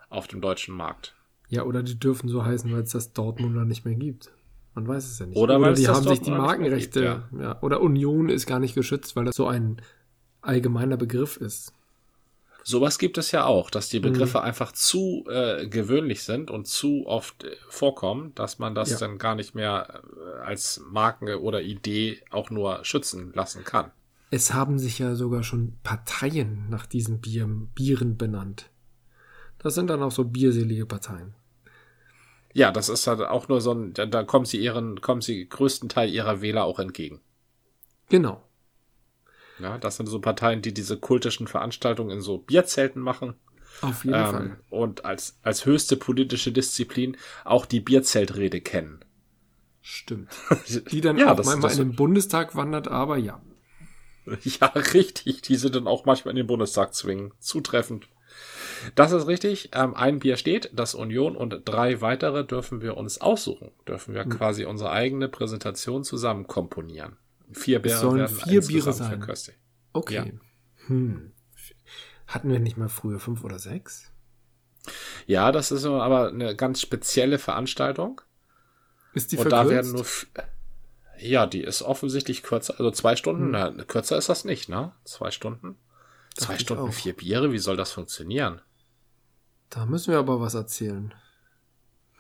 auf 0.09 0.29
dem 0.29 0.39
deutschen 0.39 0.75
Markt. 0.75 1.13
Ja, 1.49 1.63
oder 1.63 1.83
die 1.83 1.99
dürfen 1.99 2.29
so 2.29 2.45
heißen, 2.45 2.71
weil 2.71 2.83
es 2.83 2.91
das 2.91 3.11
Dortmunder 3.11 3.65
nicht 3.65 3.83
mehr 3.83 3.95
gibt. 3.95 4.31
Man 4.73 4.87
weiß 4.87 5.05
es 5.05 5.19
ja 5.19 5.25
nicht. 5.25 5.37
Oder, 5.37 5.59
oder 5.59 5.73
die 5.73 5.89
haben 5.89 6.07
sich 6.07 6.21
die 6.21 6.31
Markenrechte, 6.31 7.01
gibt, 7.01 7.41
ja. 7.41 7.49
ja. 7.49 7.61
Oder 7.61 7.81
Union 7.81 8.29
ist 8.29 8.45
gar 8.45 8.59
nicht 8.59 8.75
geschützt, 8.75 9.17
weil 9.17 9.25
das 9.25 9.35
so 9.35 9.45
ein 9.45 9.81
allgemeiner 10.39 10.95
Begriff 10.95 11.35
ist. 11.35 11.73
Sowas 12.69 12.99
gibt 12.99 13.17
es 13.17 13.31
ja 13.31 13.45
auch, 13.45 13.69
dass 13.69 13.87
die 13.87 14.01
Begriffe 14.01 14.39
mhm. 14.39 14.43
einfach 14.43 14.73
zu 14.73 15.23
äh, 15.29 15.69
gewöhnlich 15.69 16.23
sind 16.23 16.51
und 16.51 16.67
zu 16.67 17.07
oft 17.07 17.45
äh, 17.45 17.55
vorkommen, 17.69 18.35
dass 18.35 18.59
man 18.59 18.75
das 18.75 18.89
ja. 18.89 18.97
dann 18.97 19.17
gar 19.17 19.35
nicht 19.35 19.55
mehr 19.55 20.03
äh, 20.03 20.39
als 20.41 20.81
Marke 20.85 21.41
oder 21.41 21.61
Idee 21.61 22.21
auch 22.29 22.49
nur 22.49 22.83
schützen 22.83 23.31
lassen 23.33 23.63
kann. 23.63 23.91
Es 24.31 24.53
haben 24.53 24.79
sich 24.79 24.99
ja 24.99 25.15
sogar 25.15 25.43
schon 25.43 25.77
Parteien 25.83 26.65
nach 26.69 26.85
diesen 26.85 27.21
Bier, 27.21 27.47
Bieren 27.47 28.17
benannt. 28.17 28.69
Das 29.59 29.73
sind 29.73 29.89
dann 29.89 30.03
auch 30.03 30.11
so 30.11 30.25
bierselige 30.25 30.85
Parteien. 30.85 31.35
Ja, 32.51 32.73
das 32.73 32.89
ist 32.89 33.07
halt 33.07 33.21
auch 33.21 33.47
nur 33.47 33.61
so 33.61 33.71
ein, 33.71 33.93
da, 33.93 34.05
da 34.05 34.25
kommen 34.25 34.43
sie 34.43 34.57
ihren, 34.57 34.99
kommen 34.99 35.21
sie 35.21 35.47
größten 35.47 35.87
Teil 35.87 36.09
ihrer 36.09 36.41
Wähler 36.41 36.65
auch 36.65 36.79
entgegen. 36.79 37.21
Genau. 38.09 38.43
Ja, 39.59 39.77
das 39.77 39.97
sind 39.97 40.07
so 40.07 40.19
Parteien, 40.19 40.61
die 40.61 40.73
diese 40.73 40.97
kultischen 40.97 41.47
Veranstaltungen 41.47 42.11
in 42.11 42.21
so 42.21 42.37
Bierzelten 42.37 43.01
machen. 43.01 43.35
Auf 43.81 44.05
jeden 44.05 44.17
ähm, 44.17 44.25
Fall. 44.25 44.59
Und 44.69 45.05
als, 45.05 45.37
als 45.43 45.65
höchste 45.65 45.97
politische 45.97 46.51
Disziplin 46.51 47.17
auch 47.43 47.65
die 47.65 47.79
Bierzeltrede 47.79 48.61
kennen. 48.61 48.99
Stimmt. 49.81 50.29
Die 50.91 50.99
dann 50.99 51.17
ja, 51.17 51.31
auch 51.31 51.37
das, 51.37 51.45
manchmal 51.45 51.69
das, 51.69 51.79
in 51.79 51.91
den 51.91 51.95
Bundestag 51.95 52.55
wandert, 52.55 52.89
aber 52.89 53.17
ja. 53.17 53.41
Ja, 54.43 54.67
richtig. 54.67 55.41
Die 55.43 55.55
sind 55.55 55.75
dann 55.75 55.87
auch 55.87 56.03
manchmal 56.03 56.33
in 56.33 56.35
den 56.35 56.47
Bundestag 56.47 56.93
zwingen. 56.93 57.31
Zutreffend. 57.39 58.09
Das 58.95 59.13
ist 59.13 59.27
richtig. 59.27 59.69
Ähm, 59.73 59.95
ein 59.95 60.19
Bier 60.19 60.35
steht, 60.35 60.69
das 60.73 60.93
Union, 60.93 61.37
und 61.37 61.61
drei 61.63 62.01
weitere 62.01 62.43
dürfen 62.43 62.81
wir 62.81 62.97
uns 62.97 63.21
aussuchen. 63.21 63.71
Dürfen 63.87 64.13
wir 64.13 64.25
mhm. 64.25 64.31
quasi 64.31 64.65
unsere 64.65 64.91
eigene 64.91 65.29
Präsentation 65.29 66.03
zusammen 66.03 66.47
komponieren. 66.47 67.15
Vier 67.51 67.79
Biere 67.79 67.97
sollen 67.97 68.19
werden 68.19 68.35
vier 68.35 68.61
Biere 68.61 68.93
sein. 68.93 69.09
Verköstigt. 69.09 69.57
Okay. 69.93 70.15
Ja. 70.15 70.87
Hm. 70.87 71.31
Hatten 72.27 72.51
wir 72.51 72.59
nicht 72.59 72.77
mal 72.77 72.89
früher 72.89 73.19
fünf 73.19 73.43
oder 73.43 73.59
sechs? 73.59 74.11
Ja, 75.25 75.51
das 75.51 75.71
ist 75.71 75.85
aber 75.85 76.29
eine 76.29 76.55
ganz 76.55 76.81
spezielle 76.81 77.39
Veranstaltung. 77.39 78.21
Ist 79.13 79.31
die 79.31 79.37
Und 79.37 79.49
verkürzt? 79.49 79.65
da 79.65 79.69
werden 79.69 79.91
nur 79.93 80.05
ja, 81.19 81.47
die 81.47 81.61
ist 81.61 81.81
offensichtlich 81.81 82.43
kürzer, 82.43 82.75
also 82.77 82.91
zwei 82.91 83.15
Stunden, 83.15 83.45
hm. 83.45 83.51
na, 83.51 83.83
kürzer 83.85 84.17
ist 84.17 84.29
das 84.29 84.45
nicht, 84.45 84.69
ne? 84.69 84.93
Zwei 85.03 85.31
Stunden. 85.31 85.77
Zwei 86.35 86.59
Stunden, 86.59 86.91
vier 86.91 87.13
Biere, 87.13 87.51
wie 87.51 87.57
soll 87.57 87.77
das 87.77 87.91
funktionieren? 87.91 88.61
Da 89.69 89.85
müssen 89.85 90.11
wir 90.11 90.19
aber 90.19 90.39
was 90.39 90.53
erzählen. 90.53 91.13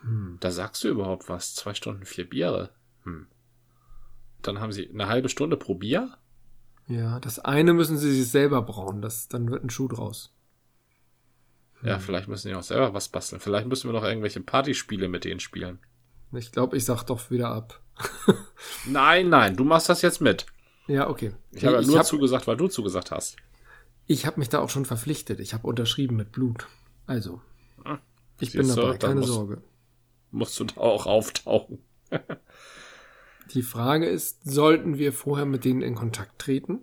Hm. 0.01 0.37
Da 0.39 0.51
sagst 0.51 0.83
du 0.83 0.87
überhaupt 0.89 1.29
was. 1.29 1.53
Zwei 1.53 1.73
Stunden, 1.73 2.05
vier 2.05 2.27
Biere. 2.27 2.71
Hm. 3.03 3.27
Dann 4.41 4.59
haben 4.59 4.71
sie 4.71 4.89
eine 4.89 5.07
halbe 5.07 5.29
Stunde 5.29 5.57
pro 5.57 5.75
Bier? 5.75 6.17
Ja, 6.87 7.19
das 7.19 7.39
eine 7.39 7.73
müssen 7.73 7.97
sie 7.97 8.13
sich 8.15 8.29
selber 8.29 8.61
brauen. 8.61 9.01
Das, 9.01 9.27
dann 9.27 9.49
wird 9.51 9.63
ein 9.63 9.69
Schuh 9.69 9.87
draus. 9.87 10.33
Ja, 11.83 11.95
hm. 11.95 12.01
vielleicht 12.01 12.27
müssen 12.27 12.47
die 12.47 12.55
auch 12.55 12.63
selber 12.63 12.93
was 12.93 13.09
basteln. 13.09 13.39
Vielleicht 13.39 13.67
müssen 13.67 13.87
wir 13.87 13.93
noch 13.93 14.05
irgendwelche 14.05 14.39
Partyspiele 14.41 15.07
mit 15.07 15.25
denen 15.25 15.39
spielen. 15.39 15.79
Ich 16.33 16.51
glaube, 16.51 16.77
ich 16.77 16.85
sag 16.85 17.03
doch 17.03 17.29
wieder 17.29 17.49
ab. 17.49 17.81
nein, 18.85 19.29
nein, 19.29 19.55
du 19.55 19.63
machst 19.63 19.89
das 19.89 20.01
jetzt 20.01 20.21
mit. 20.21 20.45
Ja, 20.87 21.09
okay. 21.09 21.33
Ich 21.51 21.65
habe 21.65 21.77
ja 21.77 21.81
nur 21.81 21.99
hab, 21.99 22.05
zugesagt, 22.05 22.47
weil 22.47 22.57
du 22.57 22.67
zugesagt 22.67 23.11
hast. 23.11 23.37
Ich 24.05 24.25
habe 24.25 24.39
mich 24.39 24.49
da 24.49 24.59
auch 24.59 24.69
schon 24.69 24.85
verpflichtet. 24.85 25.39
Ich 25.39 25.53
habe 25.53 25.67
unterschrieben 25.67 26.15
mit 26.15 26.31
Blut. 26.31 26.67
Also, 27.05 27.41
hm, 27.83 27.99
ich 28.39 28.53
bin 28.53 28.67
dabei, 28.67 28.93
du, 28.93 28.99
keine 28.99 29.19
musst, 29.19 29.33
Sorge. 29.33 29.61
Musst 30.31 30.59
du 30.59 30.65
da 30.65 30.77
auch 30.77 31.05
auftauchen. 31.05 31.79
Die 33.53 33.61
Frage 33.61 34.07
ist, 34.07 34.39
sollten 34.43 34.97
wir 34.97 35.13
vorher 35.13 35.45
mit 35.45 35.65
denen 35.65 35.81
in 35.81 35.95
Kontakt 35.95 36.39
treten? 36.39 36.79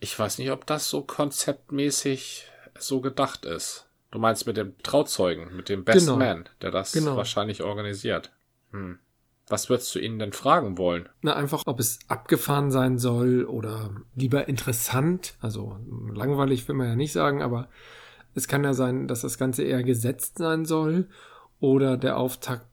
Ich 0.00 0.18
weiß 0.18 0.38
nicht, 0.38 0.50
ob 0.50 0.66
das 0.66 0.88
so 0.88 1.02
konzeptmäßig 1.02 2.46
so 2.78 3.00
gedacht 3.00 3.44
ist. 3.44 3.88
Du 4.10 4.18
meinst 4.18 4.46
mit 4.46 4.56
dem 4.56 4.78
Trauzeugen, 4.82 5.54
mit 5.54 5.68
dem 5.68 5.84
Best 5.84 6.06
genau. 6.06 6.18
Man, 6.18 6.48
der 6.62 6.70
das 6.70 6.92
genau. 6.92 7.16
wahrscheinlich 7.16 7.62
organisiert. 7.62 8.32
Hm. 8.70 8.98
Was 9.48 9.70
würdest 9.70 9.94
du 9.94 9.98
ihnen 9.98 10.18
denn 10.18 10.32
fragen 10.32 10.78
wollen? 10.78 11.08
Na, 11.22 11.34
einfach, 11.34 11.62
ob 11.66 11.80
es 11.80 11.98
abgefahren 12.08 12.70
sein 12.70 12.98
soll 12.98 13.44
oder 13.44 13.90
lieber 14.14 14.46
interessant. 14.48 15.34
Also 15.40 15.78
langweilig 16.12 16.68
will 16.68 16.74
man 16.74 16.88
ja 16.88 16.96
nicht 16.96 17.12
sagen, 17.12 17.42
aber 17.42 17.68
es 18.34 18.46
kann 18.46 18.64
ja 18.64 18.74
sein, 18.74 19.08
dass 19.08 19.22
das 19.22 19.38
Ganze 19.38 19.62
eher 19.62 19.82
gesetzt 19.82 20.38
sein 20.38 20.64
soll 20.64 21.08
oder 21.60 21.96
der 21.96 22.18
Auftakt 22.18 22.66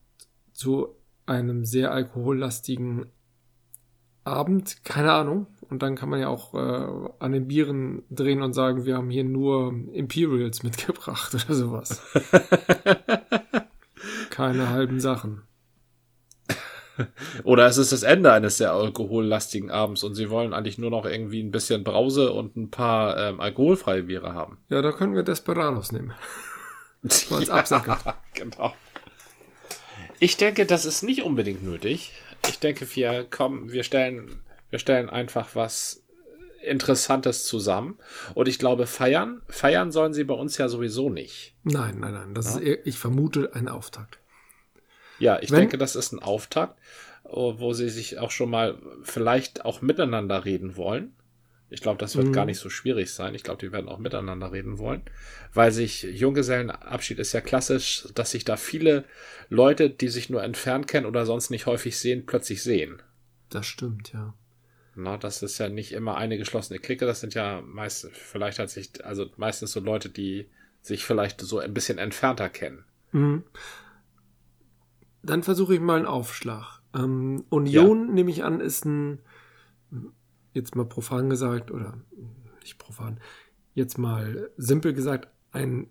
zu 0.53 0.95
einem 1.25 1.65
sehr 1.65 1.91
alkohollastigen 1.91 3.07
Abend, 4.23 4.83
keine 4.83 5.11
Ahnung. 5.11 5.47
Und 5.69 5.81
dann 5.81 5.95
kann 5.95 6.09
man 6.09 6.19
ja 6.19 6.27
auch 6.27 6.53
äh, 6.53 7.09
an 7.19 7.31
den 7.31 7.47
Bieren 7.47 8.03
drehen 8.09 8.41
und 8.41 8.53
sagen, 8.53 8.85
wir 8.85 8.97
haben 8.97 9.09
hier 9.09 9.23
nur 9.23 9.73
Imperials 9.93 10.63
mitgebracht 10.63 11.33
oder 11.33 11.53
sowas. 11.53 12.01
keine 14.29 14.69
halben 14.69 14.99
Sachen. 14.99 15.43
Oder 17.43 17.65
es 17.65 17.77
ist 17.77 17.91
das 17.91 18.03
Ende 18.03 18.31
eines 18.31 18.57
sehr 18.57 18.71
alkohollastigen 18.71 19.69
Abends 19.69 20.03
und 20.03 20.15
sie 20.15 20.29
wollen 20.29 20.53
eigentlich 20.53 20.77
nur 20.77 20.91
noch 20.91 21.05
irgendwie 21.05 21.41
ein 21.41 21.51
bisschen 21.51 21.83
Brause 21.83 22.31
und 22.31 22.55
ein 22.55 22.71
paar 22.71 23.17
ähm, 23.17 23.39
alkoholfreie 23.39 24.03
Biere 24.03 24.33
haben. 24.33 24.59
Ja, 24.69 24.81
da 24.81 24.91
können 24.91 25.13
wir 25.13 25.23
Desperados 25.23 25.91
nehmen. 25.91 26.13
Als 27.03 27.49
Absacker. 27.49 27.99
Ja, 28.05 28.15
genau. 28.33 28.73
Ich 30.19 30.37
denke, 30.37 30.65
das 30.65 30.85
ist 30.85 31.03
nicht 31.03 31.23
unbedingt 31.23 31.63
nötig. 31.63 32.11
Ich 32.47 32.59
denke, 32.59 32.87
wir 32.95 33.23
kommen, 33.23 33.71
wir 33.71 33.83
stellen, 33.83 34.41
wir 34.69 34.79
stellen 34.79 35.09
einfach 35.09 35.55
was 35.55 36.03
Interessantes 36.61 37.45
zusammen. 37.45 37.97
Und 38.33 38.47
ich 38.47 38.59
glaube, 38.59 38.87
feiern, 38.87 39.41
feiern 39.47 39.91
sollen 39.91 40.13
sie 40.13 40.23
bei 40.23 40.33
uns 40.33 40.57
ja 40.57 40.67
sowieso 40.67 41.09
nicht. 41.09 41.53
Nein, 41.63 41.99
nein, 41.99 42.13
nein. 42.13 42.33
Das 42.33 42.55
ja? 42.55 42.59
ist, 42.59 42.67
eher, 42.67 42.87
ich 42.87 42.97
vermute, 42.97 43.53
ein 43.53 43.67
Auftakt. 43.67 44.19
Ja, 45.19 45.39
ich 45.41 45.51
Wenn, 45.51 45.61
denke, 45.61 45.77
das 45.77 45.95
ist 45.95 46.11
ein 46.11 46.19
Auftakt, 46.19 46.77
wo 47.23 47.73
sie 47.73 47.89
sich 47.89 48.19
auch 48.19 48.31
schon 48.31 48.49
mal 48.49 48.77
vielleicht 49.03 49.65
auch 49.65 49.81
miteinander 49.81 50.45
reden 50.45 50.75
wollen. 50.75 51.15
Ich 51.75 51.81
glaube, 51.81 51.99
das 51.99 52.15
wird 52.15 52.27
mhm. 52.27 52.31
gar 52.31 52.45
nicht 52.45 52.59
so 52.59 52.69
schwierig 52.69 53.11
sein. 53.11 53.35
Ich 53.35 53.43
glaube, 53.43 53.59
die 53.59 53.73
werden 53.73 53.89
auch 53.89 53.99
miteinander 53.99 54.53
reden 54.53 54.77
wollen, 54.77 55.01
weil 55.53 55.73
sich 55.73 56.03
Junggesellenabschied 56.03 57.19
ist 57.19 57.33
ja 57.33 57.41
klassisch, 57.41 58.07
dass 58.15 58.31
sich 58.31 58.45
da 58.45 58.55
viele 58.55 59.03
Leute, 59.49 59.89
die 59.89 60.07
sich 60.07 60.29
nur 60.29 60.41
entfernt 60.41 60.87
kennen 60.87 61.05
oder 61.05 61.25
sonst 61.25 61.49
nicht 61.49 61.65
häufig 61.65 61.99
sehen, 61.99 62.25
plötzlich 62.25 62.63
sehen. 62.63 63.01
Das 63.49 63.67
stimmt, 63.67 64.13
ja. 64.13 64.33
Na, 64.95 65.17
das 65.17 65.43
ist 65.43 65.57
ja 65.57 65.67
nicht 65.67 65.91
immer 65.91 66.15
eine 66.15 66.37
geschlossene 66.37 66.79
Clique, 66.79 67.05
das 67.05 67.19
sind 67.19 67.33
ja 67.33 67.59
meist, 67.59 68.09
vielleicht 68.13 68.57
hat 68.57 68.69
sich, 68.69 69.03
also 69.03 69.29
meistens 69.35 69.73
so 69.73 69.81
Leute, 69.81 70.07
die 70.07 70.47
sich 70.81 71.03
vielleicht 71.03 71.41
so 71.41 71.59
ein 71.59 71.73
bisschen 71.73 71.97
entfernter 71.97 72.47
kennen. 72.47 72.85
Mhm. 73.11 73.43
Dann 75.23 75.43
versuche 75.43 75.75
ich 75.75 75.81
mal 75.81 75.97
einen 75.97 76.05
Aufschlag. 76.05 76.79
Ähm, 76.95 77.43
Union, 77.49 78.07
ja. 78.07 78.13
nehme 78.13 78.31
ich 78.31 78.45
an, 78.45 78.61
ist 78.61 78.85
ein 78.85 79.19
jetzt 80.55 80.75
mal 80.75 80.85
profan 80.85 81.29
gesagt, 81.29 81.69
oder 81.69 82.01
nicht 82.61 82.79
profan, 82.79 83.19
jetzt 83.73 83.97
mal 83.97 84.49
simpel 84.57 84.93
gesagt, 84.93 85.27
ein 85.51 85.87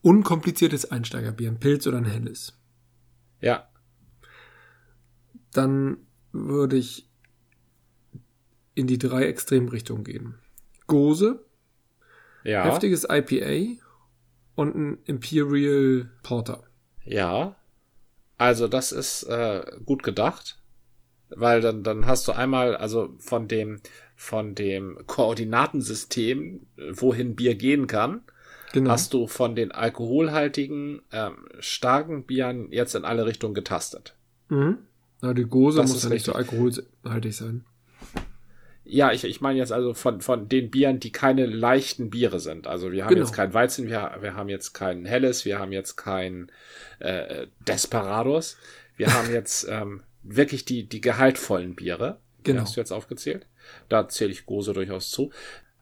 unkompliziertes 0.00 0.90
Einsteigerbier, 0.90 1.48
ein 1.50 1.60
Pilz 1.60 1.86
oder 1.86 1.98
ein 1.98 2.06
helles. 2.06 2.58
Ja. 3.40 3.68
Dann 5.52 5.98
würde 6.32 6.76
ich 6.76 7.08
in 8.74 8.86
die 8.86 8.98
drei 8.98 9.26
Extremrichtungen 9.26 10.04
gehen. 10.04 10.38
Gose, 10.86 11.44
ja. 12.44 12.64
heftiges 12.64 13.06
IPA 13.08 13.82
und 14.54 14.74
ein 14.74 14.98
Imperial 15.04 16.10
Porter. 16.22 16.64
Ja. 17.04 17.56
Also 18.38 18.68
das 18.68 18.92
ist 18.92 19.24
äh, 19.24 19.64
gut 19.84 20.02
gedacht 20.02 20.61
weil 21.36 21.60
dann, 21.60 21.82
dann 21.82 22.06
hast 22.06 22.26
du 22.28 22.32
einmal, 22.32 22.76
also 22.76 23.14
von 23.18 23.48
dem, 23.48 23.80
von 24.16 24.54
dem 24.54 24.98
Koordinatensystem, 25.06 26.66
wohin 26.92 27.34
Bier 27.34 27.54
gehen 27.54 27.86
kann, 27.86 28.22
genau. 28.72 28.90
hast 28.90 29.14
du 29.14 29.26
von 29.26 29.54
den 29.54 29.72
alkoholhaltigen, 29.72 31.02
ähm, 31.12 31.46
starken 31.60 32.24
Bieren 32.24 32.70
jetzt 32.72 32.94
in 32.94 33.04
alle 33.04 33.26
Richtungen 33.26 33.54
getastet. 33.54 34.14
Mhm. 34.48 34.78
Na, 35.20 35.34
die 35.34 35.44
Gose 35.44 35.80
das 35.80 35.92
muss 35.92 36.02
ja 36.02 36.10
nicht 36.10 36.24
so 36.24 36.32
alkoholhaltig 36.32 37.34
sein. 37.34 37.64
Ja, 38.84 39.12
ich, 39.12 39.24
ich 39.24 39.40
meine 39.40 39.58
jetzt 39.58 39.72
also 39.72 39.94
von, 39.94 40.20
von 40.20 40.48
den 40.48 40.70
Bieren, 40.70 40.98
die 40.98 41.12
keine 41.12 41.46
leichten 41.46 42.10
Biere 42.10 42.40
sind. 42.40 42.66
Also 42.66 42.90
wir 42.90 43.04
haben 43.04 43.10
genau. 43.14 43.24
jetzt 43.24 43.32
kein 43.32 43.54
Weizen, 43.54 43.88
wir, 43.88 44.16
wir 44.20 44.34
haben 44.34 44.48
jetzt 44.48 44.72
kein 44.72 45.04
Helles, 45.04 45.44
wir 45.44 45.60
haben 45.60 45.70
jetzt 45.70 45.96
kein 45.96 46.50
äh, 46.98 47.46
Desperados. 47.60 48.56
Wir 48.96 49.14
haben 49.14 49.30
jetzt 49.32 49.66
ähm, 49.70 50.02
wirklich 50.22 50.64
die, 50.64 50.88
die 50.88 51.00
gehaltvollen 51.00 51.74
Biere. 51.74 52.18
Genau. 52.42 52.58
Die 52.58 52.62
hast 52.62 52.76
du 52.76 52.80
jetzt 52.80 52.92
aufgezählt. 52.92 53.46
Da 53.88 54.08
zähle 54.08 54.30
ich 54.30 54.46
Gose 54.46 54.72
durchaus 54.72 55.10
zu. 55.10 55.30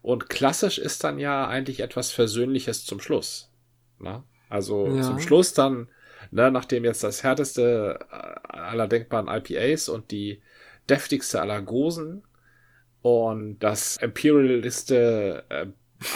Und 0.01 0.29
klassisch 0.29 0.77
ist 0.77 1.03
dann 1.03 1.19
ja 1.19 1.47
eigentlich 1.47 1.79
etwas 1.79 2.11
Versöhnliches 2.11 2.85
zum 2.85 2.99
Schluss. 2.99 3.51
Na? 3.99 4.23
Also 4.49 4.87
ja. 4.87 5.01
zum 5.01 5.19
Schluss 5.19 5.53
dann, 5.53 5.89
ne, 6.31 6.51
nachdem 6.51 6.83
jetzt 6.83 7.03
das 7.03 7.23
härteste 7.23 7.99
äh, 8.11 8.57
aller 8.57 8.87
denkbaren 8.87 9.27
IPAs 9.27 9.89
und 9.89 10.11
die 10.11 10.41
deftigste 10.89 11.41
aller 11.41 11.61
Gosen 11.61 12.23
und 13.01 13.59
das 13.59 13.97
Imperialiste 13.97 15.45
äh, 15.49 15.67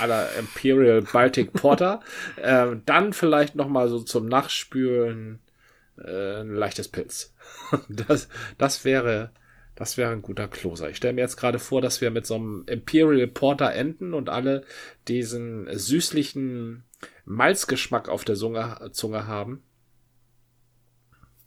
aller 0.02 0.28
Imperial 0.38 1.04
Baltic 1.04 1.54
Porter, 1.54 2.02
äh, 2.42 2.76
dann 2.86 3.14
vielleicht 3.14 3.56
noch 3.56 3.70
mal 3.70 3.88
so 3.88 4.00
zum 4.00 4.26
Nachspülen 4.26 5.40
äh, 5.98 6.42
ein 6.42 6.54
leichtes 6.54 6.88
Pilz. 6.88 7.34
das, 7.90 8.28
das 8.58 8.86
wäre, 8.86 9.32
das 9.76 9.98
wäre 9.98 10.12
ein 10.12 10.22
guter 10.22 10.48
Closer. 10.48 10.90
Ich 10.90 10.98
stelle 10.98 11.14
mir 11.14 11.22
jetzt 11.22 11.38
gerade 11.38 11.60
vor, 11.60 11.82
dass 11.82 12.02
wir 12.02 12.12
mit 12.12 12.26
so 12.26 12.36
einem 12.36 12.64
Imperial 12.68 13.28
Porter 13.28 13.74
enden 13.74 14.14
und 14.14 14.30
alle 14.30 14.64
diesen 15.08 15.68
süßlichen 15.72 16.84
Malzgeschmack 17.26 18.10
auf 18.10 18.24
der 18.26 18.36
Zunge, 18.36 18.90
Zunge 18.92 19.28
haben. 19.28 19.64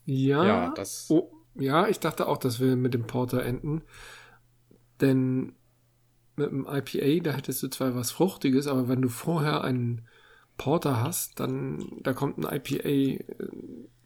Ja, 0.04 0.46
ja, 0.46 0.72
das 0.74 1.06
oh, 1.10 1.30
ja, 1.54 1.88
ich 1.88 2.00
dachte 2.00 2.28
auch, 2.28 2.38
dass 2.38 2.60
wir 2.60 2.76
mit 2.76 2.94
dem 2.94 3.06
Porter 3.06 3.44
enden. 3.44 3.82
Denn 5.00 5.54
mit 6.36 6.50
dem 6.50 6.66
IPA, 6.66 7.24
da 7.24 7.36
hättest 7.36 7.62
du 7.62 7.68
zwar 7.68 7.94
was 7.94 8.10
Fruchtiges, 8.10 8.66
aber 8.66 8.88
wenn 8.88 9.02
du 9.02 9.08
vorher 9.08 9.62
einen 9.64 10.06
Porter 10.56 11.02
hast, 11.02 11.40
dann 11.40 11.84
da 12.02 12.12
kommt 12.12 12.38
ein 12.38 12.56
IPA 12.56 12.88
äh, 12.88 13.18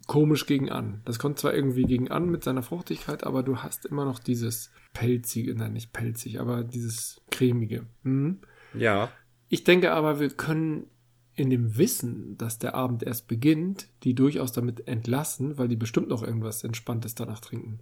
komisch 0.07 0.47
gegen 0.47 0.71
an. 0.71 1.01
Das 1.05 1.19
kommt 1.19 1.39
zwar 1.39 1.55
irgendwie 1.55 1.85
gegen 1.85 2.11
an 2.11 2.29
mit 2.29 2.45
seiner 2.45 2.63
Fruchtigkeit, 2.63 3.25
aber 3.25 3.43
du 3.43 3.59
hast 3.59 3.87
immer 3.87 4.05
noch 4.05 4.19
dieses 4.19 4.71
pelzige, 4.93 5.55
nein, 5.55 5.73
nicht 5.73 5.93
pelzig, 5.93 6.41
aber 6.41 6.65
dieses 6.65 7.21
cremige. 7.31 7.87
Mhm. 8.03 8.39
Ja. 8.75 9.11
Ich 9.49 9.65
denke 9.65 9.93
aber, 9.93 10.19
wir 10.21 10.31
können 10.31 10.87
in 11.35 11.51
dem 11.51 11.79
Wissen, 11.79 12.37
dass 12.37 12.59
der 12.59 12.75
Abend 12.75 13.03
erst 13.03 13.27
beginnt, 13.27 13.89
die 14.03 14.15
durchaus 14.15 14.53
damit 14.53 14.87
entlassen, 14.87 15.57
weil 15.57 15.69
die 15.69 15.77
bestimmt 15.77 16.09
noch 16.09 16.23
irgendwas 16.23 16.65
Entspanntes 16.65 17.15
danach 17.15 17.41
trinken. 17.41 17.81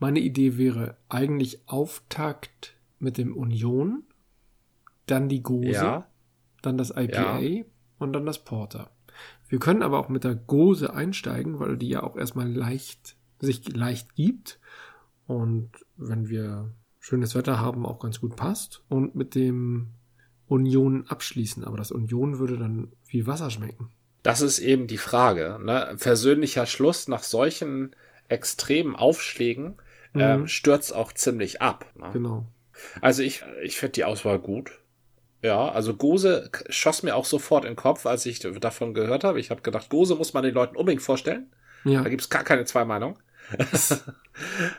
Meine 0.00 0.20
Idee 0.20 0.58
wäre 0.58 0.96
eigentlich 1.08 1.60
Auftakt 1.66 2.76
mit 2.98 3.18
dem 3.18 3.36
Union, 3.36 4.04
dann 5.06 5.28
die 5.28 5.42
Gose, 5.42 5.70
ja. 5.70 6.06
dann 6.62 6.76
das 6.76 6.90
IPA 6.90 7.38
ja. 7.38 7.64
und 7.98 8.12
dann 8.12 8.26
das 8.26 8.44
Porter. 8.44 8.90
Wir 9.48 9.58
können 9.58 9.82
aber 9.82 9.98
auch 9.98 10.08
mit 10.08 10.24
der 10.24 10.34
Gose 10.34 10.92
einsteigen, 10.92 11.58
weil 11.58 11.76
die 11.76 11.88
ja 11.88 12.02
auch 12.02 12.16
erstmal 12.16 12.50
leicht, 12.50 13.16
sich 13.40 13.68
leicht 13.74 14.14
gibt. 14.14 14.60
Und 15.26 15.70
wenn 15.96 16.28
wir 16.28 16.72
schönes 17.00 17.34
Wetter 17.34 17.58
haben, 17.58 17.86
auch 17.86 17.98
ganz 17.98 18.20
gut 18.20 18.36
passt. 18.36 18.82
Und 18.88 19.14
mit 19.14 19.34
dem 19.34 19.94
Union 20.46 21.06
abschließen. 21.06 21.64
Aber 21.64 21.76
das 21.76 21.90
Union 21.90 22.38
würde 22.38 22.58
dann 22.58 22.92
wie 23.06 23.26
Wasser 23.26 23.50
schmecken. 23.50 23.90
Das 24.22 24.40
ist 24.40 24.58
eben 24.58 24.86
die 24.86 24.98
Frage. 24.98 25.58
Ne? 25.62 25.96
Persönlicher 26.00 26.66
Schluss 26.66 27.08
nach 27.08 27.22
solchen 27.22 27.94
extremen 28.28 28.96
Aufschlägen 28.96 29.76
mhm. 30.12 30.20
ähm, 30.20 30.48
stürzt 30.48 30.94
auch 30.94 31.12
ziemlich 31.12 31.62
ab. 31.62 31.86
Ne? 31.96 32.10
Genau. 32.12 32.46
Also 33.00 33.22
ich, 33.22 33.44
ich 33.62 33.76
finde 33.76 33.92
die 33.92 34.04
Auswahl 34.04 34.38
gut. 34.38 34.80
Ja, 35.42 35.68
also 35.68 35.94
Gose 35.94 36.50
schoss 36.68 37.02
mir 37.02 37.14
auch 37.14 37.24
sofort 37.24 37.64
in 37.64 37.72
den 37.72 37.76
Kopf, 37.76 38.06
als 38.06 38.26
ich 38.26 38.40
davon 38.40 38.92
gehört 38.92 39.22
habe. 39.24 39.38
Ich 39.38 39.50
habe 39.50 39.62
gedacht, 39.62 39.88
Gose 39.88 40.16
muss 40.16 40.34
man 40.34 40.42
den 40.42 40.54
Leuten 40.54 40.76
unbedingt 40.76 41.02
vorstellen. 41.02 41.50
Ja. 41.84 42.02
Da 42.02 42.08
gibt's 42.08 42.28
gar 42.28 42.42
keine 42.42 42.64
zwei 42.64 42.84
Meinungen. 42.84 43.16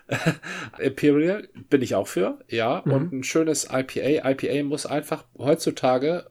Imperial 0.80 1.48
bin 1.70 1.82
ich 1.82 1.96
auch 1.96 2.08
für, 2.08 2.40
ja. 2.48 2.82
Mhm. 2.86 2.92
Und 2.92 3.14
ein 3.14 3.24
schönes 3.24 3.70
IPA. 3.72 4.30
IPA 4.30 4.64
muss 4.64 4.86
einfach 4.86 5.24
heutzutage 5.38 6.30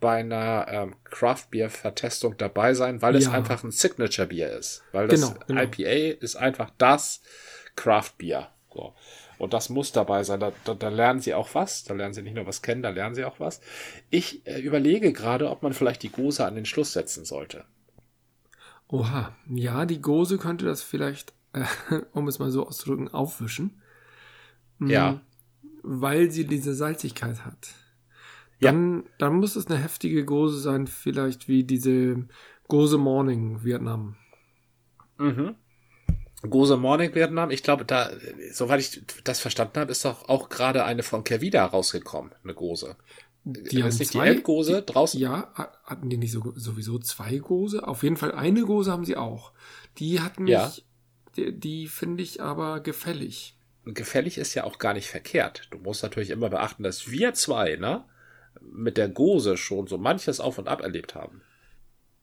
bei 0.00 0.16
einer 0.16 0.66
ähm, 0.68 0.94
Craft 1.04 1.46
Beer 1.50 1.70
Vertestung 1.70 2.36
dabei 2.36 2.74
sein, 2.74 3.02
weil 3.02 3.14
ja. 3.14 3.20
es 3.20 3.28
einfach 3.28 3.64
ein 3.64 3.70
Signature 3.70 4.28
Bier 4.28 4.50
ist. 4.50 4.82
Weil 4.92 5.08
das 5.08 5.20
genau, 5.20 5.34
genau. 5.46 5.62
IPA 5.62 6.20
ist 6.20 6.36
einfach 6.36 6.70
das 6.78 7.22
Craft 7.76 8.12
Bier. 8.18 8.48
So. 8.72 8.94
Und 9.38 9.52
das 9.52 9.68
muss 9.68 9.92
dabei 9.92 10.24
sein. 10.24 10.40
Da, 10.40 10.52
da, 10.64 10.74
da 10.74 10.88
lernen 10.88 11.20
sie 11.20 11.34
auch 11.34 11.54
was. 11.54 11.84
Da 11.84 11.94
lernen 11.94 12.14
sie 12.14 12.22
nicht 12.22 12.34
nur 12.34 12.46
was 12.46 12.62
kennen, 12.62 12.82
da 12.82 12.90
lernen 12.90 13.14
sie 13.14 13.24
auch 13.24 13.38
was. 13.40 13.60
Ich 14.10 14.46
äh, 14.46 14.60
überlege 14.60 15.12
gerade, 15.12 15.48
ob 15.50 15.62
man 15.62 15.72
vielleicht 15.72 16.02
die 16.02 16.10
Gose 16.10 16.44
an 16.44 16.56
den 16.56 16.64
Schluss 16.64 16.92
setzen 16.92 17.24
sollte. 17.24 17.64
Oha, 18.88 19.36
ja, 19.48 19.86
die 19.86 20.00
Gose 20.00 20.38
könnte 20.38 20.64
das 20.64 20.82
vielleicht, 20.82 21.34
äh, 21.52 21.64
um 22.12 22.26
es 22.26 22.38
mal 22.38 22.50
so 22.50 22.66
auszudrücken, 22.66 23.08
aufwischen. 23.08 23.80
Mhm, 24.78 24.90
ja. 24.90 25.20
Weil 25.82 26.30
sie 26.30 26.46
diese 26.46 26.74
Salzigkeit 26.74 27.44
hat. 27.44 27.74
Dann, 28.60 28.96
ja. 28.96 29.10
dann 29.18 29.36
muss 29.36 29.54
es 29.54 29.68
eine 29.68 29.78
heftige 29.78 30.24
Gose 30.24 30.58
sein, 30.58 30.88
vielleicht 30.88 31.46
wie 31.46 31.62
diese 31.62 32.26
Gose 32.66 32.98
Morning 32.98 33.62
Vietnam. 33.62 34.16
Mhm. 35.18 35.54
Gose 36.42 36.76
Morning 36.76 37.14
Vietnam, 37.14 37.50
ich 37.50 37.62
glaube, 37.62 37.84
da, 37.84 38.10
soweit 38.52 38.80
ich 38.80 39.02
das 39.24 39.40
verstanden 39.40 39.80
habe, 39.80 39.90
ist 39.90 40.04
doch 40.04 40.28
auch 40.28 40.48
gerade 40.48 40.84
eine 40.84 41.02
von 41.02 41.24
Kervida 41.24 41.64
rausgekommen, 41.64 42.32
eine 42.44 42.54
Gose. 42.54 42.96
Die 43.44 43.82
haben 43.82 43.96
nicht 43.96 44.12
zwei, 44.12 44.24
die 44.24 44.36
Elbgose 44.36 44.82
draußen? 44.82 45.18
Ja, 45.18 45.52
hatten 45.84 46.10
die 46.10 46.16
nicht 46.16 46.32
so, 46.32 46.52
sowieso 46.54 46.98
zwei 46.98 47.38
Gose? 47.38 47.86
Auf 47.86 48.02
jeden 48.02 48.16
Fall 48.16 48.32
eine 48.32 48.62
Gose 48.62 48.92
haben 48.92 49.04
sie 49.04 49.16
auch. 49.16 49.52
Die 49.98 50.20
hatten 50.20 50.44
mich, 50.44 50.52
ja. 50.52 50.72
die, 51.36 51.58
die 51.58 51.88
finde 51.88 52.22
ich 52.22 52.42
aber 52.42 52.80
gefällig. 52.80 53.56
Gefällig 53.84 54.38
ist 54.38 54.54
ja 54.54 54.64
auch 54.64 54.78
gar 54.78 54.92
nicht 54.92 55.08
verkehrt. 55.08 55.68
Du 55.70 55.78
musst 55.78 56.02
natürlich 56.02 56.30
immer 56.30 56.50
beachten, 56.50 56.82
dass 56.82 57.10
wir 57.10 57.32
zwei, 57.32 57.76
ne, 57.76 58.04
mit 58.60 58.96
der 58.96 59.08
Gose 59.08 59.56
schon 59.56 59.86
so 59.86 59.98
manches 59.98 60.40
auf 60.40 60.58
und 60.58 60.68
ab 60.68 60.82
erlebt 60.82 61.14
haben. 61.14 61.40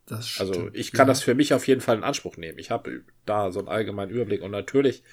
Also 0.10 0.70
ich 0.74 0.92
kann 0.92 1.08
ja. 1.08 1.14
das 1.14 1.24
für 1.24 1.34
mich 1.34 1.54
auf 1.54 1.68
jeden 1.68 1.82
Fall 1.82 1.98
in 1.98 2.04
Anspruch 2.04 2.38
nehmen. 2.38 2.60
Ich 2.60 2.70
habe 2.70 3.04
da 3.26 3.52
so 3.52 3.60
einen 3.60 3.68
allgemeinen 3.68 4.12
Überblick 4.12 4.42
und 4.42 4.52
natürlich 4.52 5.04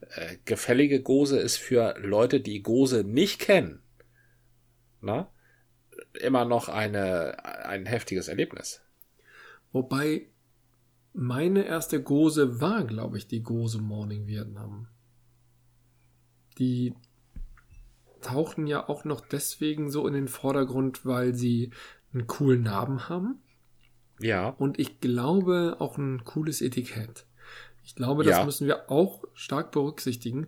äh, 0.00 0.36
gefällige 0.44 1.02
Gose 1.02 1.38
ist 1.38 1.56
für 1.56 1.94
Leute, 1.98 2.40
die 2.40 2.62
Gose 2.62 3.04
nicht 3.04 3.40
kennen, 3.40 3.82
na, 5.00 5.30
immer 6.20 6.44
noch 6.44 6.68
eine 6.68 7.44
ein 7.44 7.86
heftiges 7.86 8.28
Erlebnis. 8.28 8.82
Wobei 9.72 10.28
meine 11.12 11.64
erste 11.64 12.02
Gose 12.02 12.60
war, 12.60 12.84
glaube 12.84 13.18
ich, 13.18 13.28
die 13.28 13.42
Gose 13.42 13.80
Morning 13.80 14.26
Vietnam. 14.26 14.88
Die 16.58 16.94
tauchten 18.20 18.66
ja 18.66 18.88
auch 18.88 19.04
noch 19.04 19.20
deswegen 19.20 19.90
so 19.90 20.06
in 20.08 20.14
den 20.14 20.28
Vordergrund, 20.28 21.04
weil 21.06 21.34
sie 21.34 21.70
einen 22.12 22.26
coolen 22.26 22.62
Namen 22.62 23.08
haben. 23.08 23.43
Ja. 24.20 24.48
Und 24.48 24.78
ich 24.78 25.00
glaube 25.00 25.76
auch 25.78 25.98
ein 25.98 26.24
cooles 26.24 26.60
Etikett. 26.60 27.26
Ich 27.84 27.94
glaube, 27.94 28.24
das 28.24 28.38
ja. 28.38 28.44
müssen 28.44 28.66
wir 28.66 28.90
auch 28.90 29.24
stark 29.34 29.72
berücksichtigen, 29.72 30.46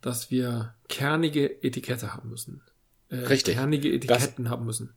dass 0.00 0.30
wir 0.30 0.74
kernige 0.88 1.62
Etikette 1.62 2.12
haben 2.14 2.30
müssen. 2.30 2.62
Äh, 3.08 3.16
Richtig. 3.16 3.54
Kernige 3.54 3.92
Etiketten 3.92 4.44
das, 4.44 4.52
haben 4.52 4.66
müssen. 4.66 4.94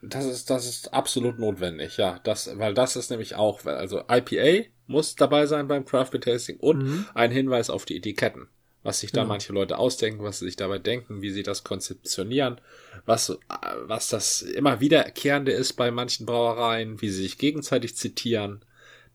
Das 0.00 0.24
ist, 0.24 0.48
das 0.48 0.66
ist 0.66 0.94
absolut 0.94 1.38
notwendig, 1.38 1.96
ja. 1.96 2.20
Das, 2.24 2.58
weil 2.58 2.72
das 2.72 2.96
ist 2.96 3.10
nämlich 3.10 3.34
auch, 3.34 3.64
also 3.66 4.02
IPA 4.08 4.68
muss 4.86 5.16
dabei 5.16 5.46
sein 5.46 5.68
beim 5.68 5.84
Craft 5.84 6.10
Beer 6.12 6.20
Tasting 6.20 6.58
und 6.58 6.82
mhm. 6.82 7.06
ein 7.14 7.30
Hinweis 7.30 7.68
auf 7.68 7.84
die 7.84 7.96
Etiketten 7.96 8.48
was 8.82 9.00
sich 9.00 9.12
da 9.12 9.22
ja. 9.22 9.26
manche 9.26 9.52
Leute 9.52 9.78
ausdenken, 9.78 10.22
was 10.22 10.38
sie 10.38 10.46
sich 10.46 10.56
dabei 10.56 10.78
denken, 10.78 11.20
wie 11.20 11.30
sie 11.30 11.42
das 11.42 11.64
konzeptionieren, 11.64 12.60
was, 13.06 13.38
was 13.82 14.08
das 14.08 14.42
immer 14.42 14.80
wiederkehrende 14.80 15.52
ist 15.52 15.74
bei 15.74 15.90
manchen 15.90 16.26
Brauereien, 16.26 17.00
wie 17.00 17.10
sie 17.10 17.22
sich 17.22 17.38
gegenseitig 17.38 17.96
zitieren. 17.96 18.64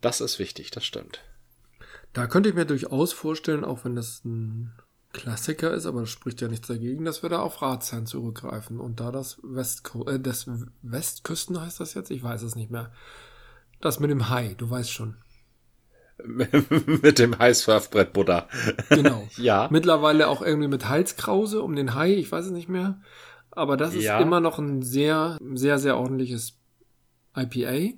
Das 0.02 0.22
ist 0.22 0.40
wichtig, 0.40 0.72
das 0.72 0.86
stimmt. 0.86 1.22
Da 2.12 2.28
könnte 2.28 2.50
ich 2.50 2.56
mir 2.56 2.66
durchaus 2.66 3.14
vorstellen, 3.14 3.64
auch 3.64 3.86
wenn 3.86 3.96
das 3.96 4.24
ein 4.24 4.74
Klassiker 5.14 5.74
ist, 5.74 5.86
aber 5.86 6.02
das 6.02 6.10
spricht 6.10 6.42
ja 6.42 6.48
nichts 6.48 6.68
dagegen, 6.68 7.06
dass 7.06 7.24
wir 7.24 7.30
da 7.30 7.40
auf 7.40 7.62
Ratsherrn 7.62 8.06
zurückgreifen 8.06 8.80
und 8.80 9.00
da 9.00 9.12
das 9.12 9.38
Westkü 9.44 10.04
äh, 10.10 10.20
das 10.20 10.48
Westküsten 10.82 11.62
heißt 11.62 11.80
das 11.80 11.94
jetzt, 11.94 12.12
ich 12.12 12.24
weiß 12.24 12.42
es 12.42 12.56
nicht 12.56 12.72
mehr. 12.72 12.92
Das 13.80 14.00
mit 14.00 14.10
dem 14.10 14.30
Hai, 14.30 14.56
du 14.58 14.70
weißt 14.70 14.92
schon. 14.92 15.18
mit 16.24 17.20
dem 17.20 17.38
Heißsurfbrett 17.38 18.14
Butter. 18.14 18.48
Genau. 18.90 19.28
ja. 19.38 19.68
Mittlerweile 19.72 20.28
auch 20.28 20.42
irgendwie 20.42 20.68
mit 20.68 20.88
Halskrause 20.88 21.62
um 21.62 21.76
den 21.76 21.96
Hai, 21.96 22.14
ich 22.14 22.32
weiß 22.32 22.46
es 22.46 22.52
nicht 22.52 22.70
mehr. 22.70 23.02
Aber 23.52 23.78
das 23.78 23.94
ist 23.94 24.04
ja. 24.04 24.20
immer 24.20 24.40
noch 24.40 24.58
ein 24.58 24.82
sehr, 24.82 25.38
sehr, 25.54 25.78
sehr 25.78 25.98
ordentliches 25.98 26.58
IPA. 27.36 27.96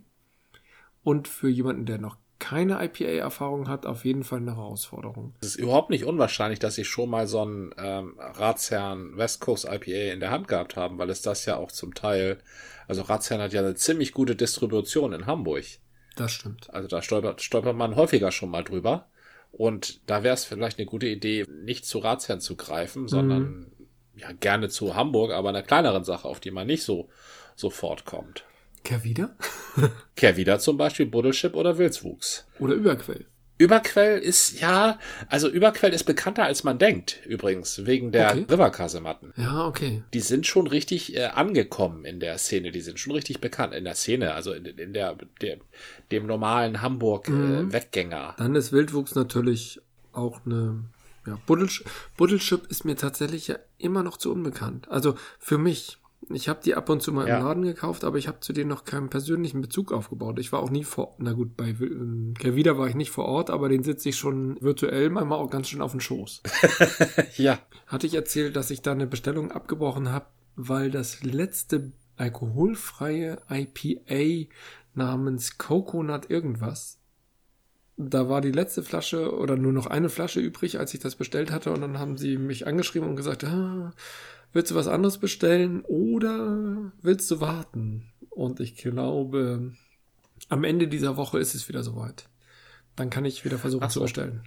Und 1.04 1.28
für 1.28 1.50
jemanden, 1.50 1.86
der 1.86 1.98
noch 1.98 2.18
keine 2.40 2.84
IPA-Erfahrung 2.84 3.70
hat, 3.70 3.86
auf 3.86 4.04
jeden 4.04 4.24
Fall 4.24 4.40
eine 4.40 4.56
Herausforderung. 4.56 5.34
Es 5.40 5.50
ist 5.50 5.56
überhaupt 5.56 5.90
nicht 5.90 6.04
unwahrscheinlich, 6.04 6.60
dass 6.60 6.76
sie 6.76 6.84
schon 6.84 7.10
mal 7.10 7.28
so 7.28 7.42
einen 7.42 7.74
ähm, 7.78 8.16
Ratsherrn 8.20 9.18
West 9.18 9.40
Coast 9.40 9.66
IPA 9.66 10.14
in 10.14 10.20
der 10.20 10.32
Hand 10.32 10.48
gehabt 10.48 10.76
haben, 10.76 10.98
weil 10.98 11.10
es 11.10 11.22
das 11.22 11.46
ja 11.46 11.56
auch 11.56 11.72
zum 11.72 11.94
Teil, 11.94 12.40
also 12.88 13.04
Ratsherrn 13.04 13.42
hat 13.42 13.54
ja 13.54 13.62
eine 13.62 13.76
ziemlich 13.76 14.12
gute 14.12 14.36
Distribution 14.36 15.14
in 15.14 15.26
Hamburg. 15.26 15.64
Das 16.16 16.32
stimmt. 16.32 16.70
Also 16.74 16.88
da 16.88 17.02
stolpert, 17.02 17.42
stolpert 17.42 17.76
man 17.76 17.96
häufiger 17.96 18.32
schon 18.32 18.50
mal 18.50 18.64
drüber. 18.64 19.08
Und 19.52 20.02
da 20.10 20.24
wäre 20.24 20.34
es 20.34 20.44
vielleicht 20.44 20.80
eine 20.80 20.86
gute 20.86 21.08
Idee, 21.08 21.46
nicht 21.64 21.86
zu 21.86 22.00
Ratsherren 22.00 22.42
zu 22.42 22.56
greifen, 22.56 23.08
sondern 23.08 23.42
mhm. 23.42 23.72
ja 24.18 24.32
gerne 24.34 24.70
zu 24.70 24.96
Hamburg, 24.96 25.32
aber 25.32 25.50
einer 25.50 25.64
kleineren 25.64 26.04
Sache, 26.04 26.28
auf 26.28 26.40
die 26.40 26.52
man 26.52 26.68
nicht 26.68 26.84
so 26.84 27.10
sofort 27.56 28.06
kommt. 28.06 28.44
Kehrwieder? 28.84 29.36
Kehrwieder 30.16 30.60
zum 30.60 30.78
Beispiel, 30.78 31.06
Buddelschip 31.06 31.56
oder 31.56 31.78
Wilswuchs. 31.78 32.46
Oder 32.60 32.74
Überquell. 32.76 33.26
Überquell 33.58 34.20
ist, 34.20 34.60
ja, 34.60 35.00
also 35.30 35.48
Überquell 35.50 35.94
ist 35.94 36.04
bekannter 36.04 36.44
als 36.44 36.64
man 36.66 36.78
denkt, 36.78 37.20
übrigens, 37.26 37.86
wegen 37.86 38.12
der 38.12 38.32
okay. 38.32 38.46
Riverkasematten. 38.50 39.34
Ja, 39.38 39.66
okay. 39.66 40.04
Die 40.14 40.20
sind 40.20 40.46
schon 40.46 40.68
richtig 40.68 41.16
äh, 41.16 41.26
angekommen 41.26 42.04
in 42.04 42.20
der 42.20 42.38
Szene, 42.38 42.72
die 42.72 42.82
sind 42.82 43.00
schon 43.00 43.14
richtig 43.14 43.40
bekannt 43.40 43.74
in 43.74 43.86
der 43.86 43.96
Szene, 43.96 44.34
also 44.34 44.52
in, 44.52 44.66
in 44.66 44.92
der, 44.94 45.16
der, 45.42 45.58
dem 46.12 46.26
normalen 46.28 46.82
Hamburg-Weggänger. 46.82 48.36
Äh, 48.36 48.42
Dann 48.42 48.56
ist 48.56 48.74
Wildwuchs 48.74 49.16
natürlich 49.16 49.80
auch 50.12 50.46
eine, 50.46 50.84
ja, 51.26 51.40
Buddelsch 51.46 51.84
Buddelschip 52.18 52.68
ist 52.68 52.84
mir 52.84 52.98
tatsächlich 52.98 53.48
ja 53.48 53.56
immer 53.78 54.04
noch 54.04 54.18
zu 54.18 54.32
unbekannt. 54.32 54.90
Also 54.90 55.16
für 55.40 55.58
mich, 55.58 55.98
ich 56.30 56.50
habe 56.50 56.60
die 56.64 56.76
ab 56.76 56.90
und 56.90 57.02
zu 57.02 57.12
mal 57.12 57.28
ja. 57.28 57.38
im 57.38 57.46
Laden 57.46 57.64
gekauft, 57.64 58.04
aber 58.04 58.18
ich 58.18 58.28
habe 58.28 58.40
zu 58.40 58.54
denen 58.54 58.70
noch 58.70 58.86
keinen 58.86 59.10
persönlichen 59.10 59.62
Bezug 59.62 59.92
aufgebaut. 59.92 60.40
Ich 60.40 60.52
war 60.52 60.62
auch 60.62 60.70
nie 60.70 60.84
vor, 60.84 61.16
na 61.20 61.34
gut, 61.34 61.56
bei 61.56 61.70
ähm, 61.70 62.34
Kervida 62.38 62.78
war 62.78 62.88
ich 62.88 62.96
nicht 62.96 63.12
vor 63.12 63.26
Ort, 63.26 63.50
aber 63.50 63.70
den 63.70 63.84
sitze 63.84 64.10
ich 64.10 64.18
schon 64.18 64.58
virtuell 64.62 65.10
manchmal 65.10 65.40
auch 65.40 65.50
ganz 65.50 65.70
schön 65.70 65.82
auf 65.82 65.92
den 65.92 66.02
Schoß. 66.02 66.42
ja. 67.38 67.60
Hatte 67.88 68.08
ich 68.08 68.16
erzählt, 68.16 68.56
dass 68.56 68.72
ich 68.72 68.82
da 68.82 68.92
eine 68.92 69.08
Bestellung 69.08 69.52
abgebrochen 69.52 70.12
habe, 70.12 70.26
weil 70.56 70.92
das 70.92 71.24
letzte 71.24 71.92
alkoholfreie 72.18 73.38
IPA 73.50 74.50
namens 74.94 75.58
Coconut 75.58 76.30
irgendwas 76.30 77.00
da 77.98 78.28
war 78.28 78.42
die 78.42 78.52
letzte 78.52 78.84
Flasche 78.84 79.34
oder 79.34 79.56
nur 79.56 79.72
noch 79.72 79.88
eine 79.88 80.10
Flasche 80.10 80.40
übrig, 80.40 80.80
als 80.80 80.94
ich 80.94 81.00
das 81.00 81.16
bestellt 81.16 81.52
hatte. 81.52 81.72
Und 81.72 81.82
dann 81.82 81.98
haben 81.98 82.18
sie 82.18 82.38
mich 82.38 82.68
angeschrieben 82.68 83.08
und 83.08 83.16
gesagt, 83.16 83.44
ah, 83.44 83.94
willst 84.54 84.72
du 84.72 84.76
was 84.76 84.88
anderes 84.88 85.18
bestellen 85.18 85.84
oder 85.86 86.92
willst 87.02 87.32
du 87.32 87.40
warten? 87.40 88.12
Und 88.30 88.60
ich 88.60 88.76
glaube, 88.76 89.74
am 90.50 90.64
Ende 90.64 90.88
dieser 90.88 91.16
Woche 91.16 91.40
ist 91.40 91.56
es 91.56 91.70
wieder 91.70 91.84
soweit. 91.84 92.28
Dann 92.96 93.10
kann 93.10 93.26
ich 93.26 93.46
wieder 93.46 93.58
versuchen 93.58 93.90
so. 93.90 94.00
zu 94.00 94.02
bestellen. 94.02 94.44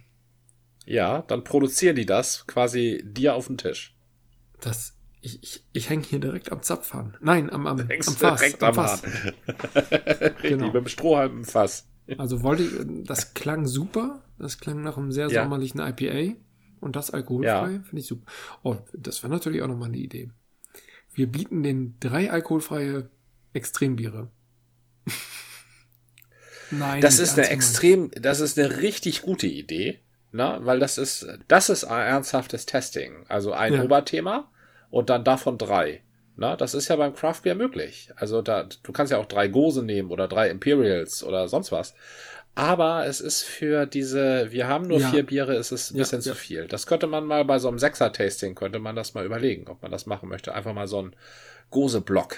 Ja, 0.85 1.23
dann 1.23 1.43
produzieren 1.43 1.95
die 1.95 2.05
das 2.05 2.45
quasi 2.47 3.03
dir 3.03 3.35
auf 3.35 3.47
den 3.47 3.57
Tisch. 3.57 3.95
Das, 4.61 4.95
ich, 5.21 5.41
ich, 5.43 5.65
ich 5.73 5.89
hänge 5.89 6.03
hier 6.03 6.19
direkt 6.19 6.51
am 6.51 6.61
Zapfhahn. 6.61 7.17
Nein, 7.19 7.49
am, 7.49 7.65
am, 7.67 7.79
am 7.79 7.87
Fass. 7.87 8.39
Direkt 8.39 8.63
am, 8.63 8.69
am 8.69 8.75
Fass. 8.75 9.01
genau. 10.41 10.67
Mit 10.67 10.75
dem 10.75 10.87
Strohhalm 10.87 11.37
im 11.37 11.45
Fass. 11.45 11.88
Also 12.17 12.43
wollte 12.43 12.63
ich, 12.63 12.71
das 13.05 13.33
klang 13.33 13.67
super. 13.67 14.23
Das 14.37 14.57
klang 14.59 14.81
nach 14.81 14.97
einem 14.97 15.11
sehr 15.11 15.29
ja. 15.29 15.43
sommerlichen 15.43 15.79
IPA. 15.79 16.35
Und 16.79 16.95
das 16.95 17.11
alkoholfrei 17.11 17.71
ja. 17.71 17.83
finde 17.83 17.99
ich 17.99 18.07
super. 18.07 18.31
Oh, 18.63 18.77
das 18.93 19.21
wäre 19.21 19.31
natürlich 19.31 19.61
auch 19.61 19.67
nochmal 19.67 19.89
eine 19.89 19.97
Idee. 19.97 20.29
Wir 21.13 21.27
bieten 21.27 21.63
den 21.63 21.99
drei 21.99 22.31
alkoholfreie 22.31 23.09
Extrembiere. 23.53 24.29
Nein, 26.71 27.01
Das 27.01 27.19
ist 27.19 27.37
eine 27.37 27.49
extrem, 27.49 28.11
das 28.11 28.39
ist 28.39 28.59
eine 28.59 28.77
richtig 28.77 29.23
gute 29.23 29.47
Idee, 29.47 29.99
ne? 30.31 30.59
weil 30.61 30.79
das 30.79 30.97
ist, 30.97 31.27
das 31.47 31.69
ist 31.69 31.83
ein 31.83 32.07
ernsthaftes 32.07 32.65
Testing. 32.65 33.25
Also 33.27 33.53
ein 33.53 33.73
Ja. 33.73 33.83
Oberthema 33.83 34.51
und 34.91 35.09
dann 35.09 35.23
davon 35.23 35.57
drei. 35.57 36.03
Na, 36.41 36.55
das 36.55 36.73
ist 36.73 36.87
ja 36.87 36.95
beim 36.95 37.13
Craft 37.13 37.41
Beer 37.43 37.53
möglich. 37.55 38.11
Also 38.15 38.41
da, 38.41 38.63
du 38.83 38.91
kannst 38.93 39.11
ja 39.11 39.17
auch 39.17 39.25
drei 39.25 39.49
Gose 39.49 39.83
nehmen 39.83 40.09
oder 40.09 40.29
drei 40.29 40.49
Imperials 40.49 41.21
oder 41.21 41.49
sonst 41.49 41.73
was. 41.73 41.93
Aber 42.55 43.05
es 43.05 43.19
ist 43.19 43.43
für 43.43 43.85
diese, 43.85 44.49
wir 44.49 44.67
haben 44.67 44.87
nur 44.87 44.99
Ja. 44.99 45.09
vier 45.09 45.25
Biere, 45.25 45.55
ist 45.57 45.73
es 45.73 45.91
ein 45.91 45.97
Ja, 45.97 46.03
bisschen 46.03 46.21
ja. 46.21 46.31
zu 46.31 46.35
viel. 46.35 46.67
Das 46.67 46.87
könnte 46.87 47.07
man 47.07 47.25
mal 47.25 47.43
bei 47.43 47.59
so 47.59 47.67
einem 47.67 47.77
Sechser-Tasting, 47.77 48.55
könnte 48.55 48.79
man 48.79 48.95
das 48.95 49.13
mal 49.13 49.25
überlegen, 49.25 49.67
ob 49.67 49.81
man 49.81 49.91
das 49.91 50.05
machen 50.05 50.29
möchte. 50.29 50.55
Einfach 50.55 50.73
mal 50.73 50.87
so 50.87 51.01
ein 51.01 51.15
Gose-Block 51.71 52.37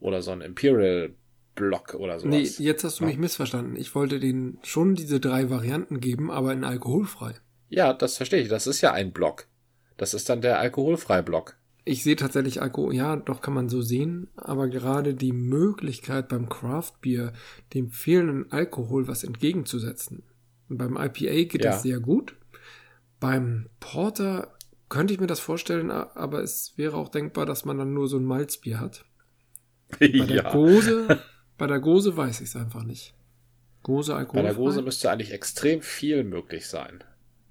oder 0.00 0.22
so 0.22 0.32
ein 0.32 0.40
Imperial-Block 0.40 1.94
oder 1.94 2.18
sowas. 2.18 2.30
Nee, 2.58 2.64
jetzt 2.64 2.82
hast 2.82 2.98
du 2.98 3.04
mich 3.04 3.16
missverstanden. 3.16 3.76
Ich 3.76 3.94
wollte 3.94 4.18
denen 4.18 4.58
schon 4.64 4.96
diese 4.96 5.20
drei 5.20 5.50
Varianten 5.50 6.00
geben, 6.00 6.32
aber 6.32 6.52
in 6.52 6.64
alkoholfrei. 6.64 7.34
Ja, 7.68 7.92
das 7.92 8.16
verstehe 8.16 8.40
ich. 8.42 8.48
Das 8.48 8.66
ist 8.66 8.80
ja 8.80 8.92
ein 8.92 9.12
Block. 9.12 9.46
Das 9.96 10.14
ist 10.14 10.28
dann 10.28 10.40
der 10.40 10.58
alkoholfreie 10.58 11.22
Block. 11.22 11.56
Ich 11.88 12.02
sehe 12.02 12.16
tatsächlich 12.16 12.60
Alkohol, 12.60 12.94
ja, 12.94 13.14
doch 13.14 13.40
kann 13.40 13.54
man 13.54 13.68
so 13.68 13.80
sehen, 13.80 14.28
aber 14.34 14.66
gerade 14.68 15.14
die 15.14 15.32
Möglichkeit 15.32 16.28
beim 16.28 16.48
Craft 16.48 16.94
Beer 17.00 17.32
dem 17.74 17.90
fehlenden 17.90 18.50
Alkohol 18.50 19.06
was 19.06 19.22
entgegenzusetzen. 19.22 20.24
Beim 20.68 20.96
IPA 20.96 21.44
geht 21.44 21.64
Ja. 21.64 21.70
das 21.70 21.82
sehr 21.84 22.00
gut. 22.00 22.34
Beim 23.20 23.68
Porter 23.78 24.52
könnte 24.88 25.14
ich 25.14 25.20
mir 25.20 25.28
das 25.28 25.38
vorstellen, 25.38 25.92
aber 25.92 26.42
es 26.42 26.72
wäre 26.76 26.96
auch 26.96 27.08
denkbar, 27.08 27.46
dass 27.46 27.64
man 27.64 27.78
dann 27.78 27.94
nur 27.94 28.08
so 28.08 28.16
ein 28.18 28.24
Malzbier 28.24 28.80
hat. 28.80 29.04
Bei 30.00 30.08
der 30.08 30.42
Gose, 30.42 31.20
bei 31.56 31.68
der 31.68 31.78
Gose 31.78 32.16
weiß 32.16 32.40
ich 32.40 32.48
es 32.48 32.56
einfach 32.56 32.82
nicht. 32.82 33.14
Gose 33.84 34.10
Bei 34.12 34.18
alkoholfrei, 34.18 34.48
der 34.48 34.54
Gose 34.56 34.82
müsste 34.82 35.08
eigentlich 35.12 35.32
extrem 35.32 35.80
viel 35.82 36.24
möglich 36.24 36.66
sein. 36.66 37.04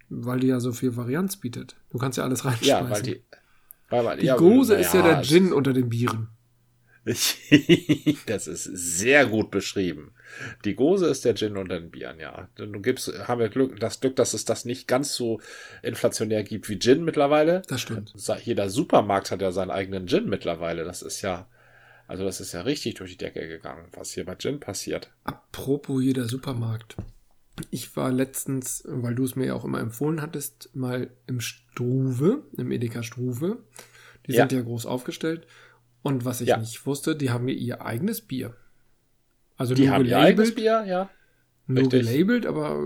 weil 0.09 0.41
die 0.41 0.47
ja 0.47 0.59
so 0.59 0.73
viel 0.73 0.97
Varianz 0.97 1.37
bietet. 1.37 1.77
Du 1.89 1.97
kannst 1.97 2.17
ja 2.17 2.25
alles 2.25 2.43
Ja, 2.43 2.49
reinschmeißen. 2.49 2.89
weil 2.91 3.01
die. 3.01 3.21
Die 3.91 4.25
ja, 4.25 4.35
Gose 4.35 4.75
ist 4.75 4.93
ja 4.93 5.01
der 5.01 5.19
es- 5.21 5.27
Gin 5.27 5.53
unter 5.53 5.73
den 5.73 5.89
Bieren. 5.89 6.29
das 8.25 8.47
ist 8.47 8.63
sehr 8.63 9.27
gut 9.27 9.51
beschrieben. 9.51 10.15
Die 10.65 10.73
Gose 10.73 11.05
ist 11.05 11.23
der 11.23 11.35
Gin 11.35 11.55
unter 11.55 11.79
den 11.79 11.91
Bieren, 11.91 12.19
ja. 12.19 12.49
Du 12.55 12.81
gibst, 12.81 13.11
haben 13.27 13.39
wir 13.39 13.49
Glück, 13.49 13.79
das 13.79 13.99
Glück, 13.99 14.15
dass 14.15 14.33
es 14.33 14.43
das 14.43 14.65
nicht 14.65 14.87
ganz 14.87 15.13
so 15.13 15.39
inflationär 15.83 16.43
gibt 16.43 16.67
wie 16.67 16.79
Gin 16.79 17.03
mittlerweile. 17.03 17.61
Das 17.67 17.81
stimmt. 17.81 18.13
Jeder 18.43 18.69
Supermarkt 18.69 19.29
hat 19.29 19.41
ja 19.41 19.51
seinen 19.51 19.69
eigenen 19.69 20.07
Gin 20.07 20.27
mittlerweile. 20.29 20.83
Das 20.83 21.03
ist 21.03 21.21
ja, 21.21 21.47
also 22.07 22.23
das 22.23 22.41
ist 22.41 22.53
ja 22.53 22.61
richtig 22.61 22.95
durch 22.95 23.11
die 23.11 23.17
Decke 23.17 23.47
gegangen, 23.47 23.87
was 23.93 24.11
hier 24.11 24.25
bei 24.25 24.35
Gin 24.35 24.59
passiert. 24.59 25.11
Apropos 25.25 26.01
jeder 26.03 26.27
Supermarkt. 26.27 26.95
Ich 27.71 27.95
war 27.95 28.11
letztens, 28.11 28.83
weil 28.87 29.15
du 29.15 29.23
es 29.23 29.35
mir 29.35 29.45
ja 29.47 29.53
auch 29.53 29.63
immer 29.65 29.79
empfohlen 29.79 30.21
hattest, 30.21 30.69
mal 30.75 31.09
im 31.27 31.39
Struve, 31.39 32.43
im 32.57 32.71
Edeka 32.71 33.01
Struve. 33.03 33.59
Die 34.27 34.33
Ja. 34.33 34.41
sind 34.43 34.51
ja 34.51 34.61
groß 34.61 34.85
aufgestellt. 34.85 35.47
Und 36.01 36.25
was 36.25 36.41
ich 36.41 36.49
Ja. 36.49 36.57
nicht 36.57 36.85
wusste, 36.85 37.15
die 37.15 37.29
haben 37.31 37.47
ja 37.47 37.55
ihr 37.55 37.85
eigenes 37.85 38.21
Bier. 38.21 38.55
Also 39.57 39.73
Die 39.73 39.83
nur 39.85 39.91
haben 39.93 40.05
ihr 40.05 40.17
eigenes 40.19 40.53
gelabelt, 40.53 40.83
Bier, 40.85 40.91
ja. 40.91 41.09
nur 41.67 41.83
richtig. 41.85 42.07
gelabelt, 42.09 42.45
aber 42.45 42.77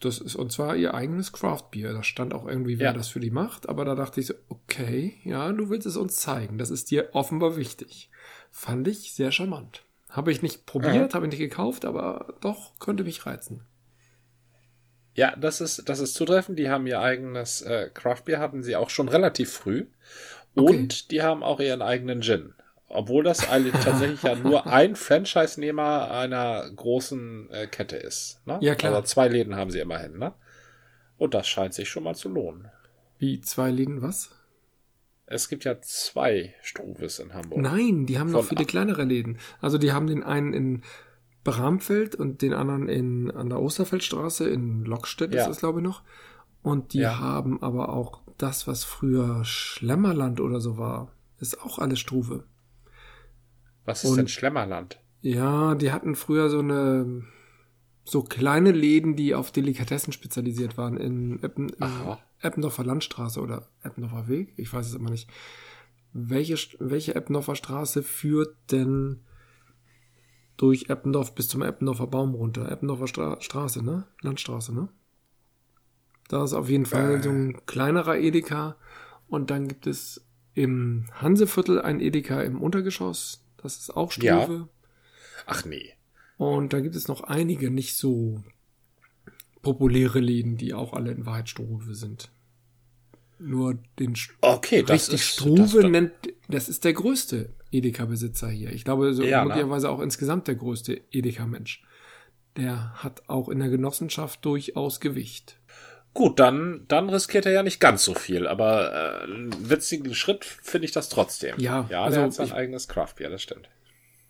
das 0.00 0.18
ist 0.20 0.34
und 0.36 0.50
zwar 0.52 0.74
ihr 0.74 0.94
eigenes 0.94 1.32
Craft 1.32 1.64
Bier. 1.70 1.92
Da 1.92 2.02
stand 2.02 2.32
auch 2.32 2.46
irgendwie, 2.46 2.78
wer 2.78 2.86
Ja. 2.86 2.92
das 2.94 3.08
für 3.08 3.20
die 3.20 3.30
macht, 3.30 3.68
aber 3.68 3.84
da 3.84 3.94
dachte 3.94 4.20
ich 4.20 4.26
so, 4.26 4.34
okay, 4.48 5.18
ja, 5.24 5.52
du 5.52 5.68
willst 5.68 5.86
es 5.86 5.96
uns 5.98 6.16
zeigen. 6.16 6.56
Das 6.58 6.70
ist 6.70 6.90
dir 6.90 7.10
offenbar 7.12 7.56
wichtig. 7.56 8.10
Fand 8.50 8.88
ich 8.88 9.12
sehr 9.12 9.30
charmant. 9.32 9.84
Habe 10.08 10.32
ich 10.32 10.40
nicht 10.42 10.64
probiert, 10.64 11.14
habe 11.14 11.26
ich 11.26 11.30
nicht 11.32 11.40
gekauft, 11.40 11.84
aber 11.84 12.34
doch 12.40 12.78
könnte 12.78 13.04
mich 13.04 13.26
reizen. 13.26 13.62
Ja, 15.14 15.34
das 15.36 15.60
ist, 15.60 15.88
das 15.88 16.00
ist 16.00 16.14
zutreffend. 16.14 16.58
Die 16.58 16.68
haben 16.68 16.86
ihr 16.86 17.00
eigenes 17.00 17.62
äh, 17.62 17.88
Craftbier, 17.92 18.40
hatten 18.40 18.62
sie 18.62 18.76
auch 18.76 18.90
schon 18.90 19.08
relativ 19.08 19.52
früh. 19.52 19.86
Okay. 20.56 20.76
Und 20.76 21.10
die 21.10 21.22
haben 21.22 21.42
auch 21.42 21.60
ihren 21.60 21.82
eigenen 21.82 22.20
Gin. 22.20 22.54
Obwohl 22.88 23.24
das 23.24 23.48
eigentlich 23.48 23.74
tatsächlich 23.82 24.22
ja 24.22 24.34
nur 24.34 24.66
ein 24.72 24.94
Franchise-Nehmer 24.94 26.10
einer 26.10 26.68
großen 26.70 27.50
äh, 27.50 27.66
Kette 27.66 27.96
ist. 27.96 28.40
Ne? 28.46 28.58
Ja, 28.60 28.74
klar. 28.74 28.94
Also 28.94 29.06
zwei 29.06 29.28
Läden 29.28 29.56
haben 29.56 29.70
sie 29.70 29.80
immerhin, 29.80 30.18
ne? 30.18 30.32
Und 31.16 31.34
das 31.34 31.48
scheint 31.48 31.74
sich 31.74 31.88
schon 31.88 32.04
mal 32.04 32.14
zu 32.14 32.28
lohnen. 32.28 32.68
Wie 33.18 33.40
zwei 33.40 33.70
Läden 33.70 34.02
was? 34.02 34.30
Es 35.26 35.48
gibt 35.48 35.64
ja 35.64 35.80
zwei 35.80 36.54
Struves 36.60 37.18
in 37.18 37.32
Hamburg. 37.32 37.60
Nein, 37.60 38.06
die 38.06 38.18
haben 38.18 38.30
noch 38.30 38.44
viele 38.44 38.66
kleinere 38.66 39.04
Läden. 39.04 39.38
Also 39.60 39.78
die 39.78 39.92
haben 39.92 40.06
den 40.06 40.22
einen 40.22 40.52
in 40.52 40.82
Bramfeld 41.44 42.14
und 42.14 42.42
den 42.42 42.54
anderen 42.54 42.88
in, 42.88 43.30
an 43.30 43.48
der 43.50 43.60
Osterfeldstraße 43.60 44.48
in 44.48 44.84
Lockstedt 44.84 45.34
Ja. 45.34 45.42
ist 45.44 45.48
es, 45.50 45.58
glaube 45.58 45.80
ich, 45.80 45.84
noch. 45.84 46.02
Und 46.62 46.92
die 46.94 46.98
Ja. 47.00 47.18
haben 47.18 47.62
aber 47.62 47.90
auch 47.90 48.22
das, 48.38 48.66
was 48.66 48.82
früher 48.84 49.44
Schlemmerland 49.44 50.40
oder 50.40 50.60
so 50.60 50.78
war, 50.78 51.12
ist 51.38 51.60
auch 51.62 51.78
alles 51.78 52.00
Struve. 52.00 52.44
Was 53.84 54.02
ist 54.04 54.10
Und- 54.10 54.16
denn 54.16 54.28
Schlemmerland? 54.28 54.98
Ja, 55.20 55.74
die 55.74 55.92
hatten 55.92 56.14
früher 56.14 56.48
so 56.50 56.58
eine 56.60 57.22
so 58.06 58.22
kleine 58.22 58.70
Läden, 58.72 59.16
die 59.16 59.34
auf 59.34 59.50
Delikatessen 59.50 60.12
spezialisiert 60.12 60.76
waren 60.76 60.98
in, 60.98 61.42
Eppen. 61.42 61.72
Eppendorfer 62.40 62.84
Landstraße 62.84 63.40
oder 63.40 63.68
Eppendorfer 63.82 64.28
Weg, 64.28 64.52
ich 64.58 64.70
weiß 64.70 64.86
es 64.88 64.94
immer 64.94 65.08
nicht. 65.08 65.30
Welche, 66.12 66.56
welche 66.80 67.14
Eppendorfer 67.14 67.54
Straße 67.56 68.02
führt 68.02 68.54
denn 68.70 69.20
durch 70.64 70.88
Eppendorf 70.88 71.34
bis 71.34 71.48
zum 71.48 71.60
Eppendorfer 71.62 72.06
Baum 72.06 72.34
runter? 72.34 72.70
Eppendorfer 72.72 73.06
Stra 73.06 73.36
Straße, 73.40 73.82
ne? 73.84 74.06
Landstraße, 74.22 74.74
ne? 74.74 74.88
Da 76.28 76.42
ist 76.42 76.54
auf 76.54 76.70
jeden 76.70 76.86
Fall 76.86 77.16
Äh. 77.16 77.22
so 77.22 77.28
ein 77.30 77.66
kleinerer 77.66 78.16
Edeka 78.18 78.76
und 79.28 79.50
dann 79.50 79.68
gibt 79.68 79.86
es 79.86 80.24
im 80.54 81.06
Hanseviertel 81.12 81.82
ein 81.82 82.00
Edeka 82.00 82.40
im 82.40 82.62
Untergeschoss. 82.62 83.44
Das 83.58 83.76
ist 83.76 83.94
auch 83.94 84.10
Struve. 84.10 84.54
Ja. 84.54 84.68
Ach 85.46 85.64
nee. 85.66 85.92
Und 86.38 86.72
da 86.72 86.80
gibt 86.80 86.96
es 86.96 87.08
noch 87.08 87.24
einige 87.24 87.70
nicht 87.70 87.94
so 87.96 88.42
populäre 89.62 90.20
Läden, 90.20 90.56
die 90.56 90.72
auch 90.72 90.94
alle 90.94 91.10
in 91.12 91.26
Wahrheit 91.26 91.48
Struve 91.50 91.94
sind. 91.94 92.30
Nur 93.38 93.78
den 93.98 94.14
St- 94.14 94.30
Okay, 94.40 94.82
das 94.82 95.08
richtig 95.08 95.20
ist 95.20 95.34
Struve 95.34 95.82
das, 95.82 95.90
nennt, 95.90 96.12
das 96.48 96.68
ist 96.70 96.84
der 96.84 96.92
größte 96.94 97.50
Edeka-Besitzer 97.74 98.48
hier. 98.48 98.72
Ich 98.72 98.84
glaube, 98.84 99.12
so 99.14 99.22
Ja, 99.22 99.40
ne? 99.42 99.48
möglicherweise 99.48 99.90
auch 99.90 100.00
insgesamt 100.00 100.48
der 100.48 100.54
größte 100.54 101.00
Edeka-Mensch. 101.10 101.82
Der 102.56 102.94
hat 103.02 103.22
auch 103.28 103.48
in 103.48 103.58
der 103.58 103.68
Genossenschaft 103.68 104.44
durchaus 104.44 105.00
Gewicht. 105.00 105.58
Gut, 106.12 106.38
dann, 106.38 106.84
dann 106.86 107.10
riskiert 107.10 107.44
er 107.46 107.52
ja 107.52 107.62
nicht 107.64 107.80
ganz 107.80 108.04
so 108.04 108.14
viel, 108.14 108.46
aber 108.46 109.24
äh, 109.24 109.28
witzigen 109.68 110.14
Schritt 110.14 110.44
finde 110.44 110.84
ich 110.84 110.92
das 110.92 111.08
trotzdem. 111.08 111.58
Ja, 111.58 111.88
ja 111.90 112.04
also 112.04 112.16
der 112.16 112.24
hat 112.26 112.34
sein 112.34 112.46
ich- 112.46 112.54
eigenes 112.54 112.86
Craftbier, 112.86 113.30
das 113.30 113.42
stimmt. 113.42 113.68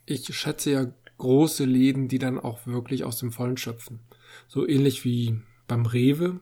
Ich 0.07 0.27
schätze 0.35 0.71
ja 0.71 0.87
große 1.19 1.65
Läden, 1.65 2.09
die 2.09 2.19
dann 2.19 2.39
auch 2.39 2.67
wirklich 2.67 3.05
aus 3.05 3.19
dem 3.19 3.33
Vollen 3.33 3.57
schöpfen. 3.59 4.01
So 4.49 4.67
ähnlich 4.67 5.05
wie 5.05 5.41
beim 5.69 5.87
Rewe. 5.87 6.41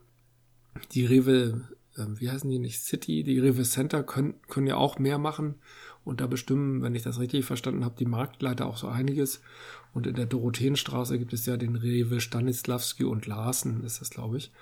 Die 0.92 1.04
Rewe, 1.04 1.68
äh, 1.96 2.04
wie 2.20 2.30
heißen 2.30 2.48
die 2.48 2.58
nicht, 2.58 2.80
City, 2.80 3.22
die 3.24 3.38
Rewe 3.38 3.62
Center 3.62 4.02
können, 4.04 4.34
können 4.48 4.66
ja 4.68 4.76
auch 4.76 4.98
mehr 4.98 5.18
machen. 5.18 5.56
Und 6.04 6.20
da 6.20 6.26
bestimmen, 6.26 6.82
wenn 6.82 6.94
ich 6.94 7.02
das 7.02 7.20
richtig 7.20 7.44
verstanden 7.44 7.84
habe, 7.84 7.94
die 7.98 8.06
Marktleiter 8.06 8.66
auch 8.66 8.76
so 8.76 8.88
einiges. 8.88 9.40
Und 9.94 10.06
in 10.06 10.14
der 10.14 10.26
Dorotheenstraße 10.26 11.18
gibt 11.18 11.32
es 11.32 11.46
ja 11.46 11.56
den 11.56 11.76
Rewe 11.76 12.20
Stanislavski 12.20 13.04
und 13.04 13.26
Larsen, 13.26 13.84
ist 13.84 14.00
das, 14.00 14.10
glaube 14.10 14.38
ich. 14.38 14.52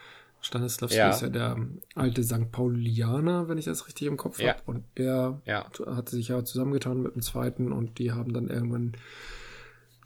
Stanislavski 0.43 0.99
Ja. 0.99 1.11
ist 1.11 1.22
ja 1.22 1.28
der 1.28 1.57
alte 1.95 2.22
St. 2.24 2.51
Paulianer, 2.51 3.49
wenn 3.49 3.59
ich 3.59 3.66
das 3.66 3.86
richtig 3.86 4.07
im 4.07 4.16
Kopf 4.16 4.41
Ja. 4.41 4.51
habe. 4.51 4.62
Und 4.66 4.84
der 4.97 5.41
Ja. 5.47 5.66
hat 5.86 6.09
sich 6.09 6.28
ja 6.28 6.45
zusammengetan 6.45 7.03
mit 7.03 7.14
dem 7.14 7.22
zweiten 7.22 7.72
und 7.72 7.99
die 7.99 8.12
haben 8.12 8.32
dann 8.32 8.49
irgendwann 8.49 8.93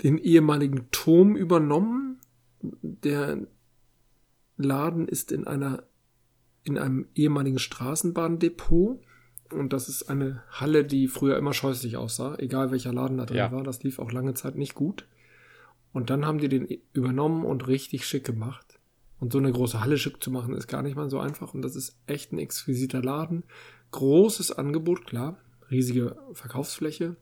den 0.03 0.19
ehemaligen 0.19 0.89
Turm 0.91 1.37
übernommen. 1.37 2.19
Der 2.61 3.39
Laden 4.57 5.09
ist 5.09 5.33
in 5.33 5.47
einer 5.47 5.83
in 6.67 6.79
einem 6.79 7.07
ehemaligen 7.15 7.59
Straßenbahndepot 7.59 8.99
und 9.53 9.73
das 9.73 9.89
ist 9.89 10.05
eine 10.11 10.43
Halle, 10.51 10.85
die 10.85 11.09
früher 11.09 11.37
immer 11.37 11.53
scheußlich 11.53 11.97
aussah, 11.97 12.37
egal 12.39 12.71
welcher 12.71 12.93
Laden 12.93 13.19
da 13.19 13.27
drin 13.27 13.37
Ja. 13.37 13.53
war. 13.53 13.63
Das 13.63 13.83
lief 13.83 13.99
auch 13.99 14.11
lange 14.13 14.35
Zeit 14.35 14.57
nicht 14.57 14.75
gut. 14.75 15.07
Und 15.93 16.11
dann 16.11 16.27
haben 16.27 16.39
die 16.39 16.49
den 16.49 16.67
übernommen 16.93 17.45
und 17.45 17.67
richtig 17.69 18.07
schick 18.07 18.25
gemacht. 18.25 18.79
Und 19.21 19.33
so 19.33 19.39
eine 19.39 19.53
große 19.53 19.81
Halle 19.81 19.97
schick 19.97 20.23
zu 20.23 20.31
machen, 20.31 20.55
ist 20.55 20.67
gar 20.67 20.83
nicht 20.83 20.97
mal 20.97 21.09
so 21.09 21.21
einfach. 21.21 21.55
Und 21.55 21.63
das 21.63 21.77
ist 21.77 21.97
echt 22.07 22.33
ein 22.33 22.39
exquisiter 22.39 23.01
Laden. 23.01 23.45
Großes 23.93 24.53
Angebot, 24.53 25.07
klar. 25.07 25.39
Riesige 25.71 26.17
Verkaufsfläche. 26.33 27.17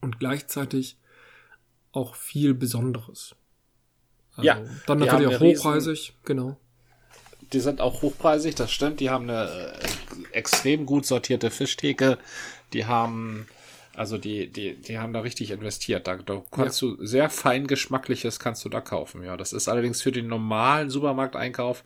Und 0.00 0.18
gleichzeitig 0.18 0.98
auch 1.92 2.14
viel 2.14 2.52
Besonderes. 2.54 3.34
Also, 4.32 4.46
Ja, 4.46 4.60
Dann 4.86 4.98
natürlich 4.98 5.26
auch 5.36 5.40
riesen- 5.40 5.58
hochpreisig, 5.64 6.16
genau. 6.24 6.58
Die 7.52 7.60
sind 7.60 7.80
auch 7.80 8.02
hochpreisig, 8.02 8.54
das 8.54 8.70
stimmt. 8.70 9.00
Die 9.00 9.10
haben 9.10 9.30
eine 9.30 9.48
äh, 9.48 10.36
extrem 10.36 10.86
gut 10.86 11.06
sortierte 11.06 11.50
Fischtheke. 11.50 12.18
Die 12.72 12.86
haben 12.86 13.46
Also 13.98 14.16
die, 14.16 14.46
die, 14.46 14.76
die 14.76 14.98
haben 15.00 15.12
da 15.12 15.20
richtig 15.20 15.50
investiert. 15.50 16.06
Da, 16.06 16.16
da 16.18 16.40
kannst 16.52 16.82
ja. 16.82 16.88
du 16.88 17.04
sehr 17.04 17.30
fein 17.30 17.66
geschmackliches 17.66 18.38
kannst 18.38 18.64
du 18.64 18.68
da 18.68 18.80
kaufen. 18.80 19.24
Ja, 19.24 19.36
das 19.36 19.52
ist 19.52 19.66
allerdings 19.66 20.02
für 20.02 20.12
den 20.12 20.28
normalen 20.28 20.88
Supermarkteinkauf. 20.88 21.82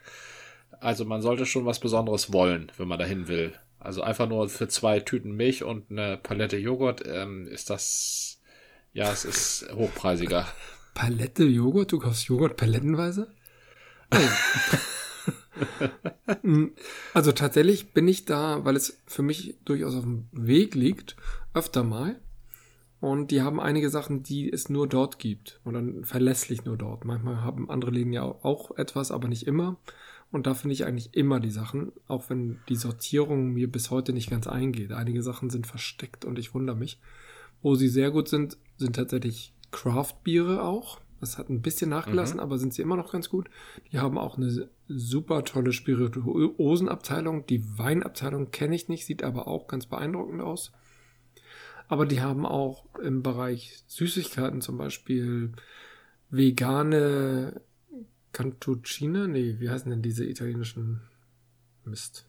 Also 0.78 1.06
man 1.06 1.22
sollte 1.22 1.46
schon 1.46 1.64
was 1.64 1.80
Besonderes 1.80 2.30
wollen, 2.30 2.70
wenn 2.76 2.88
man 2.88 2.98
dahin 2.98 3.28
will. 3.28 3.54
Also 3.80 4.02
einfach 4.02 4.28
nur 4.28 4.48
für 4.50 4.68
zwei 4.68 5.00
Tüten 5.00 5.32
Milch 5.32 5.64
und 5.64 5.90
eine 5.90 6.18
Palette 6.18 6.58
Joghurt 6.58 7.02
ähm, 7.06 7.46
ist 7.46 7.70
das, 7.70 8.40
ja, 8.92 9.10
es 9.10 9.24
ist 9.24 9.66
hochpreisiger. 9.74 10.46
Palette 10.92 11.44
Joghurt? 11.44 11.92
Du 11.92 11.98
kaufst 11.98 12.26
Joghurt 12.26 12.56
palettenweise? 12.58 13.28
also 17.14 17.32
tatsächlich 17.32 17.92
bin 17.92 18.08
ich 18.08 18.24
da, 18.24 18.64
weil 18.64 18.76
es 18.76 19.00
für 19.06 19.22
mich 19.22 19.56
durchaus 19.64 19.94
auf 19.94 20.04
dem 20.04 20.26
Weg 20.32 20.74
liegt, 20.74 21.16
öfter 21.54 21.84
mal. 21.84 22.20
Und 23.00 23.32
die 23.32 23.42
haben 23.42 23.60
einige 23.60 23.90
Sachen, 23.90 24.22
die 24.22 24.50
es 24.50 24.68
nur 24.68 24.86
dort 24.86 25.18
gibt. 25.18 25.60
Und 25.64 25.74
dann 25.74 26.04
verlässlich 26.04 26.64
nur 26.64 26.76
dort. 26.76 27.04
Manchmal 27.04 27.42
haben 27.42 27.68
andere 27.68 27.90
Läden 27.90 28.12
ja 28.12 28.22
auch 28.22 28.76
etwas, 28.78 29.10
aber 29.10 29.26
nicht 29.26 29.46
immer. 29.48 29.76
Und 30.30 30.46
da 30.46 30.54
finde 30.54 30.74
ich 30.74 30.86
eigentlich 30.86 31.14
immer 31.14 31.40
die 31.40 31.50
Sachen, 31.50 31.92
auch 32.06 32.30
wenn 32.30 32.60
die 32.68 32.76
Sortierung 32.76 33.52
mir 33.52 33.70
bis 33.70 33.90
heute 33.90 34.12
nicht 34.12 34.30
ganz 34.30 34.46
eingeht. 34.46 34.92
Einige 34.92 35.22
Sachen 35.22 35.50
sind 35.50 35.66
versteckt 35.66 36.24
und 36.24 36.38
ich 36.38 36.54
wundere 36.54 36.76
mich. 36.76 37.00
Wo 37.60 37.74
sie 37.74 37.88
sehr 37.88 38.10
gut 38.10 38.28
sind, 38.28 38.56
sind 38.78 38.96
tatsächlich 38.96 39.52
Craft-Biere 39.72 40.62
auch. 40.62 41.00
Das 41.20 41.38
hat 41.38 41.50
ein 41.50 41.62
bisschen 41.62 41.90
nachgelassen, 41.90 42.36
mhm. 42.36 42.42
aber 42.42 42.58
sind 42.58 42.72
sie 42.72 42.82
immer 42.82 42.96
noch 42.96 43.12
ganz 43.12 43.28
gut. 43.28 43.50
Die 43.92 43.98
haben 43.98 44.16
auch 44.16 44.36
eine 44.36 44.68
super 44.96 45.44
tolle 45.44 45.72
Spirituosenabteilung. 45.72 47.46
Die 47.46 47.78
Weinabteilung 47.78 48.50
kenne 48.50 48.74
ich 48.74 48.88
nicht, 48.88 49.06
sieht 49.06 49.22
aber 49.22 49.48
auch 49.48 49.66
ganz 49.66 49.86
beeindruckend 49.86 50.40
aus. 50.40 50.72
Aber 51.88 52.06
die 52.06 52.20
haben 52.20 52.46
auch 52.46 52.86
im 53.00 53.22
Bereich 53.22 53.82
Süßigkeiten 53.86 54.60
zum 54.60 54.78
Beispiel 54.78 55.52
vegane 56.30 57.60
Cantuccine. 58.32 59.28
Nee, 59.28 59.56
wie 59.58 59.68
heißen 59.68 59.90
denn 59.90 60.02
diese 60.02 60.24
italienischen 60.24 61.02
Mist? 61.84 62.26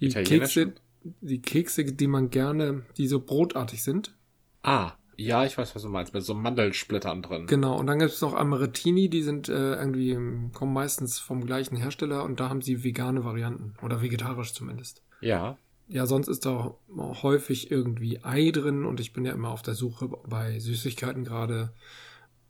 Die 0.00 0.08
Kekse, 0.08 0.74
die 1.20 1.40
Kekse, 1.40 1.84
die 1.84 2.06
man 2.06 2.30
gerne, 2.30 2.84
die 2.96 3.06
so 3.06 3.20
brotartig 3.20 3.82
sind. 3.82 4.14
Ah. 4.62 4.92
Ja, 5.16 5.44
ich 5.44 5.56
weiß, 5.56 5.74
was 5.74 5.82
du 5.82 5.88
meinst, 5.88 6.14
mit 6.14 6.24
so 6.24 6.34
Mandelsplittern 6.34 7.22
drin. 7.22 7.46
Genau, 7.46 7.78
und 7.78 7.86
dann 7.86 7.98
gibt 7.98 8.12
es 8.12 8.20
noch 8.20 8.34
Amarettini, 8.34 9.08
die 9.08 9.22
sind 9.22 9.48
äh, 9.48 9.74
irgendwie, 9.74 10.16
kommen 10.52 10.72
meistens 10.72 11.18
vom 11.18 11.44
gleichen 11.44 11.76
Hersteller 11.76 12.24
und 12.24 12.40
da 12.40 12.48
haben 12.48 12.62
sie 12.62 12.84
vegane 12.84 13.24
Varianten. 13.24 13.74
Oder 13.82 14.02
vegetarisch 14.02 14.52
zumindest. 14.52 15.02
Ja. 15.20 15.58
Ja, 15.86 16.06
sonst 16.06 16.28
ist 16.28 16.46
da 16.46 16.74
häufig 16.96 17.70
irgendwie 17.70 18.24
Ei 18.24 18.50
drin 18.50 18.86
und 18.86 19.00
ich 19.00 19.12
bin 19.12 19.24
ja 19.24 19.32
immer 19.32 19.50
auf 19.50 19.62
der 19.62 19.74
Suche 19.74 20.08
bei 20.26 20.58
Süßigkeiten 20.58 21.24
gerade 21.24 21.72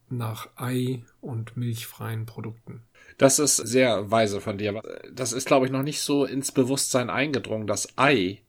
nach 0.09 0.49
Ei 0.57 1.03
und 1.21 1.57
milchfreien 1.57 2.27
Produkten. 2.27 2.83
Das 3.19 3.39
ist 3.39 3.57
sehr 3.57 4.11
weise 4.11 4.41
von 4.41 4.59
dir. 4.59 4.81
Das 5.13 5.33
ist, 5.33 5.47
glaube 5.47 5.67
ich, 5.67 5.73
noch 5.73 5.83
nicht 5.83 6.01
so 6.01 6.25
ins 6.25 6.53
Bewusstsein 6.53 7.11
eingedrungen, 7.11 7.67
dass 7.67 7.97
Ei 7.97 8.44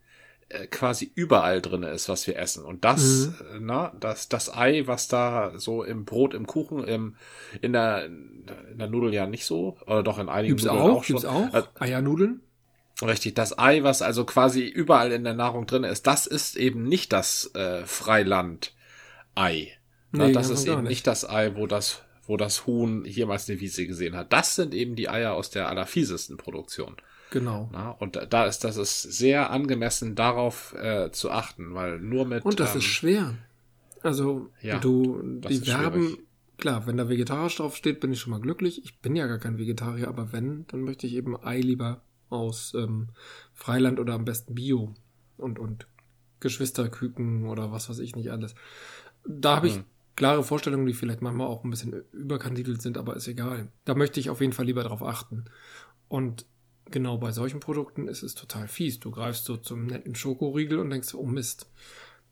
quasi 0.70 1.12
überall 1.16 1.62
drin 1.62 1.84
ist, 1.84 2.08
was 2.08 2.28
wir 2.28 2.38
essen. 2.38 2.64
Und 2.64 2.86
das, 2.86 3.28
mhm. 3.28 3.34
Äh, 3.56 3.60
na, 3.62 3.94
das, 4.00 4.30
das 4.30 4.54
Ei, 4.56 4.84
was 4.86 5.08
da 5.08 5.54
so 5.58 5.84
im 5.84 6.06
Brot, 6.06 6.34
im 6.34 6.46
Kuchen, 6.46 6.84
im, 6.84 7.16
in 7.62 7.74
der, 7.74 8.06
in 8.06 8.78
der 8.78 8.88
Nudel 8.88 9.14
ja 9.14 9.26
nicht 9.26 9.46
so, 9.46 9.78
oder 9.86 10.04
doch 10.04 10.20
in 10.20 10.30
einigen 10.30 10.56
Gibt's 10.56 10.66
Nudeln 10.66 10.82
auch, 10.82 10.98
auch 10.98 11.04
schon. 11.04 11.16
Gibt's 11.16 11.26
auch? 11.26 11.54
Äh, 11.54 11.64
Eiernudeln? 11.80 12.42
Richtig, 13.02 13.34
das 13.34 13.58
Ei, 13.58 13.84
was 13.84 14.02
also 14.02 14.24
quasi 14.24 14.64
überall 14.64 15.12
in 15.12 15.26
der 15.26 15.34
Nahrung 15.34 15.66
drin 15.66 15.84
ist, 15.84 16.08
das 16.08 16.28
ist 16.28 16.56
eben 16.56 16.84
nicht 16.84 17.12
das 17.12 17.54
äh, 17.54 17.84
Freiland-Ei. 17.86 19.72
Nee, 20.12 20.32
das 20.32 20.50
ist 20.50 20.66
eben 20.66 20.84
nicht. 20.84 20.90
nicht 20.90 21.08
das 21.08 21.28
Ei, 21.28 21.56
wo 21.56 21.68
das, 21.68 22.04
wo 22.26 22.38
das 22.38 22.66
Huhn 22.66 23.04
jemals 23.04 23.50
eine 23.50 23.60
Wiese 23.60 23.86
gesehen 23.86 24.16
hat. 24.16 24.32
Das 24.32 24.56
sind 24.56 24.74
eben 24.74 24.96
die 24.96 25.10
Eier 25.10 25.34
aus 25.34 25.50
der 25.50 25.68
allerfiesesten 25.68 26.38
Produktion. 26.38 26.96
Genau. 27.32 27.70
Na, 27.72 27.92
und 27.92 28.20
da 28.30 28.46
ist 28.46 28.64
das 28.64 28.78
ist 28.78 29.02
sehr 29.02 29.50
angemessen, 29.50 30.16
darauf 30.16 30.74
äh, 30.74 31.12
zu 31.12 31.32
achten, 31.32 31.74
weil 31.74 32.00
nur 32.00 32.26
mit. 32.26 32.46
Und 32.46 32.60
das 32.60 32.74
ähm, 32.74 32.80
ist 32.80 32.86
schwer. 32.86 33.34
Also 34.02 34.50
ja, 34.62 34.78
du, 34.80 35.22
die 35.24 35.66
werben, 35.66 36.04
schwierig. 36.04 36.26
klar, 36.58 36.86
wenn 36.86 36.98
da 36.98 37.10
vegetarisch 37.10 37.58
drauf 37.58 37.76
steht, 37.76 38.00
bin 38.00 38.14
ich 38.14 38.20
schon 38.20 38.32
mal 38.32 38.40
glücklich. 38.40 38.84
Ich 38.84 39.00
bin 39.00 39.16
ja 39.16 39.26
gar 39.26 39.40
kein 39.40 39.58
Vegetarier, 39.58 40.08
aber 40.08 40.32
wenn, 40.32 40.66
dann 40.68 40.82
möchte 40.82 41.08
ich 41.08 41.16
eben 41.16 41.36
Ei 41.44 41.60
lieber 41.60 42.02
aus 42.30 42.74
ähm, 42.76 43.10
Freiland 43.54 44.00
oder 44.00 44.14
am 44.14 44.26
besten 44.26 44.54
Bio 44.54 44.94
und 45.38 45.58
und 45.60 45.88
Geschwisterküken 46.40 47.48
oder 47.48 47.72
was 47.72 47.90
weiß 47.90 48.00
ich 48.00 48.16
nicht 48.16 48.32
alles. 48.32 48.54
Da 49.28 49.56
habe 49.56 49.68
ich 49.68 49.76
hm. 49.76 49.86
klare 50.16 50.44
Vorstellungen, 50.44 50.86
die 50.86 50.94
vielleicht 50.94 51.22
manchmal 51.22 51.48
auch 51.48 51.64
ein 51.64 51.72
bisschen 51.72 52.04
überkandidelt 52.12 52.82
sind, 52.82 52.98
aber 52.98 53.16
ist 53.16 53.28
egal. 53.28 53.70
Da 53.86 53.96
möchte 53.96 54.20
ich 54.20 54.30
auf 54.30 54.42
jeden 54.42 54.54
Fall 54.54 54.66
lieber 54.66 54.84
drauf 54.84 55.02
achten. 55.02 55.46
Und 56.08 56.46
genau 56.92 57.18
bei 57.18 57.32
solchen 57.32 57.60
Produkten 57.60 58.08
ist 58.08 58.24
es 58.24 58.36
total 58.36 58.68
fies. 58.68 59.00
Du 59.00 59.12
greifst 59.12 59.46
so 59.46 59.58
zum 59.58 59.86
netten 59.88 60.16
Schokoriegel 60.16 60.80
und 60.80 60.90
denkst, 60.90 61.14
oh 61.14 61.26
Mist. 61.26 61.70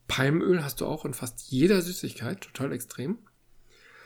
Palmöl 0.07 0.63
hast 0.63 0.81
du 0.81 0.85
auch 0.85 1.05
in 1.05 1.13
fast 1.13 1.49
jeder 1.49 1.81
Süßigkeit, 1.81 2.41
total 2.41 2.73
extrem. 2.73 3.19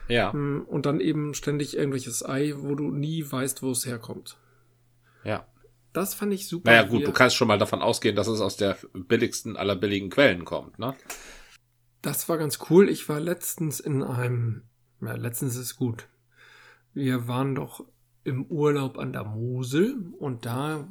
Ja. 0.08 0.32
Mm, 0.32 0.64
und 0.68 0.86
dann 0.86 1.00
eben 1.00 1.34
ständig 1.34 1.76
irgendwelches 1.76 2.24
Ei, 2.26 2.54
wo 2.56 2.76
du 2.76 2.92
nie 2.92 3.30
weißt, 3.30 3.64
wo 3.64 3.72
es 3.72 3.86
herkommt. 3.86 4.38
Ja. 5.24 5.48
Das 5.94 6.14
fand 6.14 6.34
ich 6.34 6.48
super. 6.48 6.70
Naja, 6.70 6.84
gut, 6.84 7.08
du 7.08 7.12
kannst 7.12 7.36
schon 7.36 7.48
mal 7.48 7.58
davon 7.58 7.82
ausgehen, 7.82 8.16
dass 8.16 8.28
es 8.28 8.40
aus 8.40 8.56
der 8.56 8.78
billigsten 8.94 9.58
aller 9.58 9.76
billigen 9.76 10.10
Quellen 10.10 10.46
kommt, 10.46 10.78
ne? 10.78 10.96
Das 12.04 12.30
war 12.30 12.38
ganz 12.38 12.60
cool. 12.70 12.88
Ich 12.88 13.10
war 13.10 13.20
letztens 13.20 13.80
in 13.80 14.04
einem, 14.04 14.62
ja, 15.02 15.14
letztens 15.14 15.56
ist 15.56 15.76
gut. 15.76 16.08
Wir 16.94 17.28
waren 17.28 17.56
doch 17.56 17.84
im 18.28 18.46
Urlaub 18.46 18.98
an 18.98 19.14
der 19.14 19.24
Mosel 19.24 19.98
und 20.20 20.46
da 20.46 20.86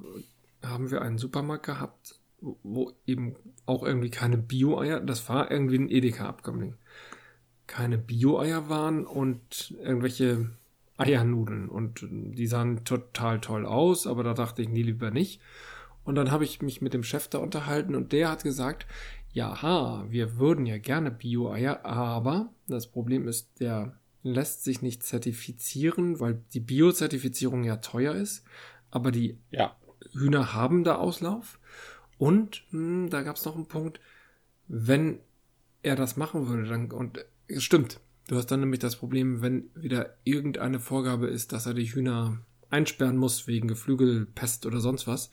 haben 0.65 0.91
wir 0.91 1.03
einen 1.03 1.19
Supermarkt 1.19 1.67
gehabt, 1.67 2.19
wo 2.41 2.93
eben 3.07 3.37
auch 3.67 3.83
irgendwie 3.83 4.11
keine 4.11 4.39
Bio-Eier, 4.39 5.01
das 5.01 5.29
war 5.29 5.51
irgendwie 5.51 5.79
ein 5.79 5.91
Edeka-Abkömmling, 5.91 6.75
keine 7.67 7.99
Bio-Eier 7.99 8.71
waren 8.71 9.05
und 9.05 9.75
irgendwelche 9.83 10.51
Eiernudeln 10.97 11.69
und 11.69 12.07
die 12.11 12.47
sahen 12.47 12.85
total 12.85 13.41
toll 13.41 13.67
aus, 13.67 14.07
aber 14.07 14.25
da 14.25 14.33
dachte 14.33 14.63
ich 14.63 14.71
nie 14.71 14.83
lieber 14.83 15.11
nicht. 15.11 15.43
Und 16.05 16.15
dann 16.15 16.31
habe 16.31 16.45
ich 16.45 16.63
mich 16.63 16.81
mit 16.81 16.95
dem 16.95 17.03
Chef 17.03 17.29
da 17.29 17.39
unterhalten 17.39 17.95
und 17.95 18.13
der 18.13 18.31
hat 18.31 18.45
gesagt, 18.45 18.87
ja, 19.33 20.07
wir 20.09 20.39
würden 20.39 20.65
ja 20.65 20.79
gerne 20.79 21.11
Bio-Eier, 21.11 21.85
aber 21.85 22.49
das 22.67 22.87
Problem 22.87 23.29
ist, 23.29 23.61
der 23.61 23.99
lässt 24.27 24.65
sich 24.65 24.83
nicht 24.83 25.03
zertifizieren, 25.03 26.21
weil 26.21 26.43
die 26.53 26.61
Bio-Zertifizierung 26.61 27.65
ja 27.65 27.77
teuer 27.77 28.15
ist. 28.15 28.45
Aber 28.91 29.11
die 29.11 29.39
ja. 29.51 29.77
Hühner 30.13 30.55
haben 30.55 30.85
da 30.85 30.97
Auslauf. 30.97 31.59
Und 32.19 32.65
mh, 32.71 32.81
hm, 32.81 33.11
da 33.11 33.23
gab 33.23 33.37
es 33.37 33.45
noch 33.45 33.55
einen 33.55 33.67
Punkt, 33.67 34.01
wenn 34.69 35.21
er 35.83 35.97
das 35.97 36.17
machen 36.17 36.49
würde, 36.49 36.65
dann, 36.69 36.91
und 36.91 37.25
es 37.47 37.63
stimmt, 37.63 38.01
du 38.29 38.37
hast 38.37 38.47
dann 38.47 38.61
nämlich 38.61 38.81
das 38.81 38.97
Problem, 38.97 39.41
wenn 39.43 39.71
wieder 39.75 40.17
irgendeine 40.25 40.81
Vorgabe 40.81 41.29
ist, 41.29 41.53
dass 41.53 41.67
er 41.67 41.75
die 41.75 41.93
Hühner 41.93 42.39
einsperren 42.71 43.17
muss 43.17 43.47
wegen 43.47 43.69
Geflügelpest 43.69 44.67
oder 44.67 44.81
sonst 44.81 45.07
was, 45.07 45.31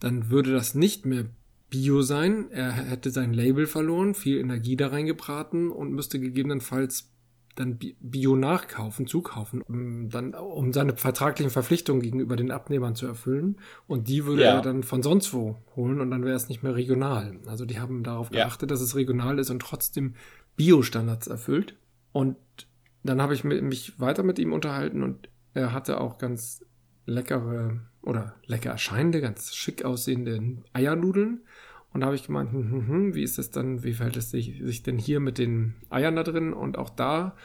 dann 0.00 0.30
würde 0.30 0.52
das 0.52 0.74
nicht 0.74 1.04
mehr 1.04 1.26
Bio 1.68 2.02
sein. 2.02 2.50
Er 2.50 2.72
hätte 2.72 3.10
sein 3.10 3.32
Label 3.32 3.66
verloren, 3.66 4.14
viel 4.14 4.38
Energie 4.38 4.76
da 4.76 4.88
reingebraten 4.88 5.70
und 5.70 5.92
müsste 5.92 6.20
gegebenenfalls 6.20 7.10
dann 7.54 7.78
Bio 8.00 8.36
nachkaufen, 8.36 9.06
zukaufen, 9.06 9.62
um 9.62 10.08
dann 10.10 10.34
um 10.34 10.72
seine 10.72 10.96
vertraglichen 10.96 11.50
Verpflichtungen 11.50 12.02
gegenüber 12.02 12.36
den 12.36 12.50
Abnehmern 12.50 12.94
zu 12.94 13.06
erfüllen. 13.06 13.56
Und 13.86 14.08
die 14.08 14.24
würde 14.24 14.42
ja. 14.42 14.56
er 14.56 14.62
dann 14.62 14.82
von 14.82 15.02
sonst 15.02 15.32
wo 15.32 15.56
holen 15.76 16.00
und 16.00 16.10
dann 16.10 16.24
wäre 16.24 16.36
es 16.36 16.48
nicht 16.48 16.62
mehr 16.62 16.74
regional. 16.74 17.38
Also 17.46 17.64
die 17.64 17.78
haben 17.78 18.02
darauf 18.02 18.30
ja. 18.32 18.44
geachtet, 18.44 18.70
dass 18.70 18.80
es 18.80 18.96
regional 18.96 19.38
ist 19.38 19.50
und 19.50 19.60
trotzdem 19.60 20.14
Bio-Standards 20.56 21.26
erfüllt. 21.26 21.76
Und 22.12 22.36
dann 23.02 23.20
habe 23.20 23.34
ich 23.34 23.44
mich 23.44 24.00
weiter 24.00 24.22
mit 24.22 24.38
ihm 24.38 24.52
unterhalten 24.52 25.02
und 25.02 25.28
er 25.52 25.72
hatte 25.72 26.00
auch 26.00 26.18
ganz 26.18 26.64
leckere 27.06 27.80
oder 28.02 28.34
lecker 28.46 28.70
erscheinende, 28.70 29.20
ganz 29.20 29.54
schick 29.54 29.84
aussehende 29.84 30.58
Eiernudeln 30.72 31.42
und 31.94 32.00
da 32.00 32.06
habe 32.06 32.16
ich 32.16 32.26
gemeint, 32.26 32.50
hm, 32.52 32.70
hm, 32.70 32.88
hm, 32.88 33.14
wie 33.14 33.22
ist 33.22 33.38
das 33.38 33.50
dann, 33.50 33.84
wie 33.84 33.92
verhält 33.92 34.16
es 34.16 34.32
sich, 34.32 34.60
sich 34.62 34.82
denn 34.82 34.98
hier 34.98 35.20
mit 35.20 35.38
den 35.38 35.76
Eiern 35.90 36.16
da 36.16 36.24
drin? 36.24 36.52
Und 36.52 36.76
auch 36.76 36.90
da 36.90 37.36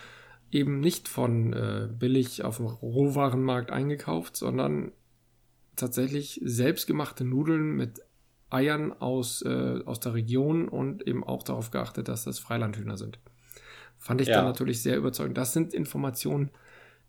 eben 0.52 0.80
nicht 0.80 1.08
von 1.08 1.54
äh, 1.54 1.88
billig 1.88 2.44
auf 2.44 2.58
dem 2.58 2.66
Rohwarenmarkt 2.66 3.70
eingekauft, 3.70 4.36
sondern 4.36 4.92
tatsächlich 5.76 6.42
selbstgemachte 6.44 7.24
Nudeln 7.24 7.76
mit 7.76 8.02
Eiern 8.50 8.92
aus, 8.92 9.44
äh, 9.44 9.82
aus 9.86 10.00
der 10.00 10.16
Region 10.16 10.68
und 10.68 11.08
eben 11.08 11.24
auch 11.24 11.44
darauf 11.44 11.70
geachtet, 11.70 12.08
dass 12.08 12.24
das 12.24 12.40
Freilandhühner 12.40 12.98
sind. 12.98 13.20
Fand 14.00 14.20
ich 14.20 14.30
ja. 14.30 14.38
dann 14.38 14.46
natürlich 14.46 14.82
sehr 14.82 14.98
überzeugend. 14.98 15.38
Das 15.38 15.54
sind 15.54 15.76
Informationen, 15.76 16.50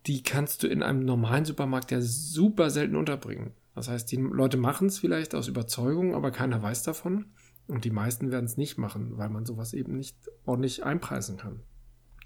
die 0.05 0.21
kannst 0.21 0.61
du 0.61 0.67
in 0.67 0.83
einem 0.83 1.03
normalen 1.05 1.45
Supermarkt 1.45 1.89
ja 1.89 2.01
super 2.01 2.69
selten 2.69 2.95
unterbringen. 2.95 3.53
Das 3.75 3.87
heißt, 3.87 4.11
die 4.11 4.17
Leute 4.17 4.57
machen 4.57 4.87
es 4.87 4.99
vielleicht 4.99 5.33
aus 5.33 5.47
Überzeugung, 5.47 6.13
aber 6.15 6.31
keiner 6.31 6.61
weiß 6.61 6.83
davon. 6.83 7.25
Und 7.67 7.85
die 7.85 7.91
meisten 7.91 8.31
werden 8.31 8.45
es 8.45 8.57
nicht 8.57 8.77
machen, 8.77 9.17
weil 9.17 9.29
man 9.29 9.45
sowas 9.45 9.73
eben 9.73 9.95
nicht 9.95 10.17
ordentlich 10.45 10.83
einpreisen 10.83 11.37
kann. 11.37 11.61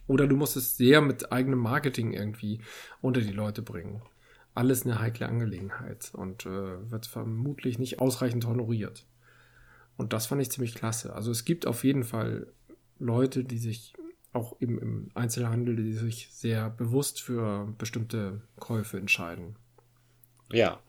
Oder 0.07 0.27
du 0.27 0.35
musst 0.35 0.55
es 0.55 0.77
sehr 0.77 1.01
mit 1.01 1.31
eigenem 1.31 1.59
Marketing 1.59 2.13
irgendwie 2.13 2.61
unter 3.01 3.21
die 3.21 3.31
Leute 3.31 3.61
bringen. 3.61 4.01
Alles 4.53 4.85
eine 4.85 4.99
heikle 4.99 5.27
Angelegenheit 5.27 6.11
und 6.13 6.45
äh, 6.45 6.89
wird 6.89 7.05
vermutlich 7.05 7.77
nicht 7.77 7.99
ausreichend 7.99 8.45
honoriert. 8.47 9.05
Und 9.97 10.13
das 10.13 10.27
fand 10.27 10.41
ich 10.41 10.51
ziemlich 10.51 10.75
klasse. 10.75 11.13
Also 11.13 11.31
es 11.31 11.45
gibt 11.45 11.67
auf 11.67 11.83
jeden 11.83 12.03
Fall 12.03 12.47
Leute, 12.99 13.43
die 13.43 13.57
sich 13.57 13.93
auch 14.33 14.59
eben 14.61 14.79
im 14.79 15.09
Einzelhandel, 15.13 15.75
die 15.75 15.93
sich 15.93 16.29
sehr 16.31 16.69
bewusst 16.69 17.21
für 17.21 17.73
bestimmte 17.77 18.41
Käufe 18.59 18.97
entscheiden. 18.97 19.55
Ja. 20.51 20.79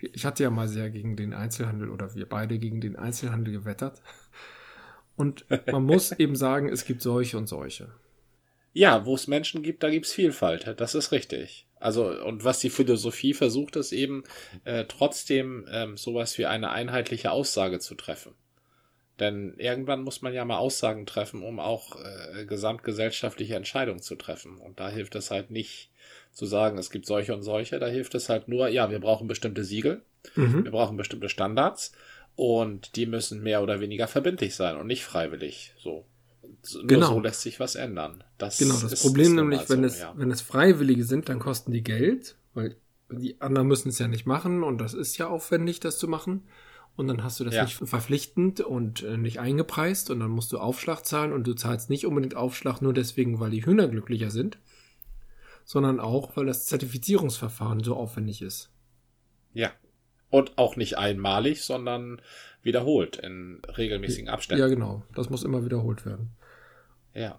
Ich 0.00 0.24
hatte 0.24 0.42
ja 0.42 0.50
mal 0.50 0.68
sehr 0.68 0.90
gegen 0.90 1.16
den 1.16 1.34
Einzelhandel 1.34 1.90
oder 1.90 2.14
wir 2.14 2.28
beide 2.28 2.58
gegen 2.58 2.80
den 2.80 2.96
Einzelhandel 2.96 3.52
gewettert. 3.52 4.02
Und 5.16 5.44
man 5.70 5.84
muss 5.84 6.12
eben 6.18 6.36
sagen, 6.36 6.68
es 6.68 6.84
gibt 6.84 7.02
solche 7.02 7.36
und 7.36 7.48
solche. 7.48 7.90
Ja, 8.72 9.06
wo 9.06 9.14
es 9.14 9.26
Menschen 9.26 9.62
gibt, 9.62 9.82
da 9.82 9.90
gibt's 9.90 10.12
Vielfalt. 10.12 10.74
Das 10.78 10.94
ist 10.94 11.10
richtig. 11.10 11.66
Also, 11.80 12.08
und 12.24 12.44
was 12.44 12.60
die 12.60 12.70
Philosophie 12.70 13.34
versucht, 13.34 13.76
ist 13.76 13.92
eben 13.92 14.24
äh, 14.64 14.84
trotzdem 14.86 15.66
ähm, 15.70 15.96
sowas 15.96 16.38
wie 16.38 16.46
eine 16.46 16.70
einheitliche 16.70 17.30
Aussage 17.30 17.78
zu 17.80 17.94
treffen. 17.94 18.34
Denn 19.18 19.54
irgendwann 19.58 20.02
muss 20.02 20.22
man 20.22 20.32
ja 20.32 20.44
mal 20.44 20.58
Aussagen 20.58 21.06
treffen, 21.06 21.42
um 21.42 21.58
auch 21.58 21.96
äh, 21.96 22.44
gesamtgesellschaftliche 22.46 23.56
Entscheidungen 23.56 24.00
zu 24.00 24.14
treffen. 24.14 24.58
Und 24.58 24.78
da 24.78 24.88
hilft 24.88 25.16
es 25.16 25.30
halt 25.30 25.50
nicht 25.50 25.90
zu 26.38 26.46
sagen, 26.46 26.78
es 26.78 26.90
gibt 26.90 27.04
solche 27.04 27.34
und 27.34 27.42
solche. 27.42 27.80
Da 27.80 27.88
hilft 27.88 28.14
es 28.14 28.28
halt 28.28 28.46
nur, 28.46 28.68
ja, 28.68 28.92
wir 28.92 29.00
brauchen 29.00 29.26
bestimmte 29.26 29.64
Siegel, 29.64 30.02
mhm. 30.36 30.62
wir 30.62 30.70
brauchen 30.70 30.96
bestimmte 30.96 31.28
Standards 31.28 31.90
und 32.36 32.94
die 32.94 33.06
müssen 33.06 33.42
mehr 33.42 33.60
oder 33.60 33.80
weniger 33.80 34.06
verbindlich 34.06 34.54
sein 34.54 34.76
und 34.76 34.86
nicht 34.86 35.04
freiwillig. 35.04 35.74
So. 35.80 36.04
Nur 36.74 36.86
genau. 36.86 37.08
so 37.08 37.20
lässt 37.20 37.40
sich 37.40 37.58
was 37.58 37.74
ändern. 37.74 38.22
Das 38.38 38.58
genau, 38.58 38.76
das 38.78 39.02
Problem 39.02 39.34
nämlich, 39.34 39.68
wenn, 39.68 39.80
so, 39.80 39.86
es, 39.86 39.98
ja. 39.98 40.14
wenn 40.16 40.30
es 40.30 40.40
Freiwillige 40.40 41.02
sind, 41.02 41.28
dann 41.28 41.40
kosten 41.40 41.72
die 41.72 41.82
Geld, 41.82 42.36
weil 42.54 42.76
die 43.10 43.40
anderen 43.40 43.66
müssen 43.66 43.88
es 43.88 43.98
ja 43.98 44.06
nicht 44.06 44.24
machen 44.24 44.62
und 44.62 44.78
das 44.78 44.94
ist 44.94 45.18
ja 45.18 45.26
aufwendig, 45.26 45.80
das 45.80 45.98
zu 45.98 46.06
machen. 46.06 46.44
Und 46.94 47.08
dann 47.08 47.24
hast 47.24 47.40
du 47.40 47.44
das 47.44 47.54
ja. 47.54 47.64
nicht 47.64 47.74
verpflichtend 47.74 48.60
und 48.60 49.02
äh, 49.02 49.16
nicht 49.16 49.40
eingepreist 49.40 50.10
und 50.10 50.20
dann 50.20 50.30
musst 50.30 50.52
du 50.52 50.58
Aufschlag 50.58 51.04
zahlen 51.04 51.32
und 51.32 51.48
du 51.48 51.54
zahlst 51.54 51.90
nicht 51.90 52.06
unbedingt 52.06 52.36
Aufschlag 52.36 52.80
nur 52.80 52.92
deswegen, 52.92 53.40
weil 53.40 53.50
die 53.50 53.64
Hühner 53.64 53.88
glücklicher 53.88 54.30
sind, 54.30 54.58
sondern 55.68 56.00
auch, 56.00 56.34
weil 56.34 56.46
das 56.46 56.64
Zertifizierungsverfahren 56.64 57.84
so 57.84 57.94
aufwendig 57.94 58.40
ist. 58.40 58.70
Ja. 59.52 59.70
Und 60.30 60.56
auch 60.56 60.76
nicht 60.76 60.96
einmalig, 60.96 61.62
sondern 61.62 62.22
wiederholt 62.62 63.18
in 63.18 63.60
regelmäßigen 63.76 64.30
Abständen. 64.30 64.62
Ja, 64.62 64.68
genau. 64.68 65.02
Das 65.14 65.28
muss 65.28 65.42
immer 65.42 65.66
wiederholt 65.66 66.06
werden. 66.06 66.30
Ja. 67.12 67.38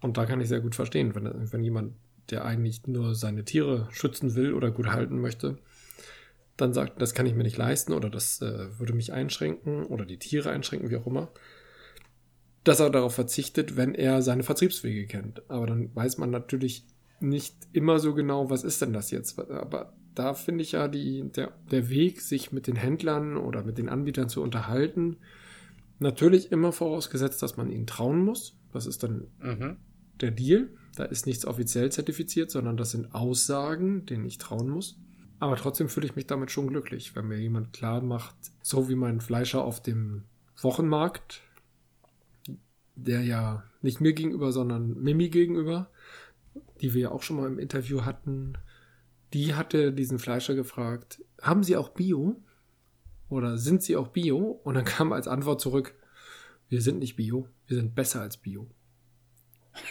Und 0.00 0.16
da 0.18 0.24
kann 0.24 0.40
ich 0.40 0.46
sehr 0.46 0.60
gut 0.60 0.76
verstehen, 0.76 1.16
wenn, 1.16 1.52
wenn 1.52 1.64
jemand, 1.64 1.94
der 2.30 2.44
eigentlich 2.44 2.86
nur 2.86 3.16
seine 3.16 3.44
Tiere 3.44 3.88
schützen 3.90 4.36
will 4.36 4.54
oder 4.54 4.70
gut 4.70 4.86
halten 4.86 5.20
möchte, 5.20 5.58
dann 6.56 6.72
sagt, 6.72 7.02
das 7.02 7.12
kann 7.12 7.26
ich 7.26 7.34
mir 7.34 7.42
nicht 7.42 7.56
leisten 7.56 7.92
oder 7.92 8.08
das 8.08 8.40
äh, 8.40 8.78
würde 8.78 8.92
mich 8.92 9.12
einschränken 9.12 9.84
oder 9.84 10.06
die 10.06 10.20
Tiere 10.20 10.50
einschränken, 10.50 10.90
wie 10.90 10.96
auch 10.96 11.08
immer, 11.08 11.32
dass 12.62 12.78
er 12.78 12.90
darauf 12.90 13.16
verzichtet, 13.16 13.76
wenn 13.76 13.96
er 13.96 14.22
seine 14.22 14.44
Vertriebswege 14.44 15.08
kennt. 15.08 15.42
Aber 15.50 15.66
dann 15.66 15.92
weiß 15.92 16.18
man 16.18 16.30
natürlich 16.30 16.84
nicht 17.20 17.56
immer 17.72 17.98
so 17.98 18.14
genau, 18.14 18.50
was 18.50 18.64
ist 18.64 18.82
denn 18.82 18.92
das 18.92 19.10
jetzt. 19.10 19.38
Aber 19.38 19.92
da 20.14 20.34
finde 20.34 20.62
ich 20.62 20.72
ja 20.72 20.88
die, 20.88 21.30
der, 21.30 21.52
der 21.70 21.88
Weg, 21.88 22.20
sich 22.20 22.52
mit 22.52 22.66
den 22.66 22.76
Händlern 22.76 23.36
oder 23.36 23.62
mit 23.62 23.78
den 23.78 23.88
Anbietern 23.88 24.28
zu 24.28 24.42
unterhalten, 24.42 25.16
natürlich 25.98 26.52
immer 26.52 26.72
vorausgesetzt, 26.72 27.42
dass 27.42 27.56
man 27.56 27.70
ihnen 27.70 27.86
trauen 27.86 28.24
muss. 28.24 28.56
Das 28.72 28.86
ist 28.86 29.02
dann 29.02 29.28
mhm. 29.40 29.76
der 30.20 30.30
Deal. 30.30 30.68
Da 30.96 31.04
ist 31.04 31.26
nichts 31.26 31.46
offiziell 31.46 31.92
zertifiziert, 31.92 32.50
sondern 32.50 32.76
das 32.76 32.92
sind 32.92 33.14
Aussagen, 33.14 34.06
denen 34.06 34.26
ich 34.26 34.38
trauen 34.38 34.68
muss. 34.68 34.98
Aber 35.38 35.56
trotzdem 35.56 35.88
fühle 35.88 36.06
ich 36.06 36.16
mich 36.16 36.26
damit 36.26 36.50
schon 36.50 36.68
glücklich, 36.68 37.14
wenn 37.14 37.28
mir 37.28 37.38
jemand 37.38 37.72
klar 37.74 38.00
macht, 38.00 38.34
so 38.62 38.88
wie 38.88 38.94
mein 38.94 39.20
Fleischer 39.20 39.62
auf 39.62 39.82
dem 39.82 40.22
Wochenmarkt, 40.58 41.42
der 42.94 43.22
ja 43.22 43.64
nicht 43.82 44.00
mir 44.00 44.14
gegenüber, 44.14 44.52
sondern 44.52 45.02
Mimi 45.02 45.28
gegenüber, 45.28 45.90
die 46.80 46.94
wir 46.94 47.02
ja 47.02 47.10
auch 47.10 47.22
schon 47.22 47.36
mal 47.36 47.46
im 47.46 47.58
Interview 47.58 48.04
hatten, 48.04 48.58
die 49.32 49.54
hatte 49.54 49.92
diesen 49.92 50.18
Fleischer 50.18 50.54
gefragt, 50.54 51.22
haben 51.42 51.62
Sie 51.62 51.76
auch 51.76 51.90
Bio? 51.90 52.36
Oder 53.28 53.58
sind 53.58 53.82
Sie 53.82 53.96
auch 53.96 54.08
Bio? 54.08 54.38
Und 54.38 54.74
dann 54.74 54.84
kam 54.84 55.12
als 55.12 55.28
Antwort 55.28 55.60
zurück, 55.60 55.94
wir 56.68 56.80
sind 56.80 56.98
nicht 56.98 57.16
Bio, 57.16 57.48
wir 57.66 57.76
sind 57.76 57.94
besser 57.94 58.20
als 58.20 58.36
Bio. 58.36 58.68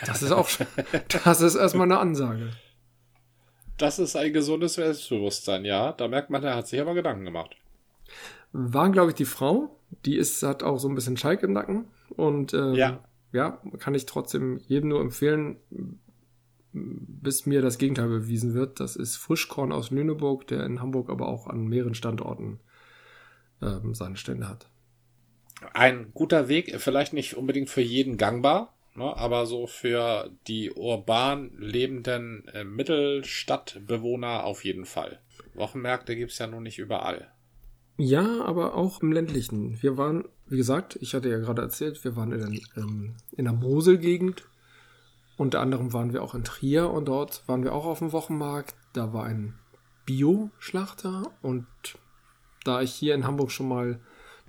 Das 0.06 0.22
ist 0.22 0.32
auch 0.32 0.48
schon, 0.48 0.68
das 1.24 1.42
ist 1.42 1.56
erstmal 1.56 1.86
eine 1.86 2.00
Ansage. 2.00 2.50
Das 3.78 4.00
ist 4.00 4.16
ein 4.16 4.32
gesundes 4.32 4.76
Selbstbewusstsein, 4.76 5.66
ja. 5.66 5.92
Da 5.92 6.08
merkt 6.08 6.30
man, 6.30 6.44
er 6.44 6.56
hat 6.56 6.68
sich 6.68 6.80
aber 6.80 6.94
Gedanken 6.94 7.26
gemacht. 7.26 7.56
War, 8.54 8.90
glaube 8.90 9.12
ich, 9.12 9.16
die 9.16 9.26
Frau. 9.26 9.80
Die 10.06 10.16
ist, 10.16 10.42
hat 10.44 10.64
auch 10.64 10.78
so 10.78 10.88
ein 10.88 10.96
bisschen 10.96 11.18
Schalk 11.18 11.44
im 11.44 11.54
Nacken. 11.54 11.86
Und 12.16 12.54
ähm, 12.54 12.74
ja. 12.74 13.04
ja, 13.34 13.62
kann 13.80 13.94
ich 13.94 14.06
trotzdem 14.06 14.58
jedem 14.68 14.90
nur 14.90 15.02
empfehlen, 15.02 15.58
bis 16.76 17.46
mir 17.46 17.62
das 17.62 17.78
Gegenteil 17.78 18.08
bewiesen 18.08 18.54
wird. 18.54 18.80
Das 18.80 18.96
ist 18.96 19.16
Frischkorn 19.16 19.72
aus 19.72 19.92
Lüneburg, 19.92 20.48
der 20.48 20.66
in 20.66 20.82
Hamburg 20.82 21.10
aber 21.10 21.28
auch 21.28 21.48
an 21.48 21.68
mehreren 21.68 21.96
Standorten 21.96 22.60
ähm, 23.62 23.94
seine 23.94 24.18
Stände 24.18 24.50
hat. 24.50 24.70
Ein 25.74 26.12
guter 26.14 26.48
Weg, 26.50 26.76
vielleicht 26.80 27.14
nicht 27.14 27.36
unbedingt 27.36 27.70
für 27.70 27.82
jeden 27.82 28.18
gangbar, 28.18 28.76
Ne? 28.96 29.16
Aber 29.16 29.46
so 29.46 29.68
für 29.68 30.32
die 30.48 30.72
urban 30.72 31.52
lebenden 31.58 32.48
äh, 32.54 32.64
Mittelstadtbewohner 32.64 34.46
auf 34.46 34.64
jeden 34.64 34.86
Fall. 34.86 35.20
Wochenmärkte 35.54 36.16
gibt's 36.16 36.38
ja 36.40 36.48
nun 36.48 36.64
nicht 36.64 36.80
überall. 36.80 37.30
Ja, 37.98 38.44
aber 38.44 38.76
auch 38.76 39.02
im 39.02 39.12
ländlichen. 39.12 39.82
Wir 39.82 39.98
waren, 39.98 40.26
wie 40.48 40.58
gesagt, 40.58 40.98
ich 41.02 41.14
hatte 41.14 41.30
ja 41.30 41.38
gerade 41.38 41.62
erzählt, 41.62 42.04
wir 42.04 42.16
waren 42.16 42.32
in, 42.32 42.62
ähm, 42.78 43.16
in 43.36 43.46
der 43.46 43.54
Moselgegend. 43.54 44.46
Unter 45.38 45.60
anderem 45.60 45.94
waren 45.94 46.14
wir 46.14 46.24
auch 46.24 46.34
in 46.34 46.44
Trier 46.44 46.90
und 46.90 47.06
dort 47.06 47.44
waren 47.48 47.64
wir 47.64 47.74
auch 47.74 47.86
auf 47.86 48.00
dem 48.00 48.12
Wochenmarkt. 48.12 48.76
Da 48.94 49.14
war 49.14 49.26
ein 49.26 49.56
Bio-Schlachter 50.06 51.32
und 51.42 51.68
da 52.64 52.82
ich 52.82 52.94
hier 52.94 53.16
in 53.16 53.26
Hamburg 53.26 53.52
schon 53.52 53.68
mal 53.68 54.00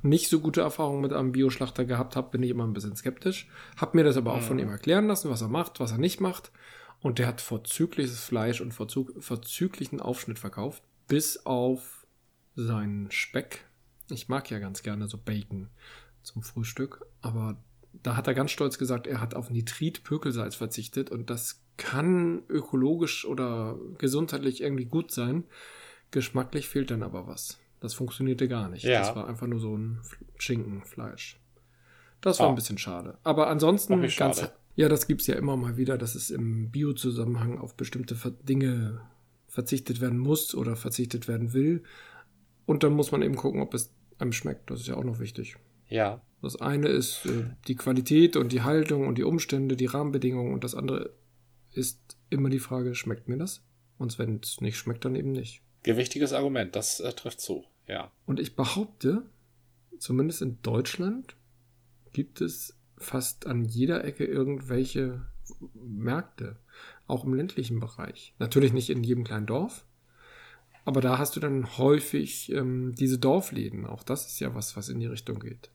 nicht 0.03 0.28
so 0.28 0.41
gute 0.41 0.61
Erfahrungen 0.61 1.03
mit 1.03 1.12
einem 1.12 1.32
Bioschlachter 1.32 1.84
gehabt 1.84 2.16
habe, 2.16 2.30
bin 2.30 2.43
ich 2.43 2.51
immer 2.51 2.64
ein 2.64 2.72
bisschen 2.72 2.97
skeptisch. 2.97 3.49
Hab 3.76 3.95
mir 3.95 4.05
das 4.05 4.16
aber 4.16 4.34
auch 4.34 4.43
von 4.43 4.59
ihm 4.59 4.68
erklären 4.68 5.07
lassen, 5.07 5.30
was 5.30 5.43
er 5.43 5.49
macht, 5.49 5.80
was 5.80 5.93
er 5.93 5.99
nicht 5.99 6.20
macht. 6.20 6.53
Und 7.01 7.18
der 7.18 7.26
hat 7.26 7.41
vorzügliches 7.41 8.20
Fleisch 8.20 8.61
und 8.61 8.72
vorzug, 8.72 9.12
vorzüglichen 9.22 10.01
Aufschnitt 10.01 10.39
verkauft, 10.39 10.82
bis 11.09 11.45
auf 11.45 12.07
seinen 12.55 13.11
Speck. 13.11 13.64
Ich 14.09 14.28
mag 14.28 14.51
ja 14.51 14.59
ganz 14.59 14.82
gerne 14.82 15.09
so 15.09 15.18
Bacon 15.18 15.68
zum 16.22 16.43
Frühstück, 16.43 17.05
aber 17.20 17.57
da 18.03 18.16
hat 18.16 18.26
er 18.26 18.34
ganz 18.34 18.51
stolz 18.51 18.78
gesagt, 18.78 19.07
er 19.07 19.20
hat 19.20 19.34
auf 19.34 19.51
Nitrit-Pökelsalz 19.51 20.55
verzichtet 20.55 21.11
und 21.11 21.30
das 21.30 21.62
kann 21.76 22.42
ökologisch 22.49 23.24
oder 23.24 23.78
gesundheitlich 23.99 24.62
irgendwie 24.62 24.86
gut 24.86 25.11
sein. 25.11 25.44
Geschmacklich 26.11 26.68
fehlt 26.68 26.90
dann 26.90 27.03
aber 27.03 27.26
was. 27.26 27.59
Das 27.80 27.94
funktionierte 27.94 28.49
gar 28.49 28.68
nicht. 28.68 28.84
Ja. 28.84 29.01
Das 29.01 29.14
war 29.14 29.28
einfach 29.28 29.47
nur 29.47 29.61
so 29.61 29.76
ein 29.76 30.01
Schinkenfleisch. 30.38 31.38
Das 32.20 32.40
war 32.40 32.47
oh. 32.47 32.51
ein 32.51 32.55
bisschen 32.55 32.78
schade. 32.78 33.18
Aber 33.22 33.49
ansonsten 33.49 34.01
ganz. 34.01 34.12
Schade. 34.12 34.53
Ja, 34.74 34.88
das 34.88 35.07
gibt's 35.07 35.26
ja 35.26 35.36
immer 35.36 35.57
mal 35.57 35.76
wieder, 35.76 35.97
dass 35.97 36.14
es 36.14 36.30
im 36.30 36.70
Bio-Zusammenhang 36.70 37.59
auf 37.59 37.76
bestimmte 37.76 38.14
Dinge 38.42 39.01
verzichtet 39.49 40.03
werden 40.03 40.18
muss 40.18 40.55
oder 40.55 40.76
verzichtet 40.76 41.28
werden 41.28 41.55
will. 41.55 41.82
Und 42.66 42.82
dann 42.82 42.92
muss 42.92 43.11
man 43.11 43.22
eben 43.22 43.36
gucken, 43.36 43.62
ob 43.62 43.72
es 43.72 43.94
einem 44.18 44.32
schmeckt. 44.32 44.70
Das 44.70 44.80
ist 44.80 44.86
ja 44.86 44.97
auch 44.97 45.05
noch 45.05 45.18
wichtig. 45.18 45.57
Ja. 45.89 46.20
Das 46.43 46.57
eine 46.57 46.89
ist 46.89 47.26
äh, 47.26 47.45
die 47.66 47.76
Qualität 47.76 48.37
und 48.37 48.53
die 48.53 48.62
Haltung 48.62 49.07
und 49.07 49.18
die 49.18 49.24
Umstände, 49.24 49.76
die 49.76 49.87
Rahmenbedingungen 49.87 50.53
und 50.53 50.64
das 50.64 50.74
andere 50.74 51.14
ist 51.72 52.16
immer 52.30 52.51
die 52.51 52.59
Frage, 52.59 52.95
schmeckt 52.95 53.28
mir 53.28 53.39
das? 53.39 53.62
Und 53.99 54.18
wenn 54.18 54.41
es 54.43 54.61
nicht 54.61 54.76
schmeckt, 54.76 55.05
dann 55.05 55.16
eben 55.16 55.32
nicht. 55.32 55.62
Gewichtiges 55.82 56.32
Argument, 56.32 56.76
das 56.76 57.01
äh, 57.01 57.12
trifft 57.12 57.41
zu, 57.41 57.64
ja. 57.87 58.11
Und 58.26 58.41
ich 58.41 58.57
behaupte, 58.57 59.22
zumindest 59.99 60.43
in 60.43 60.59
Deutschland 60.62 61.37
gibt 62.12 62.41
es 62.41 62.76
fast 62.99 63.47
an 63.47 63.64
jeder 63.64 64.05
Ecke 64.05 64.24
irgendwelche 64.24 65.22
Märkte, 65.74 66.57
auch 67.07 67.24
im 67.24 67.34
ländlichen 67.34 67.78
Bereich. 67.78 68.34
Natürlich 68.39 68.72
nicht 68.72 68.91
in 68.91 69.05
jedem 69.05 69.24
kleinen 69.24 69.47
Dorf, 69.47 69.87
aber 70.84 71.01
da 71.01 71.18
hast 71.18 71.37
du 71.37 71.41
dann 71.41 71.78
häufig 71.78 72.53
ähm, 72.53 72.95
diese 72.97 73.18
Dorfläden. 73.18 73.87
Auch 73.87 74.03
das 74.03 74.26
ist 74.26 74.41
ja 74.41 74.55
was, 74.55 74.76
was 74.76 74.89
in 74.89 75.01
die 75.01 75.07
Richtung 75.07 75.41
geht. 75.41 75.70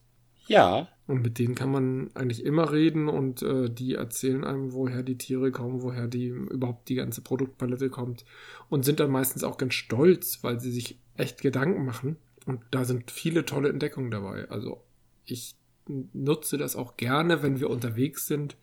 Ja. 0.51 0.89
Und 1.07 1.21
mit 1.21 1.39
denen 1.39 1.55
kann 1.55 1.71
man 1.71 2.11
eigentlich 2.13 2.43
immer 2.43 2.73
reden 2.73 3.07
und 3.07 3.41
äh, 3.41 3.69
die 3.69 3.95
erzählen 3.95 4.43
einem, 4.43 4.73
woher 4.73 5.01
die 5.01 5.17
Tiere 5.17 5.51
kommen, 5.51 5.81
woher 5.81 6.07
die 6.07 6.27
überhaupt 6.27 6.89
die 6.89 6.95
ganze 6.95 7.21
Produktpalette 7.21 7.89
kommt 7.89 8.25
und 8.69 8.83
sind 8.83 8.99
dann 8.99 9.11
meistens 9.11 9.45
auch 9.45 9.57
ganz 9.57 9.75
stolz, 9.75 10.39
weil 10.41 10.59
sie 10.59 10.71
sich 10.71 10.99
echt 11.15 11.41
Gedanken 11.41 11.85
machen. 11.85 12.17
Und 12.45 12.59
da 12.71 12.83
sind 12.83 13.11
viele 13.11 13.45
tolle 13.45 13.69
Entdeckungen 13.69 14.11
dabei. 14.11 14.49
Also 14.49 14.83
ich 15.25 15.55
nutze 15.87 16.57
das 16.57 16.75
auch 16.75 16.97
gerne, 16.97 17.43
wenn 17.43 17.61
wir 17.61 17.69
unterwegs 17.69 18.27
sind, 18.27 18.57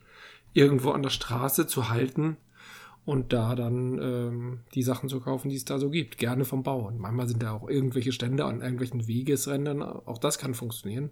irgendwo 0.53 0.91
an 0.91 1.01
der 1.01 1.09
Straße 1.09 1.65
zu 1.65 1.89
halten 1.89 2.37
und 3.05 3.33
da 3.33 3.55
dann 3.55 3.99
ähm, 4.01 4.59
die 4.75 4.83
Sachen 4.83 5.09
zu 5.09 5.19
kaufen, 5.19 5.49
die 5.49 5.55
es 5.55 5.65
da 5.65 5.79
so 5.79 5.89
gibt. 5.89 6.17
Gerne 6.17 6.45
vom 6.45 6.63
Bauern. 6.63 6.97
Manchmal 6.97 7.27
sind 7.27 7.41
da 7.41 7.53
auch 7.53 7.67
irgendwelche 7.67 8.11
Stände 8.11 8.45
an 8.45 8.61
irgendwelchen 8.61 9.07
Wegesrändern. 9.07 9.81
Auch 9.81 10.17
das 10.17 10.37
kann 10.37 10.53
funktionieren. 10.53 11.09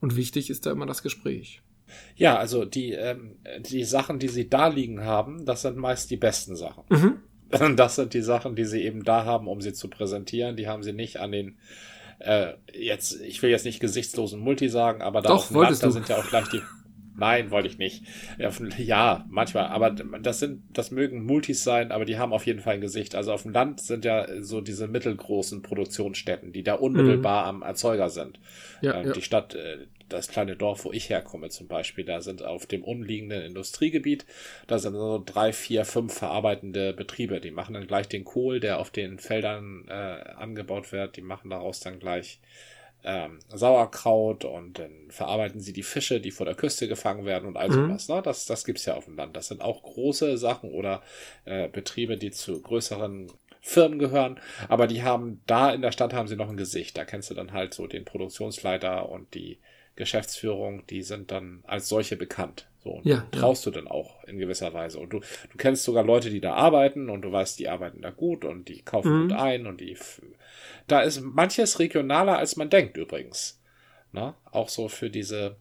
Und 0.00 0.16
wichtig 0.16 0.50
ist 0.50 0.66
da 0.66 0.72
immer 0.72 0.86
das 0.86 1.02
Gespräch. 1.02 1.62
Ja, 2.14 2.36
also 2.36 2.64
die, 2.64 2.92
ähm, 2.92 3.36
die 3.60 3.84
Sachen, 3.84 4.18
die 4.18 4.28
sie 4.28 4.48
da 4.48 4.68
liegen 4.68 5.04
haben, 5.04 5.44
das 5.44 5.62
sind 5.62 5.76
meist 5.76 6.10
die 6.10 6.16
besten 6.16 6.56
Sachen. 6.56 6.84
Mhm. 6.88 7.16
Das 7.74 7.96
sind 7.96 8.14
die 8.14 8.22
Sachen, 8.22 8.54
die 8.54 8.64
sie 8.64 8.80
eben 8.82 9.02
da 9.02 9.24
haben, 9.24 9.48
um 9.48 9.60
sie 9.60 9.72
zu 9.72 9.88
präsentieren. 9.88 10.54
Die 10.54 10.68
haben 10.68 10.84
sie 10.84 10.92
nicht 10.92 11.18
an 11.18 11.32
den 11.32 11.58
äh, 12.20 12.52
jetzt, 12.72 13.20
ich 13.22 13.42
will 13.42 13.50
jetzt 13.50 13.64
nicht 13.64 13.80
gesichtslosen 13.80 14.38
Multi 14.40 14.68
sagen, 14.68 15.02
aber 15.02 15.22
da 15.22 15.30
Doch, 15.30 15.36
auf 15.36 15.48
dem 15.48 15.56
Land, 15.56 15.82
da 15.82 15.90
sind 15.90 16.08
ja 16.08 16.18
auch 16.18 16.28
gleich 16.28 16.48
die. 16.48 16.60
Nein, 17.20 17.50
wollte 17.50 17.68
ich 17.68 17.76
nicht. 17.76 18.04
Ja, 18.78 19.26
manchmal, 19.28 19.66
aber 19.66 19.90
das 19.90 20.40
sind, 20.40 20.62
das 20.72 20.90
mögen 20.90 21.22
Multis 21.22 21.62
sein, 21.62 21.92
aber 21.92 22.06
die 22.06 22.16
haben 22.16 22.32
auf 22.32 22.46
jeden 22.46 22.60
Fall 22.60 22.74
ein 22.74 22.80
Gesicht. 22.80 23.14
Also 23.14 23.32
auf 23.32 23.42
dem 23.42 23.52
Land 23.52 23.80
sind 23.80 24.06
ja 24.06 24.26
so 24.42 24.62
diese 24.62 24.88
mittelgroßen 24.88 25.60
Produktionsstätten, 25.60 26.52
die 26.52 26.62
da 26.62 26.74
unmittelbar 26.74 27.52
mhm. 27.52 27.62
am 27.62 27.68
Erzeuger 27.68 28.08
sind. 28.08 28.40
Ja, 28.80 28.98
ähm, 28.98 29.08
ja. 29.08 29.12
Die 29.12 29.20
Stadt, 29.20 29.54
äh, 29.54 29.86
das 30.08 30.28
kleine 30.28 30.56
Dorf, 30.56 30.86
wo 30.86 30.92
ich 30.92 31.10
herkomme 31.10 31.50
zum 31.50 31.68
Beispiel, 31.68 32.06
da 32.06 32.22
sind 32.22 32.42
auf 32.42 32.64
dem 32.64 32.82
umliegenden 32.82 33.42
Industriegebiet, 33.42 34.24
da 34.66 34.78
sind 34.78 34.94
so 34.94 35.22
drei, 35.24 35.52
vier, 35.52 35.84
fünf 35.84 36.14
verarbeitende 36.14 36.94
Betriebe. 36.94 37.40
Die 37.40 37.50
machen 37.50 37.74
dann 37.74 37.86
gleich 37.86 38.08
den 38.08 38.24
Kohl, 38.24 38.60
der 38.60 38.78
auf 38.78 38.90
den 38.90 39.18
Feldern 39.18 39.84
äh, 39.88 39.92
angebaut 39.92 40.90
wird. 40.90 41.16
Die 41.16 41.22
machen 41.22 41.50
daraus 41.50 41.80
dann 41.80 41.98
gleich 41.98 42.40
ähm, 43.04 43.38
Sauerkraut 43.48 44.44
und 44.44 44.78
dann 44.78 45.10
verarbeiten 45.10 45.60
sie 45.60 45.72
die 45.72 45.82
Fische, 45.82 46.20
die 46.20 46.30
vor 46.30 46.46
der 46.46 46.54
Küste 46.54 46.88
gefangen 46.88 47.24
werden 47.24 47.48
und 47.48 47.56
all 47.56 47.68
mhm. 47.68 47.88
sowas. 47.88 48.08
Ne? 48.08 48.22
Das, 48.22 48.46
das 48.46 48.64
gibt's 48.64 48.84
ja 48.84 48.94
auf 48.94 49.06
dem 49.06 49.16
Land. 49.16 49.36
Das 49.36 49.48
sind 49.48 49.62
auch 49.62 49.82
große 49.82 50.36
Sachen 50.38 50.70
oder 50.70 51.02
äh, 51.44 51.68
Betriebe, 51.68 52.16
die 52.16 52.30
zu 52.30 52.60
größeren 52.60 53.30
Firmen 53.62 53.98
gehören, 53.98 54.40
aber 54.68 54.86
die 54.86 55.02
haben 55.02 55.42
da 55.46 55.70
in 55.70 55.82
der 55.82 55.92
Stadt 55.92 56.14
haben 56.14 56.28
sie 56.28 56.36
noch 56.36 56.48
ein 56.48 56.56
Gesicht. 56.56 56.96
Da 56.96 57.04
kennst 57.04 57.28
du 57.30 57.34
dann 57.34 57.52
halt 57.52 57.74
so 57.74 57.86
den 57.86 58.06
Produktionsleiter 58.06 59.08
und 59.10 59.34
die 59.34 59.58
Geschäftsführung, 59.96 60.86
die 60.86 61.02
sind 61.02 61.30
dann 61.30 61.62
als 61.66 61.88
solche 61.88 62.16
bekannt. 62.16 62.69
So, 62.82 62.90
und 62.90 63.04
ja, 63.04 63.26
traust 63.30 63.66
ja. 63.66 63.72
du 63.72 63.80
dann 63.80 63.88
auch 63.88 64.24
in 64.24 64.38
gewisser 64.38 64.72
Weise. 64.72 64.98
Und 64.98 65.10
du, 65.10 65.20
du 65.20 65.58
kennst 65.58 65.84
sogar 65.84 66.02
Leute, 66.02 66.30
die 66.30 66.40
da 66.40 66.54
arbeiten 66.54 67.10
und 67.10 67.22
du 67.22 67.30
weißt, 67.30 67.58
die 67.58 67.68
arbeiten 67.68 68.00
da 68.00 68.10
gut 68.10 68.44
und 68.44 68.68
die 68.68 68.82
kaufen 68.82 69.12
mhm. 69.12 69.28
gut 69.28 69.38
ein 69.38 69.66
und 69.66 69.80
die 69.80 69.96
da 70.86 71.00
ist 71.00 71.20
manches 71.20 71.78
regionaler, 71.78 72.38
als 72.38 72.56
man 72.56 72.70
denkt 72.70 72.96
übrigens. 72.96 73.60
Na, 74.12 74.36
auch 74.50 74.68
so 74.68 74.88
für 74.88 75.08
diese, 75.08 75.56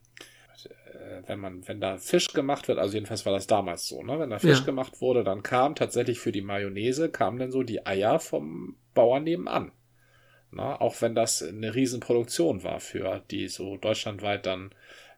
äh, 0.65 1.21
wenn 1.27 1.39
man, 1.39 1.67
wenn 1.67 1.79
da 1.79 1.97
Fisch 1.97 2.29
gemacht 2.29 2.67
wird, 2.67 2.79
also 2.79 2.95
jedenfalls 2.95 3.25
war 3.25 3.33
das 3.33 3.45
damals 3.45 3.87
so, 3.87 4.01
ne? 4.01 4.17
Wenn 4.17 4.31
da 4.31 4.39
Fisch 4.39 4.59
ja. 4.59 4.65
gemacht 4.65 5.01
wurde, 5.01 5.23
dann 5.23 5.43
kam 5.43 5.75
tatsächlich 5.75 6.19
für 6.19 6.31
die 6.31 6.41
Mayonnaise, 6.41 7.09
kamen 7.09 7.37
dann 7.37 7.51
so 7.51 7.61
die 7.61 7.85
Eier 7.85 8.19
vom 8.19 8.75
Bauern 8.95 9.23
nebenan. 9.23 9.71
Na, 10.51 10.81
auch 10.81 10.99
wenn 11.01 11.13
das 11.13 11.43
eine 11.43 11.75
Riesenproduktion 11.75 12.63
war 12.63 12.79
für 12.79 13.21
die 13.29 13.49
so 13.49 13.77
deutschlandweit 13.77 14.47
dann 14.47 14.71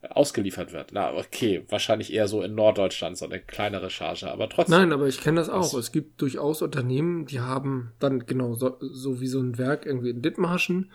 ausgeliefert 0.10 0.74
wird. 0.74 0.92
Na, 0.94 1.14
okay, 1.14 1.64
wahrscheinlich 1.70 2.12
eher 2.14 2.28
so 2.28 2.42
in 2.42 2.56
Norddeutschland, 2.56 3.18
so 3.18 3.26
eine 3.26 3.40
kleinere 3.40 3.90
Charge, 3.90 4.32
aber 4.32 4.50
trotzdem. 4.50 4.78
Nein, 4.78 4.92
aber 4.92 5.08
ich 5.08 5.22
kenne 5.22 5.40
das 5.40 5.50
auch. 5.50 5.74
Es 5.76 5.92
gibt 5.92 6.22
durchaus 6.22 6.62
Unternehmen, 6.62 7.26
die 7.26 7.40
haben 7.40 7.92
dann 8.00 8.26
genau 8.26 8.56
so, 8.56 8.78
so 8.80 9.22
wie 9.22 9.28
so 9.28 9.40
ein 9.40 9.58
Werk 9.58 9.86
irgendwie 9.86 10.10
in 10.10 10.22
Dithmarschen 10.22 10.92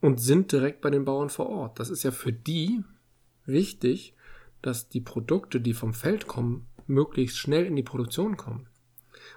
und 0.00 0.20
sind 0.20 0.52
direkt 0.52 0.80
bei 0.80 0.90
den 0.90 1.04
Bauern 1.04 1.30
vor 1.30 1.48
Ort. 1.48 1.80
Das 1.80 1.90
ist 1.90 2.02
ja 2.04 2.12
für 2.12 2.32
die 2.32 2.84
wichtig, 3.46 4.14
dass 4.62 4.88
die 4.88 5.00
Produkte, 5.00 5.60
die 5.60 5.74
vom 5.74 5.92
Feld 5.92 6.26
kommen, 6.26 6.66
möglichst 6.86 7.38
schnell 7.38 7.66
in 7.66 7.76
die 7.76 7.82
Produktion 7.82 8.36
kommen. 8.36 8.68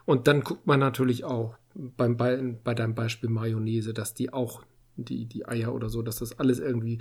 Und 0.05 0.27
dann 0.27 0.41
guckt 0.41 0.67
man 0.67 0.79
natürlich 0.79 1.23
auch 1.23 1.55
beim, 1.73 2.17
bei, 2.17 2.37
bei 2.63 2.73
deinem 2.75 2.95
Beispiel 2.95 3.29
Mayonnaise, 3.29 3.93
dass 3.93 4.13
die 4.13 4.31
auch 4.31 4.63
die, 4.95 5.25
die 5.25 5.47
Eier 5.47 5.73
oder 5.73 5.89
so, 5.89 6.01
dass 6.01 6.17
das 6.17 6.37
alles 6.39 6.59
irgendwie 6.59 6.99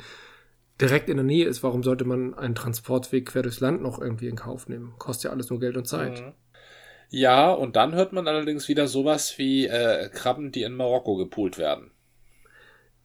direkt 0.81 1.09
in 1.09 1.17
der 1.17 1.25
Nähe 1.25 1.47
ist, 1.47 1.63
warum 1.63 1.83
sollte 1.83 2.05
man 2.05 2.35
einen 2.35 2.55
Transportweg 2.55 3.27
quer 3.27 3.43
durchs 3.43 3.61
Land 3.61 3.83
noch 3.83 4.01
irgendwie 4.01 4.29
in 4.29 4.37
Kauf 4.37 4.69
nehmen? 4.69 4.95
Kostet 4.99 5.25
ja 5.25 5.31
alles 5.31 5.51
nur 5.51 5.61
Geld 5.61 5.77
und 5.77 5.87
Zeit. 5.87 6.21
Mhm. 6.21 6.33
Ja, 7.11 7.53
und 7.53 7.77
dann 7.77 7.95
hört 7.95 8.13
man 8.13 8.29
allerdings 8.29 8.69
wieder 8.69 8.87
sowas 8.87 9.39
wie 9.39 9.67
äh, 9.67 10.11
Krabben, 10.11 10.53
die 10.53 10.63
in 10.63 10.75
Marokko 10.75 11.17
gepoolt 11.17 11.57
werden. 11.57 11.91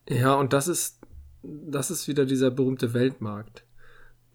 Ja, 0.09 0.35
und 0.35 0.51
das 0.51 0.67
ist, 0.67 0.99
das 1.41 1.89
ist 1.89 2.07
wieder 2.07 2.25
dieser 2.25 2.51
berühmte 2.51 2.93
Weltmarkt. 2.93 3.63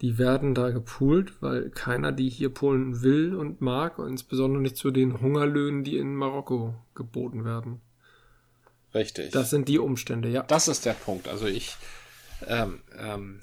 Die 0.01 0.17
werden 0.17 0.55
da 0.55 0.71
gepoolt, 0.71 1.43
weil 1.43 1.71
keiner 1.71 2.13
die 2.13 2.31
hier 2.31 2.49
polen 2.51 3.03
will 3.03 3.35
und 3.35 3.61
mag, 3.61 3.99
und 3.99 4.09
insbesondere 4.09 4.63
nicht 4.63 4.77
zu 4.77 4.91
den 4.91 5.21
Hungerlöhnen, 5.21 5.85
die 5.85 5.99
in 5.99 6.15
Marokko 6.15 6.75
geboten 6.95 7.45
werden. 7.45 7.81
Richtig. 8.95 9.33
Das 9.33 9.51
sind 9.51 9.69
die 9.69 9.79
Umstände, 9.79 10.29
ja. 10.29 10.45
Das 10.45 10.69
ist 10.69 10.87
der 10.87 10.95
Punkt. 10.95 11.29
Also 11.29 11.47
ich, 11.47 11.77
ähm, 12.47 12.81
ähm, 12.99 13.41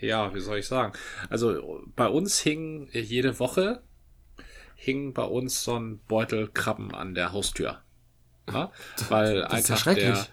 ja, 0.00 0.34
wie 0.34 0.40
soll 0.40 0.58
ich 0.58 0.66
sagen? 0.66 0.92
Also 1.30 1.82
bei 1.96 2.06
uns 2.06 2.38
hing 2.38 2.88
jede 2.92 3.38
Woche 3.38 3.82
hing 4.76 5.14
bei 5.14 5.24
uns 5.24 5.64
so 5.64 5.78
ein 5.78 5.98
Beutel 6.06 6.48
Krabben 6.48 6.94
an 6.94 7.14
der 7.14 7.32
Haustür. 7.32 7.80
Ja? 8.48 8.70
Weil 9.08 9.42
das 9.42 9.52
einfach 9.52 9.86
ja 9.86 9.94
der 9.94 10.26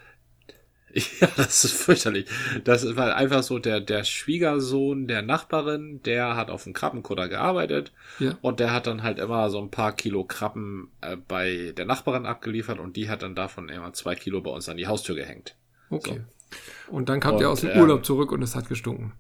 ja, 1.21 1.27
das 1.37 1.63
ist 1.63 1.73
fürchterlich. 1.73 2.27
Das 2.65 2.95
war 2.97 3.15
einfach 3.15 3.43
so 3.43 3.59
der, 3.59 3.79
der 3.79 4.03
Schwiegersohn 4.03 5.07
der 5.07 5.21
Nachbarin, 5.21 6.01
der 6.03 6.35
hat 6.35 6.49
auf 6.49 6.65
dem 6.65 6.73
Krabbenkutter 6.73 7.29
gearbeitet 7.29 7.93
ja. 8.19 8.37
und 8.41 8.59
der 8.59 8.73
hat 8.73 8.87
dann 8.87 9.01
halt 9.01 9.19
immer 9.19 9.49
so 9.49 9.59
ein 9.61 9.71
paar 9.71 9.93
Kilo 9.93 10.25
Krabben 10.25 10.91
äh, 10.99 11.15
bei 11.15 11.73
der 11.77 11.85
Nachbarin 11.85 12.25
abgeliefert 12.25 12.79
und 12.79 12.97
die 12.97 13.09
hat 13.09 13.21
dann 13.21 13.35
davon 13.35 13.69
immer 13.69 13.93
zwei 13.93 14.15
Kilo 14.15 14.41
bei 14.41 14.51
uns 14.51 14.67
an 14.67 14.75
die 14.75 14.87
Haustür 14.87 15.15
gehängt. 15.15 15.55
Okay. 15.89 16.15
So. 16.15 16.40
Und 16.87 17.09
dann 17.09 17.19
kam 17.19 17.35
und, 17.35 17.41
ihr 17.41 17.49
aus 17.49 17.61
dem 17.61 17.77
Urlaub 17.79 17.99
ähm, 17.99 18.03
zurück 18.03 18.31
und 18.31 18.41
es 18.41 18.55
hat 18.55 18.67
gestunken. 18.67 19.13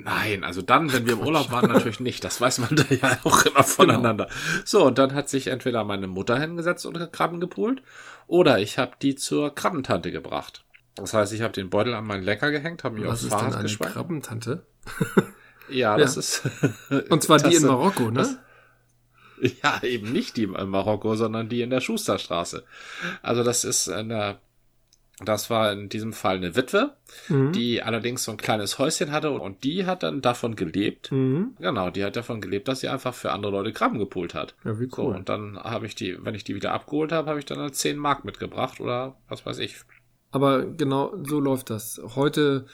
Nein, 0.00 0.44
also 0.44 0.62
dann, 0.62 0.92
wenn 0.92 1.06
wir 1.06 1.14
im 1.14 1.20
Urlaub 1.20 1.50
waren, 1.50 1.70
natürlich 1.70 1.98
nicht. 1.98 2.22
Das 2.22 2.40
weiß 2.40 2.58
man 2.58 2.76
da 2.76 2.84
ja 2.88 3.18
auch 3.24 3.44
immer 3.44 3.64
voneinander. 3.64 4.26
Genau. 4.26 4.62
So, 4.64 4.86
und 4.86 4.96
dann 4.98 5.12
hat 5.12 5.28
sich 5.28 5.48
entweder 5.48 5.82
meine 5.82 6.06
Mutter 6.06 6.38
hingesetzt 6.38 6.86
und 6.86 7.12
Krabben 7.12 7.40
gepult 7.40 7.82
oder 8.28 8.60
ich 8.60 8.78
habe 8.78 8.92
die 9.02 9.16
zur 9.16 9.54
Krabbentante 9.54 10.12
gebracht. 10.12 10.64
Das 10.94 11.14
heißt, 11.14 11.32
ich 11.32 11.42
habe 11.42 11.52
den 11.52 11.68
Beutel 11.68 11.94
an 11.94 12.06
meinen 12.06 12.22
Lecker 12.22 12.50
gehängt, 12.50 12.84
habe 12.84 12.96
mich 12.96 13.08
Was 13.08 13.24
aufs 13.24 13.32
Fahrrad 13.32 13.62
geschweißt. 13.62 13.92
Krabbentante? 13.92 14.66
ja, 15.68 15.96
das 15.96 16.14
ja. 16.14 16.20
ist. 16.20 17.10
und 17.10 17.22
zwar 17.22 17.38
die 17.38 17.54
in 17.54 17.66
Marokko, 17.66 18.10
ne? 18.10 18.20
Das, 18.20 18.38
ja, 19.62 19.82
eben 19.82 20.12
nicht 20.12 20.36
die 20.36 20.44
in 20.44 20.68
Marokko, 20.68 21.16
sondern 21.16 21.48
die 21.48 21.62
in 21.62 21.70
der 21.70 21.80
Schusterstraße. 21.80 22.64
Also 23.22 23.42
das 23.42 23.64
ist 23.64 23.88
eine 23.88 24.38
das 25.24 25.50
war 25.50 25.72
in 25.72 25.88
diesem 25.88 26.12
Fall 26.12 26.36
eine 26.36 26.54
Witwe, 26.54 26.94
mhm. 27.28 27.52
die 27.52 27.82
allerdings 27.82 28.22
so 28.24 28.30
ein 28.30 28.36
kleines 28.36 28.78
Häuschen 28.78 29.10
hatte 29.10 29.32
und 29.32 29.64
die 29.64 29.84
hat 29.84 30.02
dann 30.02 30.20
davon 30.20 30.54
gelebt. 30.54 31.10
Mhm. 31.10 31.56
Genau, 31.58 31.90
die 31.90 32.04
hat 32.04 32.16
davon 32.16 32.40
gelebt, 32.40 32.68
dass 32.68 32.80
sie 32.80 32.88
einfach 32.88 33.14
für 33.14 33.32
andere 33.32 33.52
Leute 33.52 33.72
Krabben 33.72 33.98
gepult 33.98 34.34
hat. 34.34 34.54
Ja, 34.64 34.78
wie 34.78 34.84
cool. 34.84 34.90
So, 34.90 35.06
und 35.08 35.28
dann 35.28 35.58
habe 35.58 35.86
ich 35.86 35.96
die, 35.96 36.24
wenn 36.24 36.34
ich 36.34 36.44
die 36.44 36.54
wieder 36.54 36.72
abgeholt 36.72 37.10
habe, 37.10 37.28
habe 37.28 37.38
ich 37.40 37.46
dann 37.46 37.72
10 37.72 37.90
halt 37.90 38.00
Mark 38.00 38.24
mitgebracht 38.24 38.80
oder 38.80 39.16
was 39.28 39.44
weiß 39.44 39.58
ich. 39.58 39.76
Aber 40.30 40.66
genau 40.66 41.12
so 41.24 41.40
läuft 41.40 41.70
das. 41.70 42.00
Heute 42.14 42.66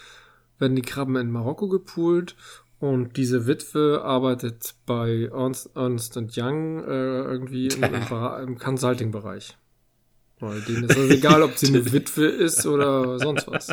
werden 0.59 0.77
die 0.77 0.83
Krabben 0.83 1.17
in 1.17 1.31
Marokko 1.31 1.69
gepult 1.69 2.37
und 2.79 3.17
diese 3.17 3.47
Witwe 3.47 4.03
arbeitet 4.05 4.75
bei 4.85 5.31
Ernst, 5.33 5.71
Ernst 5.75 6.19
Young 6.37 6.85
äh, 6.85 7.23
irgendwie 7.23 7.69
im, 7.69 7.83
im 7.85 8.59
Consulting-Bereich. 8.59 9.57
Weil 10.41 10.61
denen 10.63 10.85
ist 10.85 10.97
es 10.97 11.11
egal, 11.11 11.43
ob 11.43 11.57
sie 11.57 11.69
eine 11.69 11.93
Witwe 11.93 12.27
ist 12.27 12.67
oder 12.67 13.19
sonst 13.19 13.47
was. 13.47 13.69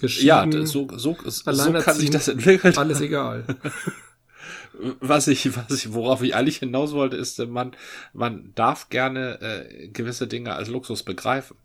ja, 0.20 0.46
so, 0.64 0.88
so, 0.96 1.16
so 1.24 1.72
kann 1.72 1.96
sich 1.96 2.10
das 2.10 2.28
entwickeln. 2.28 2.76
Alles 2.76 3.00
egal. 3.00 3.44
was 5.00 5.28
ich, 5.28 5.56
was 5.56 5.70
ich, 5.70 5.92
worauf 5.92 6.22
ich 6.22 6.34
eigentlich 6.34 6.58
hinaus 6.58 6.92
wollte, 6.92 7.16
ist, 7.16 7.38
man, 7.46 7.72
man 8.12 8.52
darf 8.54 8.88
gerne 8.88 9.40
äh, 9.40 9.88
gewisse 9.88 10.26
Dinge 10.26 10.54
als 10.54 10.68
Luxus 10.68 11.02
begreifen. 11.02 11.56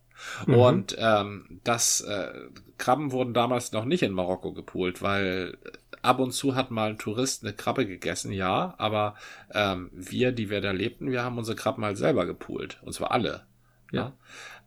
Mhm. 0.45 0.53
Und 0.53 0.95
ähm, 0.99 1.59
das 1.63 2.01
äh, 2.01 2.31
Krabben 2.77 3.11
wurden 3.11 3.33
damals 3.33 3.71
noch 3.71 3.85
nicht 3.85 4.03
in 4.03 4.13
Marokko 4.13 4.53
gepoolt, 4.53 5.01
weil 5.01 5.57
ab 6.01 6.19
und 6.19 6.31
zu 6.31 6.55
hat 6.55 6.71
mal 6.71 6.91
ein 6.91 6.97
Tourist 6.97 7.43
eine 7.43 7.53
Krabbe 7.53 7.85
gegessen, 7.85 8.31
ja, 8.31 8.73
aber 8.77 9.15
ähm, 9.53 9.89
wir, 9.93 10.31
die 10.31 10.49
wir 10.49 10.61
da 10.61 10.71
lebten, 10.71 11.11
wir 11.11 11.23
haben 11.23 11.37
unsere 11.37 11.55
Krabben 11.55 11.83
halt 11.83 11.97
selber 11.97 12.25
gepoolt. 12.25 12.79
Und 12.83 12.93
zwar 12.93 13.11
alle. 13.11 13.43
Ja. 13.91 14.01
ja. 14.01 14.13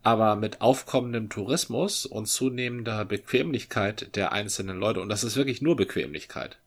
Aber 0.03 0.35
mit 0.35 0.61
aufkommendem 0.61 1.29
Tourismus 1.29 2.05
und 2.05 2.27
zunehmender 2.27 3.05
Bequemlichkeit 3.05 4.15
der 4.15 4.31
einzelnen 4.31 4.79
Leute, 4.79 5.01
und 5.01 5.09
das 5.09 5.23
ist 5.23 5.35
wirklich 5.35 5.61
nur 5.61 5.75
Bequemlichkeit. 5.75 6.57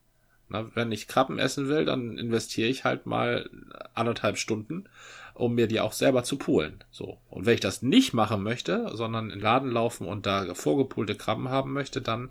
Na, 0.48 0.66
wenn 0.74 0.92
ich 0.92 1.08
Krabben 1.08 1.38
essen 1.38 1.68
will, 1.68 1.84
dann 1.84 2.18
investiere 2.18 2.68
ich 2.68 2.84
halt 2.84 3.06
mal 3.06 3.48
anderthalb 3.94 4.38
Stunden 4.38 4.88
um 5.34 5.54
mir 5.54 5.66
die 5.66 5.80
auch 5.80 5.92
selber 5.92 6.22
zu 6.22 6.38
poolen. 6.38 6.82
So. 6.90 7.18
Und 7.28 7.44
wenn 7.44 7.54
ich 7.54 7.60
das 7.60 7.82
nicht 7.82 8.14
machen 8.14 8.42
möchte, 8.42 8.90
sondern 8.94 9.26
in 9.26 9.38
den 9.38 9.40
Laden 9.40 9.70
laufen 9.70 10.06
und 10.06 10.26
da 10.26 10.54
vorgepulte 10.54 11.16
Krabben 11.16 11.48
haben 11.48 11.72
möchte, 11.72 12.00
dann, 12.00 12.30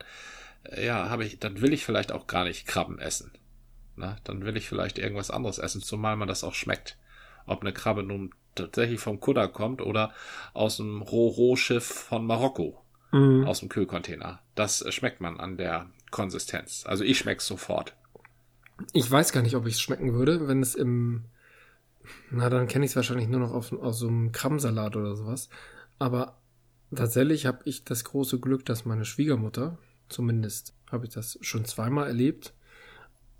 ja, 0.78 1.10
habe 1.10 1.26
ich, 1.26 1.40
dann 1.40 1.62
will 1.62 1.74
ich 1.74 1.86
vielleicht 1.86 2.12
auch 2.12 2.28
gar 2.28 2.44
nicht 2.44 2.68
Krabben 2.68 3.00
essen. 3.00 3.32
Na, 3.96 4.18
dann 4.24 4.44
will 4.44 4.58
ich 4.58 4.68
vielleicht 4.68 4.98
irgendwas 4.98 5.30
anderes 5.30 5.60
essen, 5.60 5.82
zumal 5.82 6.16
man 6.16 6.28
das 6.28 6.44
auch 6.44 6.56
schmeckt. 6.56 6.98
Ob 7.46 7.62
eine 7.62 7.74
Krabbe 7.74 8.04
nun 8.04 8.34
tatsächlich 8.56 9.00
vom 9.00 9.20
Kutter 9.20 9.48
kommt 9.48 9.82
oder 9.82 10.14
aus 10.54 10.78
dem 10.78 11.02
Roh-Roh-Schiff 11.02 11.86
von 11.86 12.26
Marokko. 12.26 12.80
Mhm. 13.12 13.46
Aus 13.46 13.60
dem 13.60 13.70
Kühlcontainer. 13.70 14.40
Das 14.56 14.84
schmeckt 14.94 15.22
man 15.22 15.40
an 15.40 15.58
der 15.58 15.88
Konsistenz. 16.10 16.84
Also 16.88 17.04
ich 17.04 17.20
schmeck's 17.20 17.46
sofort. 17.46 17.94
Ich 18.92 19.10
weiß 19.10 19.32
gar 19.32 19.42
nicht, 19.42 19.56
ob 19.56 19.68
ich 19.68 19.76
es 19.76 19.82
schmecken 19.82 20.14
würde, 20.14 20.48
wenn 20.48 20.62
es 20.62 20.74
im 20.74 21.26
na, 22.32 22.50
dann 22.50 22.68
kenne 22.68 22.86
ich 22.86 22.92
es 22.92 22.96
wahrscheinlich 22.96 23.28
nur 23.28 23.40
noch 23.40 23.54
auf, 23.54 23.72
aus 23.72 24.00
so 24.00 24.08
einem 24.08 24.32
Krabbensalat 24.32 24.96
oder 24.96 25.16
sowas. 25.16 25.50
Aber 26.00 26.38
tatsächlich 26.94 27.46
habe 27.46 27.60
ich 27.66 27.86
das 27.86 28.04
große 28.04 28.40
Glück, 28.40 28.66
dass 28.66 28.86
meine 28.86 29.06
Schwiegermutter, 29.06 29.78
zumindest 30.10 30.74
habe 30.92 31.06
ich 31.06 31.14
das 31.14 31.38
schon 31.42 31.66
zweimal 31.66 32.08
erlebt, 32.08 32.54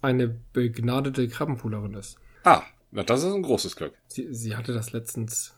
eine 0.02 0.28
begnadete 0.28 1.28
Krabbenpoolerin 1.28 1.94
ist. 1.94 2.18
Ah, 2.44 2.64
na, 2.92 3.04
das 3.04 3.24
ist 3.24 3.34
ein 3.34 3.44
großes 3.44 3.76
Glück. 3.76 3.94
Sie, 4.08 4.34
sie 4.34 4.56
hatte 4.56 4.74
das 4.74 4.92
letztens 4.92 5.56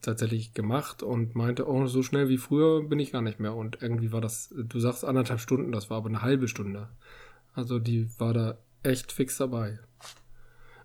tatsächlich 0.00 0.54
gemacht 0.54 1.02
und 1.02 1.34
meinte, 1.34 1.68
oh, 1.68 1.86
so 1.86 2.02
schnell 2.02 2.28
wie 2.28 2.38
früher 2.38 2.82
bin 2.82 2.98
ich 2.98 3.12
gar 3.12 3.22
nicht 3.22 3.40
mehr. 3.40 3.54
Und 3.54 3.82
irgendwie 3.82 4.12
war 4.12 4.20
das, 4.20 4.54
du 4.56 4.80
sagst 4.80 5.04
anderthalb 5.04 5.40
Stunden, 5.40 5.72
das 5.72 5.90
war 5.90 5.98
aber 5.98 6.08
eine 6.08 6.22
halbe 6.22 6.48
Stunde. 6.48 6.88
Also 7.54 7.78
die 7.78 8.08
war 8.18 8.32
da 8.32 8.58
echt 8.82 9.12
fix 9.12 9.36
dabei. 9.36 9.78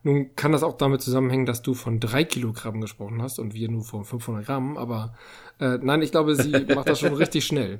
Nun 0.03 0.35
kann 0.35 0.51
das 0.51 0.63
auch 0.63 0.77
damit 0.77 1.01
zusammenhängen, 1.01 1.45
dass 1.47 1.61
du 1.63 1.73
von 1.73 1.99
drei 1.99 2.23
Kilogramm 2.23 2.81
gesprochen 2.81 3.21
hast 3.21 3.39
und 3.39 3.53
wir 3.53 3.69
nur 3.69 3.83
von 3.83 4.05
500 4.05 4.45
Gramm, 4.45 4.77
aber 4.77 5.15
äh, 5.59 5.79
nein, 5.81 6.01
ich 6.01 6.11
glaube, 6.11 6.35
sie 6.35 6.51
macht 6.75 6.89
das 6.89 6.99
schon 6.99 7.13
richtig 7.13 7.45
schnell. 7.45 7.79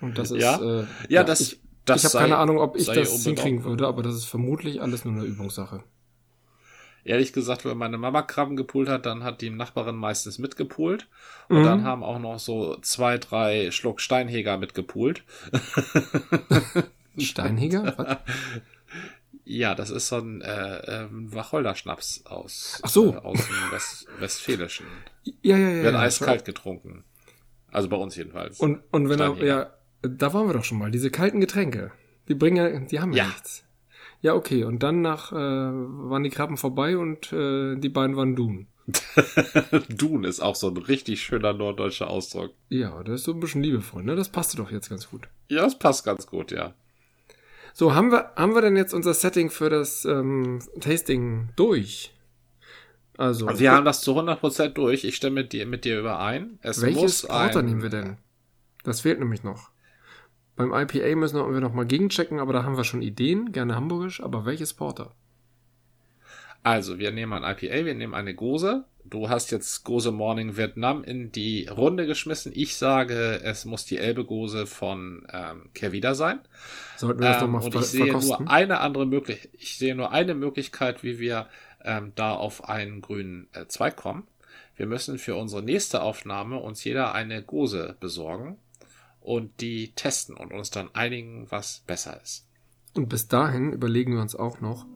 Und 0.00 0.18
das 0.18 0.30
ist, 0.30 0.42
ja, 0.42 0.60
äh, 0.60 0.80
ja, 0.80 0.86
ja, 1.08 1.24
das, 1.24 1.40
ich, 1.40 1.60
das 1.84 2.04
ich 2.04 2.14
habe 2.14 2.24
keine 2.24 2.36
Ahnung, 2.36 2.58
ob 2.58 2.76
ich 2.76 2.86
das 2.86 3.24
hinkriegen 3.24 3.64
würde, 3.64 3.86
aber 3.86 4.02
das 4.02 4.14
ist 4.14 4.26
vermutlich 4.26 4.82
alles 4.82 5.04
nur 5.04 5.14
eine 5.14 5.24
Übungssache. 5.24 5.82
Ehrlich 7.04 7.32
gesagt, 7.32 7.64
wenn 7.64 7.78
meine 7.78 7.98
Mama 7.98 8.22
Krabben 8.22 8.56
gepult 8.56 8.88
hat, 8.88 9.06
dann 9.06 9.22
hat 9.22 9.40
die 9.40 9.50
Nachbarin 9.50 9.94
meistens 9.94 10.40
mitgepult. 10.40 11.06
Und 11.48 11.60
mhm. 11.60 11.64
dann 11.64 11.84
haben 11.84 12.02
auch 12.02 12.18
noch 12.18 12.40
so 12.40 12.76
zwei, 12.80 13.16
drei 13.16 13.70
Schluck 13.70 14.00
Steinheger 14.00 14.58
mitgepult. 14.58 15.22
Steinheger? 17.18 17.94
Was? 17.96 18.16
Ja, 19.48 19.76
das 19.76 19.90
ist 19.90 20.08
so 20.08 20.16
ein 20.16 20.42
äh, 20.42 20.78
äh, 20.78 21.06
Wacholderschnaps 21.08 22.26
aus, 22.26 22.80
Ach 22.82 22.88
so. 22.88 23.14
Äh, 23.14 23.18
aus 23.18 23.46
dem 23.46 23.70
West 23.70 24.08
Westfälischen. 24.18 24.86
Ja, 25.40 25.56
ja, 25.56 25.68
ja. 25.68 25.82
Wird 25.84 25.94
ja, 25.94 26.00
eiskalt 26.00 26.44
getrunken. 26.44 27.04
Also 27.70 27.88
bei 27.88 27.96
uns 27.96 28.16
jedenfalls. 28.16 28.58
Und, 28.58 28.82
und 28.90 29.08
wenn 29.08 29.20
er, 29.20 29.36
ja, 29.44 29.70
da 30.02 30.32
waren 30.32 30.46
wir 30.46 30.54
doch 30.54 30.64
schon 30.64 30.78
mal, 30.78 30.90
diese 30.90 31.10
kalten 31.10 31.40
Getränke. 31.40 31.92
Die 32.28 32.34
bringen 32.34 32.56
ja, 32.56 32.78
die 32.80 33.00
haben 33.00 33.12
ja 33.12 33.26
nichts. 33.26 33.64
Ja, 34.20 34.34
okay. 34.34 34.64
Und 34.64 34.82
dann 34.82 35.02
nach 35.02 35.32
äh, 35.32 35.36
waren 35.36 36.24
die 36.24 36.30
Krabben 36.30 36.56
vorbei 36.56 36.96
und 36.96 37.32
äh, 37.32 37.76
die 37.76 37.88
beiden 37.88 38.16
waren 38.16 38.34
Dun. 38.34 38.66
Dun 39.88 40.24
ist 40.24 40.40
auch 40.40 40.54
so 40.54 40.68
ein 40.68 40.76
richtig 40.76 41.22
schöner 41.22 41.52
norddeutscher 41.52 42.08
Ausdruck. 42.08 42.52
Ja, 42.68 43.02
das 43.02 43.16
ist 43.16 43.24
so 43.24 43.32
ein 43.32 43.40
bisschen 43.40 43.62
liebevoll, 43.62 44.04
ne? 44.04 44.14
Das 44.14 44.28
passte 44.28 44.56
doch 44.56 44.70
jetzt 44.70 44.88
ganz 44.88 45.10
gut. 45.10 45.28
Ja, 45.48 45.62
das 45.62 45.78
passt 45.78 46.04
ganz 46.04 46.26
gut, 46.26 46.52
ja. 46.52 46.74
So, 47.74 47.94
haben 47.94 48.10
wir, 48.10 48.32
haben 48.36 48.54
wir 48.54 48.62
denn 48.62 48.76
jetzt 48.76 48.94
unser 48.94 49.12
Setting 49.12 49.50
für 49.50 49.68
das 49.68 50.04
ähm, 50.04 50.60
Tasting 50.80 51.50
durch? 51.56 52.14
Also, 53.18 53.46
also 53.46 53.60
wir 53.60 53.72
haben 53.72 53.84
das 53.84 54.02
zu 54.02 54.18
100% 54.18 54.68
durch. 54.68 55.04
Ich 55.04 55.16
stimme 55.16 55.42
mit 55.42 55.52
dir, 55.52 55.66
mit 55.66 55.84
dir 55.84 55.98
überein. 55.98 56.58
Es 56.62 56.80
welches 56.80 57.26
Porter 57.26 57.62
nehmen 57.62 57.82
wir 57.82 57.90
denn? 57.90 58.18
Das 58.84 59.00
fehlt 59.00 59.18
nämlich 59.18 59.42
noch. 59.42 59.70
Beim 60.56 60.72
IPA 60.72 61.16
müssen 61.16 61.36
wir 61.36 61.60
noch 61.60 61.74
mal 61.74 61.86
gegenchecken, 61.86 62.40
aber 62.40 62.54
da 62.54 62.64
haben 62.64 62.78
wir 62.78 62.84
schon 62.84 63.02
Ideen, 63.02 63.52
gerne 63.52 63.76
hamburgisch, 63.76 64.22
aber 64.22 64.46
welches 64.46 64.72
Porter? 64.72 65.12
Also, 66.62 66.98
wir 66.98 67.12
nehmen 67.12 67.32
ein 67.32 67.56
IPA, 67.56 67.84
wir 67.84 67.94
nehmen 67.94 68.14
eine 68.14 68.34
Gose. 68.34 68.86
Du 69.04 69.28
hast 69.28 69.52
jetzt 69.52 69.84
Gose 69.84 70.10
Morning 70.10 70.56
Vietnam 70.56 71.04
in 71.04 71.30
die 71.30 71.68
Runde 71.68 72.06
geschmissen. 72.06 72.50
Ich 72.54 72.74
sage, 72.74 73.40
es 73.44 73.66
muss 73.66 73.84
die 73.84 73.98
Elbe-Gose 73.98 74.66
von 74.66 75.26
ähm, 75.32 75.70
Kervida 75.74 76.14
sein. 76.14 76.40
Sollten 76.96 77.20
wir 77.20 77.28
das 77.28 77.36
ähm, 77.36 77.52
doch 77.52 77.60
mal 77.60 77.64
Und 77.64 77.74
ich 77.76 77.86
sehe 77.86 78.12
nur 78.12 78.50
eine 78.50 78.80
andere 78.80 79.06
Möglichkeit. 79.06 79.50
Ich 79.52 79.78
sehe 79.78 79.94
nur 79.94 80.10
eine 80.10 80.34
Möglichkeit, 80.34 81.04
wie 81.04 81.20
wir 81.20 81.46
ähm, 81.84 82.12
da 82.16 82.34
auf 82.34 82.68
einen 82.68 83.00
grünen 83.00 83.46
äh, 83.52 83.66
Zweig 83.68 83.94
kommen. 83.94 84.26
Wir 84.74 84.86
müssen 84.86 85.18
für 85.18 85.36
unsere 85.36 85.62
nächste 85.62 86.02
Aufnahme 86.02 86.58
uns 86.58 86.82
jeder 86.82 87.14
eine 87.14 87.42
Gose 87.42 87.96
besorgen 88.00 88.58
und 89.26 89.60
die 89.60 89.92
testen 89.92 90.36
und 90.36 90.52
uns 90.52 90.70
dann 90.70 90.88
einigen, 90.94 91.46
was 91.50 91.82
besser 91.86 92.20
ist. 92.22 92.46
Und 92.94 93.08
bis 93.08 93.26
dahin 93.28 93.72
überlegen 93.72 94.14
wir 94.14 94.22
uns 94.22 94.36
auch 94.36 94.60
noch, 94.60 94.86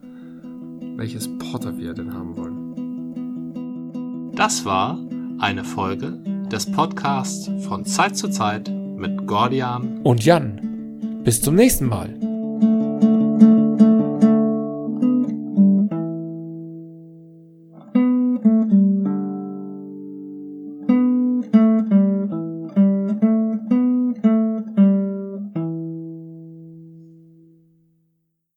welches 0.95 1.37
Porter 1.37 1.77
wir 1.77 1.93
denn 1.93 2.13
haben 2.13 2.37
wollen. 2.37 4.31
Das 4.33 4.63
war 4.65 4.97
eine 5.39 5.65
Folge 5.65 6.23
des 6.51 6.71
Podcasts 6.71 7.49
von 7.65 7.85
Zeit 7.85 8.17
zu 8.17 8.29
Zeit 8.29 8.69
mit 8.69 9.27
Gordian 9.27 10.01
und 10.03 10.23
Jan. 10.23 11.21
Bis 11.23 11.41
zum 11.41 11.55
nächsten 11.55 11.85
Mal. 11.87 12.30